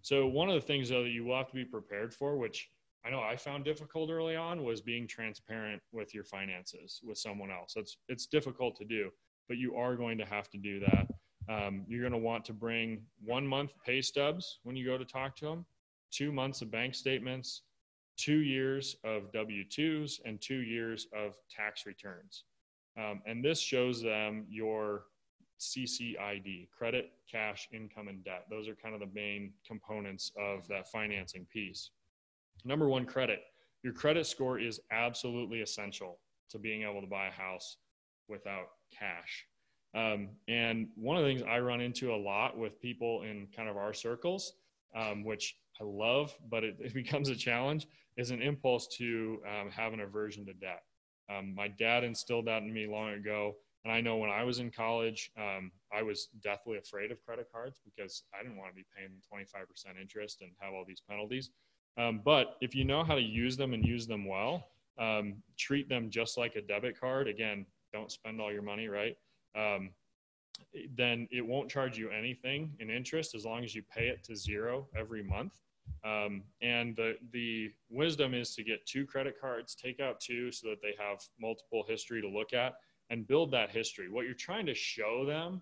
So 0.05 0.27
one 0.27 0.49
of 0.49 0.53
the 0.53 0.61
things 0.61 0.89
though 0.89 1.01
that 1.01 1.09
you 1.09 1.25
will 1.25 1.35
have 1.35 1.47
to 1.47 1.55
be 1.55 1.65
prepared 1.65 2.13
for, 2.13 2.37
which 2.37 2.69
I 3.03 3.09
know 3.09 3.21
I 3.21 3.35
found 3.35 3.65
difficult 3.65 4.11
early 4.11 4.35
on, 4.35 4.63
was 4.63 4.79
being 4.79 5.07
transparent 5.07 5.81
with 5.91 6.13
your 6.13 6.23
finances 6.23 7.01
with 7.03 7.17
someone 7.17 7.49
else. 7.49 7.73
It's 7.75 7.97
it's 8.07 8.27
difficult 8.27 8.75
to 8.75 8.85
do, 8.85 9.09
but 9.47 9.57
you 9.57 9.75
are 9.75 9.95
going 9.95 10.19
to 10.19 10.25
have 10.25 10.47
to 10.51 10.59
do 10.59 10.79
that. 10.81 11.07
Um, 11.49 11.85
you're 11.87 12.01
going 12.01 12.11
to 12.11 12.19
want 12.19 12.45
to 12.45 12.53
bring 12.53 13.01
one 13.23 13.47
month 13.47 13.73
pay 13.83 13.99
stubs 13.99 14.59
when 14.61 14.75
you 14.75 14.85
go 14.85 14.95
to 14.95 15.05
talk 15.05 15.35
to 15.37 15.45
them, 15.45 15.65
two 16.11 16.31
months 16.31 16.61
of 16.61 16.69
bank 16.69 16.93
statements, 16.93 17.63
two 18.15 18.41
years 18.41 18.97
of 19.03 19.31
W 19.31 19.63
2s, 19.63 20.19
and 20.23 20.39
two 20.39 20.61
years 20.61 21.07
of 21.17 21.33
tax 21.49 21.87
returns. 21.87 22.43
Um, 22.95 23.23
and 23.25 23.43
this 23.43 23.59
shows 23.59 24.03
them 24.03 24.45
your 24.49 25.05
CCID, 25.59 26.69
credit, 26.71 27.11
cash, 27.31 27.67
income, 27.73 28.07
and 28.07 28.23
debt. 28.23 28.45
Those 28.49 28.67
are 28.67 28.75
kind 28.75 28.93
of 28.93 28.99
the 28.99 29.13
main 29.13 29.53
components 29.65 30.31
of 30.39 30.67
that 30.67 30.89
financing 30.91 31.45
piece. 31.51 31.91
Number 32.63 32.87
one, 32.87 33.05
credit. 33.05 33.39
Your 33.83 33.93
credit 33.93 34.25
score 34.25 34.59
is 34.59 34.79
absolutely 34.91 35.61
essential 35.61 36.19
to 36.49 36.59
being 36.59 36.83
able 36.83 37.01
to 37.01 37.07
buy 37.07 37.27
a 37.27 37.31
house 37.31 37.77
without 38.27 38.67
cash. 38.97 39.45
Um, 39.95 40.29
and 40.47 40.87
one 40.95 41.15
of 41.15 41.23
the 41.23 41.29
things 41.29 41.41
I 41.41 41.59
run 41.59 41.79
into 41.79 42.13
a 42.13 42.17
lot 42.17 42.57
with 42.57 42.81
people 42.81 43.23
in 43.23 43.47
kind 43.55 43.69
of 43.69 43.77
our 43.77 43.93
circles, 43.93 44.53
um, 44.95 45.23
which 45.23 45.55
I 45.79 45.85
love, 45.85 46.35
but 46.49 46.63
it, 46.63 46.75
it, 46.79 46.93
becomes 46.93 47.29
a 47.29 47.35
challenge, 47.35 47.87
is 48.17 48.31
an 48.31 48.41
impulse 48.41 48.87
to 48.97 49.39
um, 49.47 49.69
have 49.71 49.93
an 49.93 50.01
aversion 50.01 50.45
to 50.47 50.53
debt. 50.53 50.83
Um, 51.29 51.55
my 51.55 51.67
dad 51.67 52.03
instilled 52.03 52.47
that 52.47 52.63
in 52.63 52.73
me 52.73 52.87
long 52.87 53.11
ago. 53.11 53.55
And 53.85 53.93
I 53.93 54.01
know 54.01 54.17
when 54.17 54.31
I 54.31 54.43
was 54.43 54.57
in 54.57 54.71
college, 54.71 55.31
um, 55.37 55.71
I 55.93 56.01
was 56.01 56.29
deathly 56.41 56.77
afraid 56.77 57.11
of 57.11 57.23
credit 57.23 57.47
cards 57.53 57.79
because 57.85 58.23
I 58.33 58.41
didn't 58.41 58.57
want 58.57 58.71
to 58.71 58.75
be 58.75 58.85
paying 58.97 59.11
25% 59.31 60.01
interest 60.01 60.41
and 60.41 60.51
have 60.59 60.73
all 60.73 60.83
these 60.87 61.03
penalties. 61.07 61.51
Um, 61.95 62.21
but 62.25 62.57
if 62.61 62.73
you 62.73 62.83
know 62.83 63.03
how 63.03 63.13
to 63.13 63.21
use 63.21 63.55
them 63.55 63.75
and 63.75 63.85
use 63.85 64.07
them 64.07 64.25
well, 64.25 64.69
um, 64.97 65.35
treat 65.55 65.87
them 65.87 66.09
just 66.09 66.35
like 66.35 66.55
a 66.55 66.61
debit 66.61 66.99
card. 66.99 67.27
Again, 67.27 67.65
don't 67.93 68.11
spend 68.11 68.41
all 68.41 68.51
your 68.51 68.63
money, 68.63 68.87
right? 68.87 69.15
Um, 69.55 69.91
then 70.95 71.27
it 71.31 71.45
won't 71.45 71.69
charge 71.69 71.97
you 71.97 72.09
anything 72.09 72.71
in 72.79 72.89
interest 72.89 73.35
as 73.35 73.45
long 73.45 73.63
as 73.63 73.75
you 73.75 73.83
pay 73.83 74.07
it 74.07 74.23
to 74.23 74.35
zero 74.35 74.87
every 74.97 75.21
month. 75.21 75.61
Um, 76.03 76.43
and 76.61 76.95
the 76.95 77.15
the 77.31 77.71
wisdom 77.89 78.33
is 78.33 78.55
to 78.55 78.63
get 78.63 78.85
two 78.87 79.05
credit 79.05 79.39
cards, 79.39 79.75
take 79.75 79.99
out 79.99 80.19
two 80.19 80.51
so 80.51 80.69
that 80.69 80.81
they 80.81 80.95
have 80.97 81.19
multiple 81.39 81.85
history 81.87 82.21
to 82.21 82.27
look 82.27 82.53
at, 82.53 82.75
and 83.09 83.27
build 83.27 83.51
that 83.51 83.71
history. 83.71 84.09
What 84.09 84.25
you're 84.25 84.33
trying 84.33 84.65
to 84.65 84.73
show 84.73 85.25
them 85.25 85.61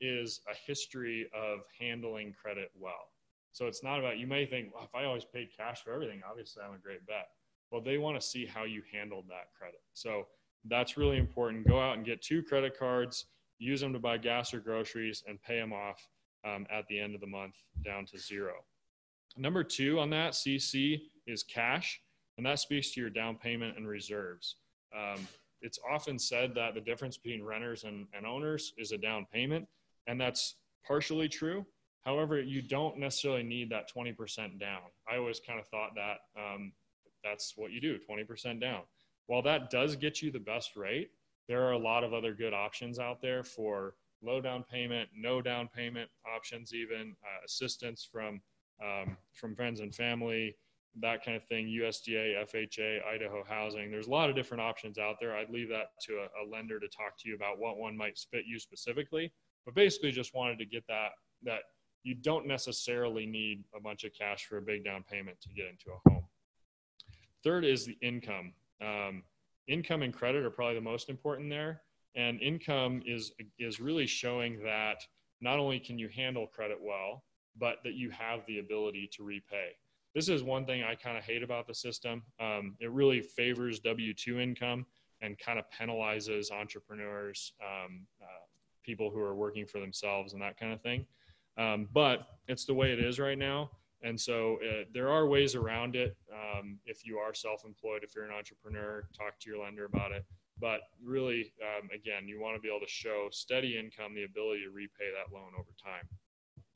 is 0.00 0.40
a 0.50 0.54
history 0.66 1.28
of 1.34 1.60
handling 1.78 2.34
credit 2.40 2.70
well. 2.78 3.10
So 3.52 3.66
it's 3.66 3.82
not 3.82 3.98
about 3.98 4.18
you 4.18 4.26
may 4.26 4.46
think, 4.46 4.74
well, 4.74 4.84
if 4.84 4.94
I 4.94 5.04
always 5.04 5.24
paid 5.24 5.48
cash 5.56 5.82
for 5.82 5.92
everything, 5.92 6.22
obviously 6.28 6.62
I'm 6.62 6.74
a 6.74 6.78
great 6.78 7.06
bet. 7.06 7.28
Well, 7.70 7.80
they 7.80 7.98
want 7.98 8.20
to 8.20 8.26
see 8.26 8.46
how 8.46 8.64
you 8.64 8.82
handled 8.92 9.26
that 9.28 9.54
credit. 9.56 9.80
So 9.94 10.26
that's 10.68 10.96
really 10.96 11.18
important. 11.18 11.66
Go 11.66 11.80
out 11.80 11.96
and 11.96 12.04
get 12.04 12.22
two 12.22 12.42
credit 12.42 12.78
cards, 12.78 13.26
use 13.58 13.80
them 13.80 13.92
to 13.92 13.98
buy 13.98 14.18
gas 14.18 14.52
or 14.54 14.60
groceries, 14.60 15.22
and 15.28 15.40
pay 15.42 15.58
them 15.58 15.72
off 15.72 16.06
um, 16.44 16.66
at 16.70 16.86
the 16.88 16.98
end 16.98 17.14
of 17.14 17.20
the 17.20 17.26
month 17.26 17.54
down 17.84 18.06
to 18.06 18.18
zero. 18.18 18.54
Number 19.36 19.64
two 19.64 19.98
on 19.98 20.10
that 20.10 20.32
CC 20.32 21.02
is 21.26 21.42
cash, 21.42 22.00
and 22.36 22.46
that 22.46 22.58
speaks 22.58 22.92
to 22.92 23.00
your 23.00 23.10
down 23.10 23.36
payment 23.36 23.76
and 23.76 23.88
reserves. 23.88 24.56
Um, 24.96 25.26
it's 25.64 25.78
often 25.90 26.18
said 26.18 26.54
that 26.54 26.74
the 26.74 26.80
difference 26.80 27.16
between 27.16 27.42
renters 27.42 27.84
and, 27.84 28.06
and 28.12 28.26
owners 28.26 28.74
is 28.76 28.92
a 28.92 28.98
down 28.98 29.26
payment, 29.32 29.66
and 30.06 30.20
that's 30.20 30.56
partially 30.86 31.28
true. 31.28 31.64
However, 32.02 32.38
you 32.38 32.60
don't 32.60 32.98
necessarily 32.98 33.42
need 33.42 33.70
that 33.70 33.90
20% 33.90 34.60
down. 34.60 34.82
I 35.10 35.16
always 35.16 35.40
kind 35.40 35.58
of 35.58 35.66
thought 35.68 35.92
that 35.94 36.18
um, 36.38 36.72
that's 37.24 37.54
what 37.56 37.72
you 37.72 37.80
do 37.80 37.98
20% 37.98 38.60
down. 38.60 38.82
While 39.26 39.40
that 39.42 39.70
does 39.70 39.96
get 39.96 40.20
you 40.20 40.30
the 40.30 40.38
best 40.38 40.76
rate, 40.76 41.10
there 41.48 41.62
are 41.62 41.72
a 41.72 41.78
lot 41.78 42.04
of 42.04 42.12
other 42.12 42.34
good 42.34 42.52
options 42.52 42.98
out 42.98 43.22
there 43.22 43.42
for 43.42 43.94
low 44.22 44.42
down 44.42 44.64
payment, 44.70 45.08
no 45.16 45.40
down 45.40 45.70
payment 45.74 46.10
options, 46.36 46.74
even 46.74 47.16
uh, 47.22 47.44
assistance 47.46 48.06
from 48.10 48.42
um, 48.82 49.16
from 49.32 49.54
friends 49.54 49.80
and 49.80 49.94
family, 49.94 50.56
that 51.00 51.24
kind 51.24 51.36
of 51.36 51.44
thing. 51.44 51.66
USDA, 51.66 52.44
FHA, 52.44 53.04
Idaho 53.04 53.44
Housing. 53.48 53.90
There's 53.90 54.06
a 54.06 54.10
lot 54.10 54.30
of 54.30 54.36
different 54.36 54.62
options 54.62 54.98
out 54.98 55.16
there. 55.20 55.36
I'd 55.36 55.50
leave 55.50 55.68
that 55.70 55.88
to 56.06 56.14
a, 56.14 56.44
a 56.44 56.50
lender 56.50 56.78
to 56.78 56.88
talk 56.88 57.18
to 57.20 57.28
you 57.28 57.34
about 57.34 57.58
what 57.58 57.78
one 57.78 57.96
might 57.96 58.18
fit 58.30 58.44
you 58.46 58.58
specifically. 58.58 59.32
But 59.64 59.74
basically, 59.74 60.12
just 60.12 60.34
wanted 60.34 60.58
to 60.58 60.66
get 60.66 60.86
that 60.88 61.10
that 61.42 61.60
you 62.02 62.14
don't 62.14 62.46
necessarily 62.46 63.26
need 63.26 63.64
a 63.74 63.80
bunch 63.80 64.04
of 64.04 64.12
cash 64.12 64.44
for 64.44 64.58
a 64.58 64.62
big 64.62 64.84
down 64.84 65.04
payment 65.10 65.40
to 65.40 65.48
get 65.48 65.66
into 65.66 65.90
a 65.90 66.10
home. 66.10 66.24
Third 67.42 67.64
is 67.64 67.86
the 67.86 67.96
income. 68.02 68.52
Um, 68.80 69.22
income 69.68 70.02
and 70.02 70.12
credit 70.12 70.44
are 70.44 70.50
probably 70.50 70.74
the 70.74 70.80
most 70.80 71.08
important 71.08 71.50
there. 71.50 71.82
And 72.14 72.40
income 72.40 73.02
is 73.04 73.32
is 73.58 73.80
really 73.80 74.06
showing 74.06 74.62
that 74.62 75.02
not 75.40 75.58
only 75.58 75.80
can 75.80 75.98
you 75.98 76.08
handle 76.08 76.46
credit 76.46 76.78
well, 76.80 77.24
but 77.58 77.78
that 77.84 77.94
you 77.94 78.10
have 78.10 78.40
the 78.46 78.58
ability 78.58 79.10
to 79.12 79.24
repay. 79.24 79.72
This 80.14 80.28
is 80.28 80.42
one 80.44 80.64
thing 80.64 80.84
I 80.84 80.94
kind 80.94 81.18
of 81.18 81.24
hate 81.24 81.42
about 81.42 81.66
the 81.66 81.74
system. 81.74 82.22
Um, 82.40 82.76
it 82.80 82.90
really 82.90 83.20
favors 83.20 83.80
W 83.80 84.14
2 84.14 84.38
income 84.38 84.86
and 85.20 85.38
kind 85.38 85.58
of 85.58 85.64
penalizes 85.70 86.52
entrepreneurs, 86.52 87.52
um, 87.62 88.06
uh, 88.22 88.46
people 88.84 89.10
who 89.10 89.20
are 89.20 89.34
working 89.34 89.66
for 89.66 89.80
themselves, 89.80 90.32
and 90.32 90.42
that 90.42 90.58
kind 90.58 90.72
of 90.72 90.80
thing. 90.82 91.06
Um, 91.56 91.88
but 91.92 92.38
it's 92.46 92.64
the 92.64 92.74
way 92.74 92.92
it 92.92 93.00
is 93.00 93.18
right 93.18 93.38
now. 93.38 93.70
And 94.02 94.20
so 94.20 94.58
uh, 94.62 94.84
there 94.92 95.10
are 95.10 95.26
ways 95.26 95.54
around 95.54 95.96
it. 95.96 96.16
Um, 96.30 96.78
if 96.84 97.06
you 97.06 97.18
are 97.18 97.32
self 97.32 97.64
employed, 97.64 98.02
if 98.04 98.14
you're 98.14 98.26
an 98.26 98.34
entrepreneur, 98.36 99.08
talk 99.16 99.40
to 99.40 99.50
your 99.50 99.64
lender 99.64 99.86
about 99.86 100.12
it. 100.12 100.24
But 100.60 100.80
really, 101.02 101.52
um, 101.62 101.88
again, 101.92 102.28
you 102.28 102.38
want 102.38 102.54
to 102.54 102.60
be 102.60 102.68
able 102.68 102.86
to 102.86 102.90
show 102.90 103.28
steady 103.32 103.78
income, 103.78 104.14
the 104.14 104.24
ability 104.24 104.62
to 104.64 104.70
repay 104.70 105.10
that 105.10 105.34
loan 105.34 105.52
over 105.58 105.70
time. 105.82 106.06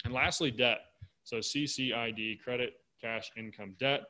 And 0.04 0.12
lastly, 0.12 0.50
debt. 0.50 0.78
So 1.22 1.36
CCID, 1.36 2.40
credit, 2.40 2.80
cash, 3.00 3.30
income, 3.36 3.74
debt. 3.78 4.02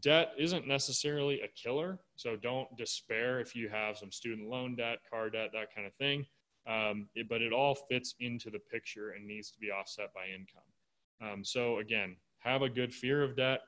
Debt 0.00 0.32
isn't 0.38 0.66
necessarily 0.66 1.40
a 1.40 1.48
killer. 1.48 1.98
So 2.16 2.36
don't 2.36 2.68
despair 2.76 3.40
if 3.40 3.54
you 3.54 3.68
have 3.68 3.96
some 3.96 4.12
student 4.12 4.48
loan 4.48 4.76
debt, 4.76 4.98
car 5.10 5.30
debt, 5.30 5.50
that 5.54 5.74
kind 5.74 5.86
of 5.86 5.94
thing. 5.94 6.26
Um, 6.66 7.08
it, 7.14 7.28
but 7.28 7.40
it 7.40 7.52
all 7.52 7.74
fits 7.74 8.14
into 8.20 8.50
the 8.50 8.58
picture 8.58 9.10
and 9.10 9.26
needs 9.26 9.50
to 9.52 9.58
be 9.58 9.70
offset 9.70 10.12
by 10.14 10.26
income. 10.26 11.32
Um, 11.32 11.44
so 11.44 11.78
again, 11.78 12.16
have 12.40 12.62
a 12.62 12.68
good 12.68 12.92
fear 12.92 13.22
of 13.22 13.36
debt. 13.36 13.60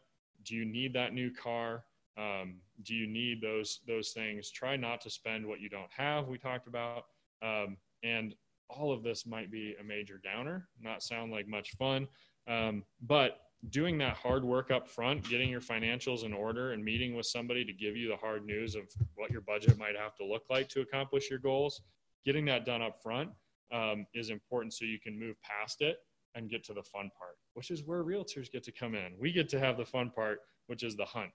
Do 0.44 0.54
you 0.54 0.64
need 0.64 0.92
that 0.94 1.14
new 1.14 1.30
car? 1.32 1.84
Um, 2.18 2.56
do 2.82 2.94
you 2.94 3.06
need 3.06 3.40
those 3.40 3.80
those 3.86 4.10
things? 4.10 4.50
Try 4.50 4.76
not 4.76 5.00
to 5.02 5.10
spend 5.10 5.46
what 5.46 5.60
you 5.60 5.68
don't 5.68 5.90
have. 5.96 6.28
We 6.28 6.38
talked 6.38 6.66
about, 6.66 7.04
um, 7.42 7.76
and 8.02 8.34
all 8.68 8.92
of 8.92 9.02
this 9.02 9.26
might 9.26 9.50
be 9.50 9.74
a 9.80 9.84
major 9.84 10.20
downer, 10.22 10.68
not 10.80 11.02
sound 11.02 11.32
like 11.32 11.48
much 11.48 11.70
fun. 11.76 12.06
Um, 12.46 12.84
but 13.02 13.38
doing 13.68 13.98
that 13.98 14.16
hard 14.16 14.42
work 14.42 14.70
up 14.70 14.88
front, 14.88 15.28
getting 15.28 15.50
your 15.50 15.60
financials 15.60 16.24
in 16.24 16.32
order, 16.32 16.72
and 16.72 16.82
meeting 16.82 17.14
with 17.14 17.26
somebody 17.26 17.64
to 17.64 17.72
give 17.72 17.96
you 17.96 18.08
the 18.08 18.16
hard 18.16 18.46
news 18.46 18.74
of 18.74 18.84
what 19.16 19.30
your 19.30 19.42
budget 19.42 19.76
might 19.78 19.96
have 19.96 20.14
to 20.16 20.24
look 20.24 20.44
like 20.48 20.68
to 20.70 20.80
accomplish 20.80 21.28
your 21.28 21.38
goals, 21.38 21.82
getting 22.24 22.46
that 22.46 22.64
done 22.64 22.80
up 22.80 23.02
front 23.02 23.30
um, 23.72 24.06
is 24.14 24.30
important 24.30 24.72
so 24.72 24.84
you 24.84 24.98
can 24.98 25.18
move 25.18 25.36
past 25.42 25.82
it 25.82 25.98
and 26.34 26.48
get 26.48 26.64
to 26.64 26.72
the 26.72 26.82
fun 26.82 27.10
part, 27.18 27.36
which 27.54 27.70
is 27.70 27.82
where 27.84 28.02
realtors 28.02 28.50
get 28.50 28.62
to 28.64 28.72
come 28.72 28.94
in. 28.94 29.12
We 29.18 29.32
get 29.32 29.48
to 29.50 29.60
have 29.60 29.76
the 29.76 29.84
fun 29.84 30.10
part, 30.10 30.40
which 30.66 30.82
is 30.82 30.96
the 30.96 31.04
hunt. 31.04 31.30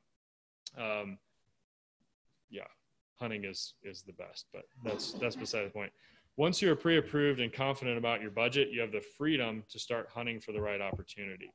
Um, 0.77 1.19
yeah, 2.49 2.63
hunting 3.19 3.45
is 3.45 3.73
is 3.83 4.03
the 4.03 4.13
best, 4.13 4.45
but 4.53 4.63
that's 4.83 5.13
that's 5.13 5.35
beside 5.35 5.65
the 5.65 5.69
point. 5.69 5.91
Once 6.37 6.61
you're 6.61 6.75
pre-approved 6.75 7.39
and 7.39 7.53
confident 7.53 7.97
about 7.97 8.21
your 8.21 8.31
budget, 8.31 8.69
you 8.69 8.81
have 8.81 8.91
the 8.91 9.03
freedom 9.17 9.63
to 9.69 9.79
start 9.79 10.09
hunting 10.13 10.39
for 10.39 10.51
the 10.51 10.61
right 10.61 10.81
opportunity. 10.81 11.49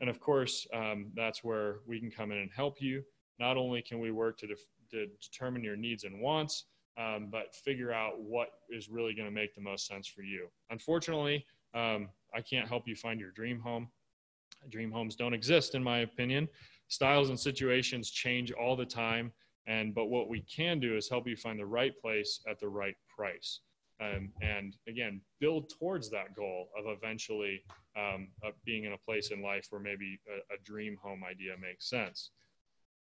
And 0.00 0.08
of 0.08 0.20
course, 0.20 0.66
um, 0.72 1.10
that's 1.14 1.42
where 1.42 1.80
we 1.86 1.98
can 1.98 2.10
come 2.10 2.30
in 2.30 2.38
and 2.38 2.50
help 2.54 2.80
you. 2.80 3.02
Not 3.38 3.56
only 3.56 3.82
can 3.82 4.00
we 4.00 4.10
work 4.10 4.38
to, 4.38 4.46
def- 4.46 4.66
to 4.90 5.06
determine 5.20 5.64
your 5.64 5.76
needs 5.76 6.04
and 6.04 6.20
wants, 6.20 6.64
um, 6.96 7.28
but 7.30 7.54
figure 7.54 7.92
out 7.92 8.20
what 8.20 8.48
is 8.68 8.88
really 8.88 9.14
going 9.14 9.28
to 9.28 9.34
make 9.34 9.54
the 9.54 9.60
most 9.60 9.86
sense 9.86 10.06
for 10.08 10.22
you. 10.22 10.48
Unfortunately, 10.70 11.44
um, 11.74 12.08
I 12.34 12.40
can't 12.40 12.68
help 12.68 12.88
you 12.88 12.96
find 12.96 13.20
your 13.20 13.30
dream 13.30 13.60
home. 13.60 13.88
Dream 14.70 14.90
homes 14.90 15.14
don't 15.14 15.34
exist, 15.34 15.74
in 15.74 15.82
my 15.82 16.00
opinion. 16.00 16.48
Styles 16.88 17.28
and 17.28 17.38
situations 17.38 18.10
change 18.10 18.50
all 18.50 18.74
the 18.74 18.84
time, 18.84 19.32
and 19.66 19.94
but 19.94 20.06
what 20.06 20.28
we 20.28 20.40
can 20.40 20.80
do 20.80 20.96
is 20.96 21.08
help 21.08 21.28
you 21.28 21.36
find 21.36 21.58
the 21.58 21.66
right 21.66 21.92
place 22.00 22.40
at 22.48 22.58
the 22.58 22.68
right 22.68 22.94
price 23.14 23.60
um, 24.00 24.30
and 24.42 24.76
again 24.86 25.20
build 25.40 25.70
towards 25.78 26.10
that 26.10 26.34
goal 26.34 26.68
of 26.78 26.84
eventually 26.86 27.62
um, 27.96 28.28
of 28.42 28.54
being 28.64 28.84
in 28.84 28.92
a 28.92 28.98
place 28.98 29.30
in 29.30 29.42
life 29.42 29.66
where 29.70 29.80
maybe 29.80 30.20
a, 30.28 30.54
a, 30.54 30.58
dream 30.64 30.96
home 31.02 31.24
idea 31.24 31.54
makes 31.60 31.88
sense. 31.88 32.30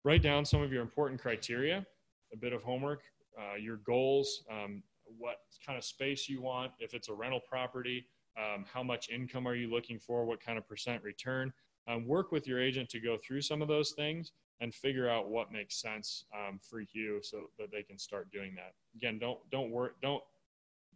Write 0.04 0.22
down 0.22 0.44
some 0.44 0.62
of 0.62 0.72
your 0.72 0.82
important 0.82 1.22
criteria 1.22 1.86
a 2.34 2.38
bit 2.38 2.54
of 2.54 2.64
homework 2.64 3.02
uh, 3.40 3.56
your 3.56 3.78
goals 3.78 4.44
um, 4.52 4.84
what 5.18 5.38
kind 5.66 5.78
of 5.78 5.84
space 5.84 6.30
you 6.30 6.42
want 6.42 6.72
if 6.80 6.94
it's 6.94 7.10
a 7.10 7.14
rental 7.14 7.42
property 7.50 8.06
um, 8.38 8.66
how 8.72 8.82
much 8.82 9.10
income 9.10 9.48
are 9.48 9.56
you 9.56 9.70
looking 9.70 10.00
for 10.00 10.26
what 10.26 10.44
kind 10.44 10.58
of 10.58 10.68
percent 10.68 11.02
return 11.04 11.52
um, 11.88 12.08
work 12.08 12.32
with 12.32 12.48
your 12.48 12.62
agent 12.62 12.90
to 12.90 13.00
go 13.00 13.18
through 13.18 13.42
some 13.42 13.62
of 13.62 13.68
those 13.68 13.92
things 13.92 14.32
and 14.60 14.74
figure 14.74 15.10
out 15.10 15.30
what 15.30 15.52
makes 15.52 15.82
sense 15.82 16.26
um, 16.36 16.60
for 16.62 16.82
you 16.94 17.20
so 17.24 17.50
that 17.58 17.72
they 17.72 17.82
can 17.82 17.98
start 17.98 18.32
doing 18.32 18.54
that. 18.56 18.74
Again 18.96 19.20
don't 19.20 19.40
don't 19.50 19.72
work 19.72 19.96
don't 20.02 20.24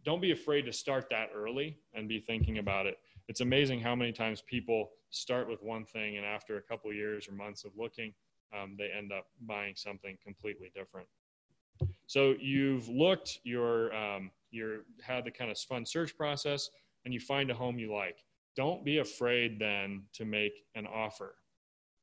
don't 0.06 0.22
be 0.22 0.30
afraid 0.30 0.62
to 0.62 0.72
start 0.72 1.08
that 1.10 1.30
early 1.34 1.76
and 1.92 2.08
be 2.08 2.20
thinking 2.20 2.58
about 2.58 2.86
it. 2.86 2.96
It's 3.28 3.40
amazing 3.40 3.80
how 3.80 3.96
many 3.96 4.12
times 4.12 4.40
people 4.40 4.90
start 5.10 5.48
with 5.48 5.62
one 5.64 5.84
thing 5.84 6.16
and 6.16 6.24
after 6.24 6.56
a 6.56 6.62
couple 6.62 6.92
years 6.92 7.28
or 7.28 7.32
months 7.32 7.64
of 7.64 7.72
looking, 7.76 8.14
um, 8.56 8.76
they 8.78 8.88
end 8.96 9.10
up 9.12 9.26
buying 9.40 9.74
something 9.74 10.16
completely 10.22 10.70
different. 10.74 11.08
So 12.06 12.36
you've 12.40 12.88
looked, 12.88 13.40
you're, 13.42 13.94
um, 13.94 14.30
you're 14.52 14.82
had 15.02 15.24
the 15.24 15.32
kind 15.32 15.50
of 15.50 15.58
fun 15.58 15.84
search 15.84 16.16
process, 16.16 16.70
and 17.04 17.12
you 17.12 17.18
find 17.18 17.50
a 17.50 17.54
home 17.54 17.76
you 17.76 17.92
like. 17.92 18.24
Don't 18.54 18.84
be 18.84 18.98
afraid 18.98 19.58
then 19.58 20.04
to 20.14 20.24
make 20.24 20.64
an 20.76 20.86
offer. 20.86 21.34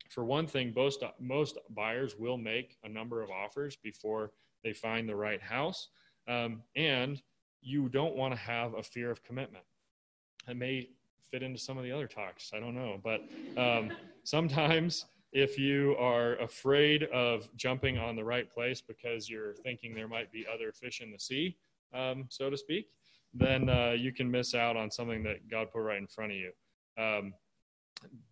For 0.10 0.26
one 0.26 0.46
thing, 0.46 0.74
most 0.76 1.04
most 1.20 1.58
buyers 1.70 2.16
will 2.20 2.38
make 2.38 2.78
a 2.84 2.90
number 2.90 3.24
of 3.24 3.32
offers 3.32 3.78
before 3.78 4.32
they 4.64 4.74
find 4.74 5.08
the 5.08 5.16
right 5.16 5.42
house, 5.42 5.88
um, 6.28 6.62
and 6.76 7.22
you 7.64 7.90
don't 7.90 8.16
want 8.16 8.34
to 8.34 8.40
have 8.40 8.74
a 8.74 8.84
fear 8.84 9.10
of 9.10 9.24
commitment. 9.24 9.64
It 10.48 10.58
may 10.58 10.90
fit 11.32 11.44
into 11.44 11.60
some 11.60 11.78
of 11.78 11.84
the 11.84 11.92
other 11.92 12.08
talks. 12.08 12.52
I 12.54 12.60
don't 12.60 12.76
know. 12.76 13.00
But 13.04 13.22
um, 13.58 13.92
sometimes 14.24 15.06
if 15.32 15.58
you 15.58 15.96
are 15.98 16.36
afraid 16.36 17.04
of 17.06 17.50
jumping 17.56 17.98
on 17.98 18.16
the 18.16 18.24
right 18.24 18.50
place 18.52 18.82
because 18.82 19.30
you're 19.30 19.56
thinking 19.56 19.96
there 19.96 20.08
might 20.08 20.32
be 20.32 20.46
other 20.54 20.72
fish 20.72 21.02
in 21.02 21.12
the 21.12 21.20
sea, 21.20 21.58
um, 21.94 22.26
so 22.30 22.50
to 22.50 22.58
speak, 22.58 22.88
then 23.34 23.68
uh, 23.68 23.96
you 23.98 24.14
can 24.14 24.30
miss 24.30 24.54
out 24.54 24.78
on 24.78 24.92
something 24.92 25.24
that 25.24 25.48
God 25.50 25.72
put 25.72 25.82
right 25.82 25.98
in 25.98 26.08
front 26.08 26.32
of 26.32 26.38
you. 26.38 26.52
Um, 26.98 27.34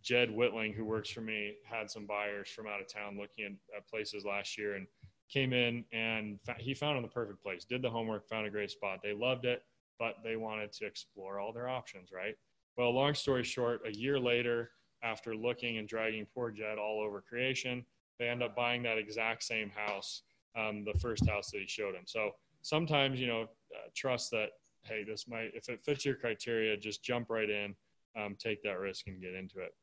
Jed 0.03 0.29
Whitling, 0.29 0.73
who 0.73 0.85
works 0.85 1.09
for 1.09 1.21
me, 1.21 1.55
had 1.63 1.89
some 1.89 2.05
buyers 2.05 2.49
from 2.49 2.67
out 2.67 2.81
of 2.81 2.87
town 2.87 3.17
looking 3.19 3.45
at, 3.45 3.77
at 3.77 3.87
places 3.87 4.25
last 4.25 4.57
year, 4.57 4.75
and 4.75 4.85
came 5.31 5.53
in 5.53 5.85
and 5.93 6.39
he 6.59 6.73
found 6.73 6.97
him 6.97 7.03
the 7.03 7.09
perfect 7.09 7.41
place, 7.41 7.63
did 7.65 7.81
the 7.81 7.89
homework, 7.89 8.27
found 8.27 8.45
a 8.45 8.49
great 8.49 8.71
spot. 8.71 8.99
They 9.01 9.13
loved 9.13 9.45
it, 9.45 9.63
but 9.97 10.15
they 10.23 10.35
wanted 10.35 10.71
to 10.73 10.85
explore 10.85 11.39
all 11.39 11.53
their 11.53 11.69
options, 11.69 12.09
right? 12.11 12.35
Well, 12.77 12.93
long 12.93 13.13
story 13.13 13.43
short, 13.43 13.81
a 13.85 13.91
year 13.91 14.19
later, 14.19 14.71
after 15.03 15.35
looking 15.35 15.77
and 15.77 15.87
dragging 15.87 16.27
poor 16.33 16.51
Jed 16.51 16.77
all 16.77 17.01
over 17.01 17.21
creation, 17.21 17.85
they 18.19 18.29
end 18.29 18.43
up 18.43 18.55
buying 18.55 18.83
that 18.83 18.97
exact 18.97 19.43
same 19.43 19.69
house, 19.69 20.23
um, 20.55 20.85
the 20.85 20.97
first 20.99 21.27
house 21.27 21.49
that 21.51 21.59
he 21.59 21.67
showed 21.67 21.95
him. 21.95 22.03
So 22.05 22.31
sometimes, 22.61 23.19
you 23.19 23.27
know, 23.27 23.43
uh, 23.43 23.89
trust 23.95 24.31
that, 24.31 24.49
hey, 24.83 25.03
this 25.03 25.27
might, 25.27 25.51
if 25.53 25.69
it 25.69 25.83
fits 25.83 26.05
your 26.05 26.15
criteria, 26.15 26.77
just 26.77 27.03
jump 27.03 27.29
right 27.29 27.49
in, 27.49 27.75
um, 28.15 28.35
take 28.37 28.61
that 28.63 28.79
risk 28.79 29.07
and 29.07 29.21
get 29.21 29.33
into 29.33 29.59
it. 29.59 29.73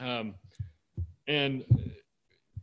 Um, 0.00 0.34
and, 1.26 1.64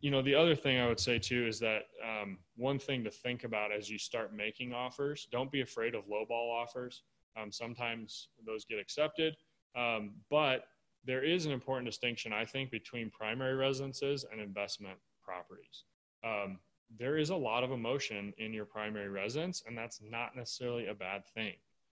you 0.02 0.10
know, 0.10 0.22
the 0.22 0.36
other 0.36 0.56
thing 0.56 0.80
I 0.80 0.88
would 0.88 1.00
say 1.00 1.20
too 1.20 1.48
is 1.48 1.60
that 1.60 1.84
um, 2.04 2.40
one 2.56 2.80
thing 2.80 3.04
to 3.04 3.12
think 3.12 3.44
about 3.44 3.72
as 3.72 3.90
you 3.90 4.00
start 4.00 4.36
making 4.36 4.74
offers, 4.74 5.28
don't 5.32 5.52
be 5.52 5.62
afraid 5.62 5.94
of 5.94 6.06
lowball 6.08 6.52
offers. 6.52 7.04
Um, 7.40 7.52
sometimes 7.52 8.30
those 8.46 8.66
get 8.66 8.80
accepted, 8.80 9.36
um, 9.76 10.16
but 10.30 10.66
there 11.06 11.24
is 11.24 11.46
an 11.46 11.52
important 11.52 11.86
distinction, 11.86 12.34
I 12.34 12.46
think, 12.46 12.72
between 12.72 13.10
primary 13.10 13.56
residences 13.56 14.26
and 14.30 14.42
investment 14.42 14.98
properties. 15.24 15.86
Um, 16.24 16.60
there 17.00 17.18
is 17.18 17.30
a 17.30 17.36
lot 17.36 17.64
of 17.64 17.72
emotion 17.72 18.34
in 18.38 18.54
your 18.54 18.66
primary 18.66 19.10
residence, 19.10 19.64
and 19.66 19.78
that's 19.78 20.02
not 20.02 20.36
necessarily 20.36 20.88
a 20.88 20.94
bad 20.94 21.26
thing. 21.26 21.54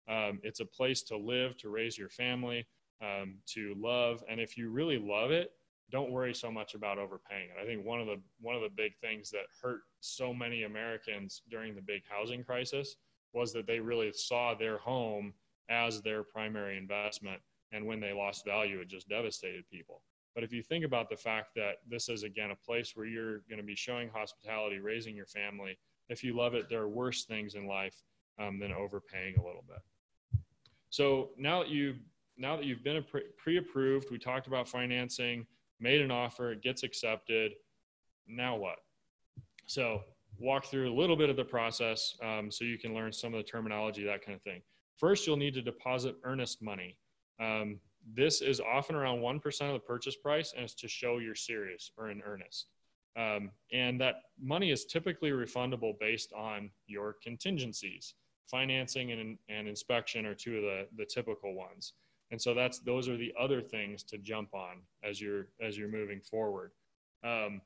Um, 0.08 0.40
it's 0.42 0.60
a 0.60 0.64
place 0.64 1.02
to 1.04 1.16
live, 1.16 1.56
to 1.58 1.68
raise 1.70 1.98
your 1.98 2.10
family, 2.10 2.66
um, 3.02 3.36
to 3.46 3.74
love, 3.76 4.22
and 4.28 4.40
if 4.40 4.56
you 4.56 4.70
really 4.70 4.98
love 4.98 5.30
it, 5.30 5.52
don't 5.94 6.10
worry 6.10 6.34
so 6.34 6.50
much 6.50 6.74
about 6.74 6.98
overpaying 6.98 7.50
it. 7.50 7.62
I 7.62 7.64
think 7.64 7.86
one 7.86 8.00
of 8.00 8.08
the 8.08 8.20
one 8.40 8.56
of 8.56 8.62
the 8.62 8.68
big 8.68 8.96
things 9.00 9.30
that 9.30 9.44
hurt 9.62 9.82
so 10.00 10.34
many 10.34 10.64
Americans 10.64 11.42
during 11.48 11.76
the 11.76 11.80
big 11.80 12.02
housing 12.08 12.42
crisis 12.42 12.96
was 13.32 13.52
that 13.52 13.68
they 13.68 13.78
really 13.78 14.10
saw 14.12 14.54
their 14.54 14.76
home 14.76 15.32
as 15.70 16.02
their 16.02 16.24
primary 16.24 16.76
investment. 16.76 17.40
And 17.70 17.86
when 17.86 18.00
they 18.00 18.12
lost 18.12 18.44
value 18.44 18.80
it 18.80 18.88
just 18.88 19.08
devastated 19.08 19.68
people. 19.70 20.02
But 20.34 20.42
if 20.42 20.52
you 20.52 20.64
think 20.64 20.84
about 20.84 21.08
the 21.08 21.16
fact 21.16 21.50
that 21.54 21.74
this 21.88 22.08
is 22.08 22.24
again 22.24 22.50
a 22.50 22.56
place 22.56 22.96
where 22.96 23.06
you're 23.06 23.42
going 23.48 23.58
to 23.58 23.62
be 23.62 23.76
showing 23.76 24.08
hospitality 24.08 24.80
raising 24.80 25.14
your 25.14 25.26
family 25.26 25.78
if 26.08 26.24
you 26.24 26.36
love 26.36 26.54
it 26.54 26.68
there 26.68 26.80
are 26.80 26.88
worse 26.88 27.24
things 27.24 27.54
in 27.54 27.68
life 27.68 28.02
um, 28.40 28.58
than 28.58 28.72
overpaying 28.72 29.36
a 29.36 29.46
little 29.46 29.64
bit. 29.68 30.40
So 30.90 31.30
now 31.38 31.62
that 31.62 31.68
you 31.68 31.94
now 32.36 32.56
that 32.56 32.64
you've 32.64 32.82
been 32.82 33.04
pre-approved 33.36 34.10
we 34.10 34.18
talked 34.18 34.48
about 34.48 34.68
financing 34.68 35.46
made 35.80 36.00
an 36.00 36.10
offer 36.10 36.52
it 36.52 36.62
gets 36.62 36.82
accepted 36.82 37.52
now 38.26 38.56
what 38.56 38.76
so 39.66 40.00
walk 40.38 40.66
through 40.66 40.92
a 40.92 40.94
little 40.94 41.16
bit 41.16 41.30
of 41.30 41.36
the 41.36 41.44
process 41.44 42.16
um, 42.22 42.50
so 42.50 42.64
you 42.64 42.78
can 42.78 42.94
learn 42.94 43.12
some 43.12 43.34
of 43.34 43.38
the 43.38 43.48
terminology 43.48 44.04
that 44.04 44.24
kind 44.24 44.36
of 44.36 44.42
thing 44.42 44.60
first 44.98 45.26
you'll 45.26 45.36
need 45.36 45.54
to 45.54 45.62
deposit 45.62 46.16
earnest 46.24 46.62
money 46.62 46.96
um, 47.40 47.80
this 48.12 48.42
is 48.42 48.60
often 48.60 48.96
around 48.96 49.20
1% 49.20 49.66
of 49.66 49.72
the 49.72 49.78
purchase 49.78 50.16
price, 50.16 50.52
and 50.54 50.64
it's 50.64 50.74
to 50.74 50.88
show 50.88 51.18
you're 51.18 51.34
serious 51.34 51.90
or 51.96 52.10
in 52.10 52.20
earnest. 52.22 52.66
Um, 53.16 53.50
and 53.72 54.00
that 54.00 54.16
money 54.42 54.70
is 54.70 54.84
typically 54.84 55.30
refundable 55.30 55.98
based 55.98 56.32
on 56.32 56.70
your 56.86 57.16
contingencies. 57.22 58.14
Financing 58.50 59.12
and, 59.12 59.38
and 59.48 59.68
inspection 59.68 60.26
are 60.26 60.34
two 60.34 60.56
of 60.56 60.62
the, 60.62 60.86
the 60.96 61.06
typical 61.06 61.54
ones. 61.54 61.94
And 62.30 62.40
so 62.40 62.54
that's 62.54 62.80
those 62.80 63.08
are 63.08 63.16
the 63.16 63.32
other 63.38 63.60
things 63.60 64.02
to 64.04 64.18
jump 64.18 64.54
on 64.54 64.82
as 65.02 65.20
you're 65.20 65.48
as 65.60 65.78
you're 65.78 65.88
moving 65.88 66.20
forward. 66.20 66.72
Um, 67.22 67.60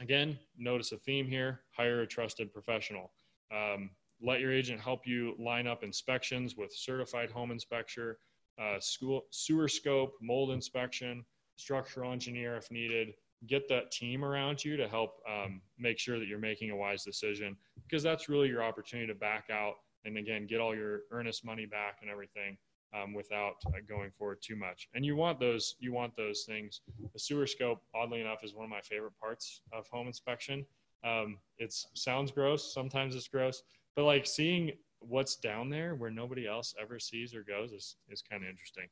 again, 0.00 0.38
notice 0.58 0.92
a 0.92 0.98
theme 0.98 1.26
here: 1.26 1.60
hire 1.70 2.02
a 2.02 2.06
trusted 2.06 2.52
professional. 2.52 3.12
Um, 3.54 3.90
let 4.20 4.40
your 4.40 4.52
agent 4.52 4.80
help 4.80 5.06
you 5.06 5.34
line 5.38 5.66
up 5.66 5.84
inspections 5.84 6.56
with 6.56 6.72
certified 6.72 7.30
home 7.30 7.50
inspector 7.50 8.18
uh, 8.60 8.78
school, 8.80 9.22
sewer 9.30 9.68
scope, 9.68 10.14
mold 10.20 10.50
inspection, 10.50 11.24
structural 11.56 12.12
engineer 12.12 12.56
if 12.56 12.70
needed. 12.70 13.14
Get 13.46 13.68
that 13.68 13.90
team 13.90 14.24
around 14.24 14.64
you 14.64 14.76
to 14.76 14.88
help 14.88 15.16
um, 15.28 15.60
make 15.78 15.98
sure 15.98 16.18
that 16.18 16.28
you're 16.28 16.38
making 16.38 16.70
a 16.70 16.76
wise 16.76 17.04
decision 17.04 17.56
because 17.86 18.02
that's 18.02 18.28
really 18.28 18.48
your 18.48 18.62
opportunity 18.62 19.06
to 19.08 19.14
back 19.14 19.46
out 19.50 19.74
and 20.06 20.16
again 20.16 20.46
get 20.46 20.60
all 20.60 20.74
your 20.74 21.00
earnest 21.10 21.44
money 21.44 21.66
back 21.66 21.98
and 22.00 22.10
everything 22.10 22.56
um, 22.94 23.12
without 23.12 23.56
uh, 23.66 23.72
going 23.88 24.10
forward 24.10 24.38
too 24.40 24.56
much. 24.56 24.88
And 24.94 25.04
you 25.04 25.16
want 25.16 25.40
those 25.40 25.74
you 25.78 25.92
want 25.92 26.16
those 26.16 26.44
things. 26.44 26.80
The 27.12 27.18
sewer 27.18 27.46
scope, 27.46 27.82
oddly 27.94 28.20
enough, 28.20 28.44
is 28.44 28.54
one 28.54 28.64
of 28.64 28.70
my 28.70 28.80
favorite 28.80 29.18
parts 29.20 29.62
of 29.72 29.86
home 29.88 30.06
inspection. 30.06 30.64
Um, 31.04 31.38
it 31.58 31.74
sounds 31.94 32.30
gross. 32.30 32.72
Sometimes 32.72 33.14
it's 33.14 33.28
gross, 33.28 33.62
but 33.94 34.04
like 34.04 34.26
seeing 34.26 34.72
what's 35.00 35.36
down 35.36 35.68
there 35.68 35.94
where 35.94 36.10
nobody 36.10 36.46
else 36.46 36.74
ever 36.80 36.98
sees 36.98 37.34
or 37.34 37.42
goes 37.42 37.72
is, 37.72 37.96
is 38.08 38.22
kind 38.22 38.42
of 38.42 38.48
interesting. 38.48 38.86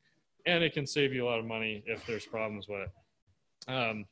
And 0.44 0.62
it 0.62 0.74
can 0.74 0.86
save 0.86 1.14
you 1.14 1.24
a 1.24 1.28
lot 1.28 1.38
of 1.38 1.46
money 1.46 1.82
if 1.86 2.04
there's 2.06 2.26
problems 2.26 2.68
with 2.68 2.80
it. 2.80 3.72
Um, 3.72 4.04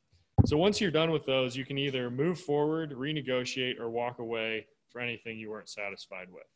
so 0.46 0.56
once 0.56 0.80
you're 0.80 0.90
done 0.90 1.10
with 1.10 1.26
those, 1.26 1.56
you 1.56 1.66
can 1.66 1.76
either 1.76 2.10
move 2.10 2.40
forward, 2.40 2.92
renegotiate, 2.92 3.78
or 3.78 3.90
walk 3.90 4.18
away 4.18 4.66
for 4.88 5.00
anything 5.00 5.38
you 5.38 5.50
weren't 5.50 5.68
satisfied 5.68 6.28
with. 6.32 6.46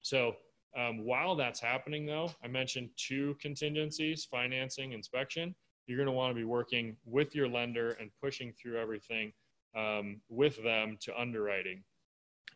So 0.00 0.36
um, 0.76 1.04
while 1.04 1.34
that's 1.34 1.60
happening, 1.60 2.06
though, 2.06 2.30
I 2.42 2.48
mentioned 2.48 2.90
two 2.96 3.36
contingencies 3.40 4.26
financing, 4.30 4.92
inspection. 4.92 5.54
You're 5.86 5.98
going 5.98 6.06
to 6.06 6.12
want 6.12 6.30
to 6.30 6.40
be 6.40 6.44
working 6.44 6.96
with 7.04 7.34
your 7.34 7.48
lender 7.48 7.96
and 8.00 8.10
pushing 8.22 8.52
through 8.52 8.78
everything 8.78 9.32
um, 9.76 10.20
with 10.28 10.62
them 10.62 10.96
to 11.02 11.20
underwriting. 11.20 11.82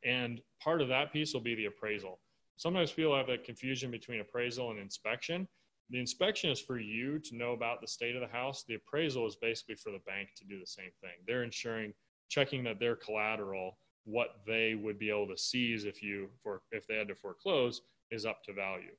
And 0.04 0.40
part 0.62 0.80
of 0.80 0.88
that 0.88 1.12
piece 1.12 1.34
will 1.34 1.40
be 1.40 1.54
the 1.54 1.66
appraisal. 1.66 2.20
Sometimes 2.56 2.92
people 2.92 3.16
have 3.16 3.26
that 3.26 3.44
confusion 3.44 3.90
between 3.90 4.20
appraisal 4.20 4.70
and 4.70 4.78
inspection. 4.78 5.46
The 5.90 6.00
inspection 6.00 6.50
is 6.50 6.60
for 6.60 6.78
you 6.78 7.18
to 7.18 7.36
know 7.36 7.52
about 7.52 7.80
the 7.80 7.86
state 7.86 8.16
of 8.16 8.22
the 8.22 8.34
house. 8.34 8.64
The 8.66 8.74
appraisal 8.74 9.26
is 9.26 9.36
basically 9.36 9.74
for 9.74 9.90
the 9.92 10.00
bank 10.06 10.30
to 10.36 10.44
do 10.44 10.58
the 10.58 10.66
same 10.66 10.90
thing. 11.00 11.12
They're 11.26 11.44
ensuring, 11.44 11.92
checking 12.28 12.64
that 12.64 12.80
their 12.80 12.96
collateral, 12.96 13.78
what 14.04 14.40
they 14.46 14.74
would 14.74 14.98
be 14.98 15.10
able 15.10 15.28
to 15.28 15.36
seize 15.36 15.84
if 15.84 16.02
you 16.02 16.28
for 16.42 16.62
if 16.72 16.86
they 16.86 16.96
had 16.96 17.08
to 17.08 17.14
foreclose, 17.14 17.82
is 18.10 18.26
up 18.26 18.42
to 18.44 18.52
value. 18.52 18.94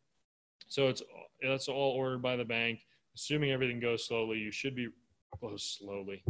So 0.67 0.87
it's 0.87 1.01
that's 1.41 1.67
all 1.67 1.91
ordered 1.91 2.21
by 2.21 2.35
the 2.35 2.45
bank. 2.45 2.79
Assuming 3.15 3.51
everything 3.51 3.79
goes 3.79 4.05
slowly, 4.05 4.37
you 4.37 4.51
should 4.51 4.75
be 4.75 4.89
close 5.39 5.77
slowly, 5.79 6.23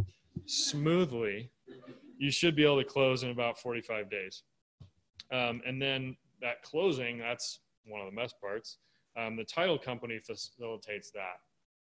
smoothly. 0.46 1.52
You 2.18 2.32
should 2.32 2.56
be 2.56 2.64
able 2.64 2.82
to 2.82 2.88
close 2.88 3.24
in 3.24 3.30
about 3.30 3.60
45 3.60 4.10
days. 4.10 4.44
Um, 5.32 5.62
and 5.66 5.82
then 5.82 6.16
that 6.42 6.64
closing, 6.64 7.18
that's 7.20 7.60
one 7.86 8.02
of 8.02 8.10
the 8.10 8.16
best 8.16 8.40
parts. 8.40 8.78
Um, 9.18 9.36
the 9.36 9.44
title 9.44 9.78
company 9.78 10.20
facilitates 10.20 11.12
that. 11.12 11.40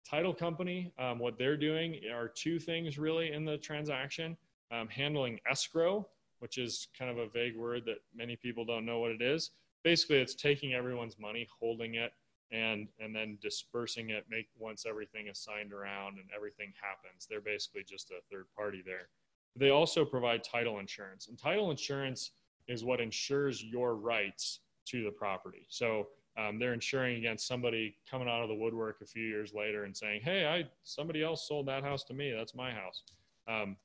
Title 0.10 0.34
company, 0.34 0.94
um, 1.00 1.20
what 1.20 1.38
they're 1.38 1.58
doing 1.58 2.00
are 2.14 2.28
two 2.28 2.60
things 2.60 2.98
really 2.98 3.32
in 3.32 3.46
the 3.46 3.58
transaction 3.58 4.38
um, 4.72 4.88
handling 4.88 5.40
escrow, 5.50 6.08
which 6.40 6.58
is 6.58 6.88
kind 6.98 7.10
of 7.12 7.18
a 7.18 7.30
vague 7.30 7.56
word 7.56 7.84
that 7.86 7.98
many 8.16 8.36
people 8.36 8.66
don't 8.66 8.86
know 8.86 9.00
what 9.00 9.12
it 9.12 9.22
is. 9.22 9.52
Basically, 9.84 10.18
it's 10.18 10.36
taking 10.36 10.74
everyone's 10.74 11.18
money, 11.20 11.48
holding 11.60 11.96
it, 11.96 12.14
and 12.52 12.88
and 13.00 13.16
then 13.16 13.38
dispersing 13.42 14.12
it 14.12 14.26
make 14.30 14.48
once 14.58 14.86
everything 14.86 15.28
is 15.28 15.40
signed 15.40 15.74
around 15.74 16.20
and 16.20 16.30
everything 16.36 16.72
happens 16.80 17.26
they're 17.28 17.42
basically 17.42 17.84
just 17.84 18.12
a 18.12 18.22
third 18.30 18.46
party 18.56 18.84
there 18.86 19.08
they 19.56 19.72
also 19.72 20.06
provide 20.06 20.44
title 20.44 20.78
insurance 20.78 21.30
and 21.30 21.40
title 21.40 21.72
insurance 21.72 22.32
is 22.68 22.84
what 22.84 23.02
ensures 23.02 23.64
your 23.64 23.96
rights 23.96 24.60
to 24.86 25.04
the 25.04 25.12
property. 25.12 25.66
So 25.70 26.08
um, 26.38 26.60
they're 26.60 26.74
insuring 26.74 27.18
against 27.18 27.48
somebody 27.48 27.96
coming 28.10 28.28
out 28.28 28.42
of 28.42 28.50
the 28.50 28.56
woodwork 28.56 29.02
a 29.02 29.06
few 29.06 29.24
years 29.24 29.54
later 29.54 29.84
and 29.84 29.96
saying, 29.96 30.22
"Hey, 30.24 30.46
I 30.46 30.68
somebody 30.84 31.24
else 31.24 31.48
sold 31.48 31.68
that 31.68 31.84
house 31.84 32.04
to 32.06 32.14
me. 32.14 32.32
That's 32.32 32.56
my 32.56 32.72
house," 32.72 33.04
um, 33.48 33.78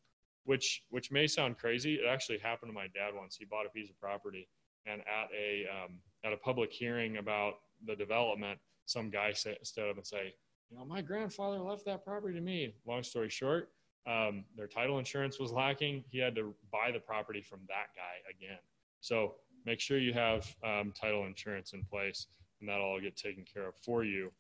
which 0.45 0.85
which 0.89 1.11
may 1.11 1.27
sound 1.27 1.59
crazy. 1.59 1.97
It 1.97 2.07
actually 2.09 2.39
happened 2.39 2.71
to 2.71 2.75
my 2.75 2.87
dad 2.89 3.15
once. 3.15 3.37
He 3.37 3.45
bought 3.45 3.67
a 3.67 3.71
piece 3.71 3.91
of 3.91 4.01
property, 4.01 4.49
and 4.87 5.01
at 5.03 5.29
a 5.37 5.67
um, 5.69 5.99
at 6.25 6.33
a 6.33 6.37
public 6.37 6.73
hearing 6.73 7.19
about 7.19 7.55
the 7.87 7.95
development, 7.95 8.59
some 8.87 9.11
guy 9.11 9.33
stood 9.33 9.91
up 9.91 9.97
and 9.97 10.07
say, 10.07 10.35
"You 10.71 10.79
know, 10.79 10.85
my 10.85 11.03
grandfather 11.03 11.59
left 11.59 11.85
that 11.87 12.05
property 12.05 12.35
to 12.35 12.41
me." 12.41 12.75
Long 12.87 13.03
story 13.03 13.29
short, 13.29 13.71
um, 14.07 14.45
their 14.57 14.67
title 14.67 14.99
insurance 14.99 15.39
was 15.39 15.53
lacking. 15.53 16.05
He 16.11 16.19
had 16.19 16.35
to 16.37 16.55
buy 16.73 16.91
the 16.93 17.01
property 17.01 17.43
from 17.43 17.61
that 17.69 17.89
guy 17.95 18.31
again. 18.31 18.59
So 19.01 19.35
make 19.65 19.81
sure 19.81 19.99
you 19.99 20.15
have 20.15 20.47
um, 20.65 20.93
title 20.99 21.27
insurance 21.27 21.73
in 21.73 21.85
place 21.85 22.27
and 22.61 22.69
that'll 22.69 22.87
all 22.87 23.01
get 23.01 23.17
taken 23.17 23.45
care 23.45 23.69
of 23.69 23.77
for 23.77 24.05
you. 24.05 24.31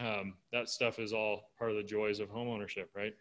Um, 0.00 0.34
that 0.52 0.68
stuff 0.68 0.98
is 0.98 1.12
all 1.12 1.50
part 1.58 1.70
of 1.70 1.76
the 1.76 1.82
joys 1.82 2.20
of 2.20 2.28
homeownership, 2.28 2.86
right? 2.94 3.14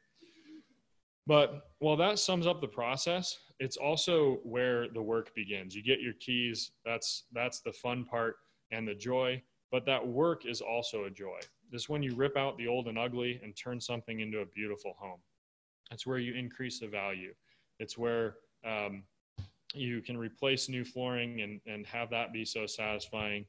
But 1.25 1.71
while 1.79 1.97
that 1.97 2.19
sums 2.19 2.47
up 2.47 2.61
the 2.61 2.67
process, 2.67 3.37
it's 3.59 3.77
also 3.77 4.39
where 4.43 4.87
the 4.89 5.01
work 5.01 5.33
begins. 5.35 5.75
You 5.75 5.83
get 5.83 6.01
your 6.01 6.13
keys. 6.19 6.71
That's 6.85 7.25
that's 7.33 7.61
the 7.61 7.73
fun 7.73 8.05
part 8.05 8.35
and 8.71 8.87
the 8.87 8.95
joy. 8.95 9.41
But 9.71 9.85
that 9.85 10.05
work 10.05 10.45
is 10.45 10.61
also 10.61 11.05
a 11.05 11.09
joy. 11.09 11.39
This 11.71 11.89
when 11.89 12.01
you 12.01 12.15
rip 12.15 12.37
out 12.37 12.57
the 12.57 12.67
old 12.67 12.87
and 12.87 12.97
ugly 12.97 13.39
and 13.43 13.55
turn 13.55 13.81
something 13.81 14.19
into 14.19 14.39
a 14.39 14.45
beautiful 14.45 14.95
home. 14.97 15.19
It's 15.91 16.05
where 16.05 16.19
you 16.19 16.33
increase 16.33 16.79
the 16.79 16.87
value. 16.87 17.33
It's 17.79 17.97
where 17.97 18.35
um, 18.65 19.03
you 19.73 20.01
can 20.01 20.17
replace 20.17 20.69
new 20.69 20.85
flooring 20.85 21.41
and, 21.41 21.59
and 21.65 21.85
have 21.85 22.09
that 22.11 22.33
be 22.33 22.45
so 22.45 22.65
satisfying. 22.65 23.45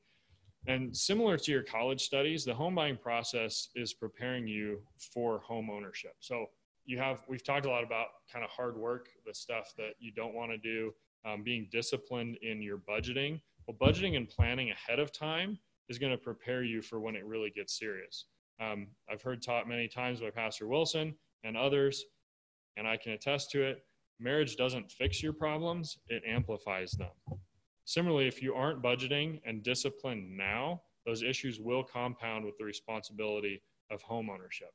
And 0.66 0.94
similar 0.96 1.36
to 1.38 1.52
your 1.52 1.62
college 1.62 2.02
studies, 2.02 2.44
the 2.44 2.54
home 2.54 2.74
buying 2.74 2.96
process 2.96 3.68
is 3.74 3.94
preparing 3.94 4.46
you 4.46 4.82
for 5.14 5.38
home 5.40 5.70
ownership. 5.70 6.14
So 6.20 6.46
you 6.88 6.96
have, 6.96 7.22
we've 7.28 7.44
talked 7.44 7.66
a 7.66 7.70
lot 7.70 7.84
about 7.84 8.06
kind 8.32 8.42
of 8.42 8.50
hard 8.50 8.74
work, 8.74 9.10
the 9.26 9.34
stuff 9.34 9.74
that 9.76 9.90
you 9.98 10.10
don't 10.10 10.34
want 10.34 10.50
to 10.50 10.56
do, 10.56 10.90
um, 11.26 11.42
being 11.42 11.68
disciplined 11.70 12.38
in 12.40 12.62
your 12.62 12.78
budgeting. 12.78 13.42
Well, 13.66 13.76
budgeting 13.78 14.16
and 14.16 14.26
planning 14.26 14.70
ahead 14.70 14.98
of 14.98 15.12
time 15.12 15.58
is 15.90 15.98
going 15.98 16.12
to 16.12 16.18
prepare 16.18 16.62
you 16.62 16.80
for 16.80 16.98
when 16.98 17.14
it 17.14 17.26
really 17.26 17.50
gets 17.50 17.78
serious. 17.78 18.24
Um, 18.58 18.86
I've 19.06 19.20
heard 19.20 19.42
taught 19.42 19.68
many 19.68 19.86
times 19.86 20.20
by 20.20 20.30
Pastor 20.30 20.66
Wilson 20.66 21.14
and 21.44 21.58
others, 21.58 22.02
and 22.78 22.88
I 22.88 22.96
can 22.96 23.12
attest 23.12 23.50
to 23.50 23.62
it. 23.62 23.84
Marriage 24.18 24.56
doesn't 24.56 24.90
fix 24.90 25.22
your 25.22 25.34
problems, 25.34 25.98
it 26.08 26.22
amplifies 26.26 26.92
them. 26.92 27.10
Similarly, 27.84 28.28
if 28.28 28.42
you 28.42 28.54
aren't 28.54 28.82
budgeting 28.82 29.42
and 29.44 29.62
disciplined 29.62 30.34
now, 30.34 30.80
those 31.04 31.22
issues 31.22 31.60
will 31.60 31.84
compound 31.84 32.46
with 32.46 32.56
the 32.56 32.64
responsibility 32.64 33.60
of 33.90 34.00
home 34.00 34.30
ownership. 34.30 34.70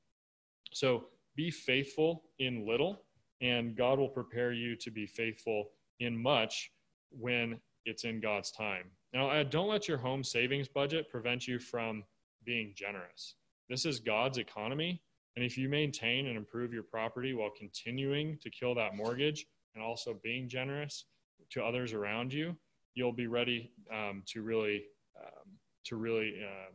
So 0.74 1.05
be 1.36 1.52
faithful 1.52 2.24
in 2.40 2.68
little, 2.68 3.04
and 3.42 3.76
God 3.76 4.00
will 4.00 4.10
prepare 4.10 4.52
you 4.52 4.76
to 4.78 4.92
be 4.92 5.06
faithful 5.06 5.70
in 6.00 6.22
much 6.22 6.72
when 7.10 7.60
it's 7.86 8.04
in 8.04 8.20
God's 8.20 8.52
time. 8.52 8.86
Now, 9.14 9.44
don't 9.44 9.70
let 9.70 9.88
your 9.88 9.98
home 9.98 10.24
savings 10.24 10.68
budget 10.68 11.10
prevent 11.10 11.48
you 11.48 11.60
from 11.60 12.04
being 12.46 12.74
generous. 12.76 13.36
This 13.70 13.86
is 13.86 14.00
God's 14.00 14.38
economy. 14.38 15.02
And 15.36 15.44
if 15.44 15.58
you 15.58 15.68
maintain 15.68 16.28
and 16.28 16.38
improve 16.38 16.74
your 16.74 16.84
property 16.84 17.34
while 17.34 17.52
continuing 17.58 18.38
to 18.42 18.50
kill 18.50 18.76
that 18.76 18.96
mortgage 18.96 19.46
and 19.76 19.84
also 19.84 20.20
being 20.24 20.48
generous 20.48 21.06
to 21.52 21.64
others 21.64 21.94
around 21.94 22.32
you, 22.32 22.56
you'll 22.94 23.14
be 23.14 23.28
ready 23.28 23.72
um, 23.92 24.24
to 24.28 24.42
really 24.42 24.84
um, 25.20 25.58
to 25.86 25.96
really 25.96 26.36
um, 26.44 26.74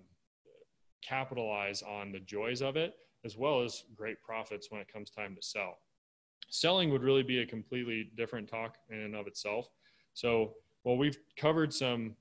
capitalize 1.02 1.82
on 1.82 2.12
the 2.12 2.20
joys 2.20 2.62
of 2.62 2.76
it 2.76 2.94
as 3.28 3.36
well 3.36 3.62
as 3.62 3.84
great 3.94 4.22
profits 4.22 4.70
when 4.70 4.80
it 4.80 4.90
comes 4.90 5.10
time 5.10 5.36
to 5.36 5.42
sell. 5.42 5.80
Selling 6.48 6.90
would 6.90 7.02
really 7.02 7.22
be 7.22 7.40
a 7.40 7.46
completely 7.46 8.10
different 8.16 8.48
talk 8.48 8.78
in 8.88 9.00
and 9.00 9.14
of 9.14 9.26
itself. 9.26 9.68
So, 10.14 10.54
well, 10.82 10.96
we've 10.96 11.18
covered 11.36 11.74
some 11.74 12.16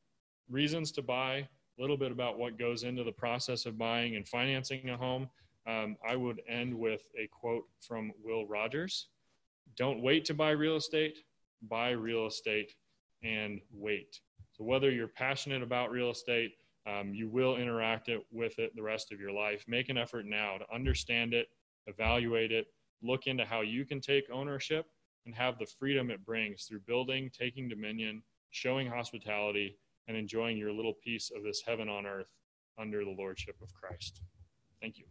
reasons 0.49 0.91
to 0.91 1.01
buy, 1.01 1.35
a 1.37 1.47
little 1.81 1.95
bit 1.95 2.11
about 2.11 2.37
what 2.37 2.59
goes 2.59 2.83
into 2.83 3.05
the 3.05 3.11
process 3.13 3.65
of 3.65 3.77
buying 3.77 4.17
and 4.17 4.27
financing 4.27 4.89
a 4.89 4.97
home. 4.97 5.29
Um, 5.65 5.95
I 6.05 6.17
would 6.17 6.41
end 6.49 6.77
with 6.77 7.03
a 7.17 7.27
quote 7.27 7.63
from 7.79 8.11
Will 8.21 8.45
Rogers 8.45 9.07
Don't 9.77 10.01
wait 10.01 10.25
to 10.25 10.33
buy 10.33 10.49
real 10.49 10.75
estate, 10.75 11.19
buy 11.69 11.91
real 11.91 12.27
estate 12.27 12.73
and 13.23 13.61
wait. 13.71 14.19
So, 14.51 14.65
whether 14.65 14.91
you're 14.91 15.07
passionate 15.07 15.63
about 15.63 15.89
real 15.89 16.09
estate, 16.09 16.51
um, 16.87 17.13
you 17.13 17.29
will 17.29 17.57
interact 17.57 18.07
it 18.09 18.25
with 18.31 18.57
it 18.59 18.75
the 18.75 18.81
rest 18.81 19.11
of 19.11 19.19
your 19.19 19.31
life. 19.31 19.65
Make 19.67 19.89
an 19.89 19.97
effort 19.97 20.25
now 20.25 20.57
to 20.57 20.73
understand 20.73 21.33
it, 21.33 21.47
evaluate 21.85 22.51
it, 22.51 22.67
look 23.03 23.27
into 23.27 23.45
how 23.45 23.61
you 23.61 23.85
can 23.85 23.99
take 23.99 24.25
ownership 24.31 24.85
and 25.25 25.35
have 25.35 25.59
the 25.59 25.67
freedom 25.79 26.09
it 26.09 26.25
brings 26.25 26.63
through 26.63 26.79
building, 26.87 27.29
taking 27.37 27.67
dominion, 27.67 28.23
showing 28.51 28.87
hospitality, 28.87 29.77
and 30.07 30.15
enjoying 30.15 30.57
your 30.57 30.71
little 30.71 30.93
piece 31.03 31.29
of 31.35 31.43
this 31.43 31.61
heaven 31.65 31.89
on 31.89 32.05
earth 32.05 32.33
under 32.79 33.03
the 33.03 33.11
lordship 33.11 33.55
of 33.61 33.73
Christ. 33.73 34.21
Thank 34.81 34.97
you. 34.97 35.05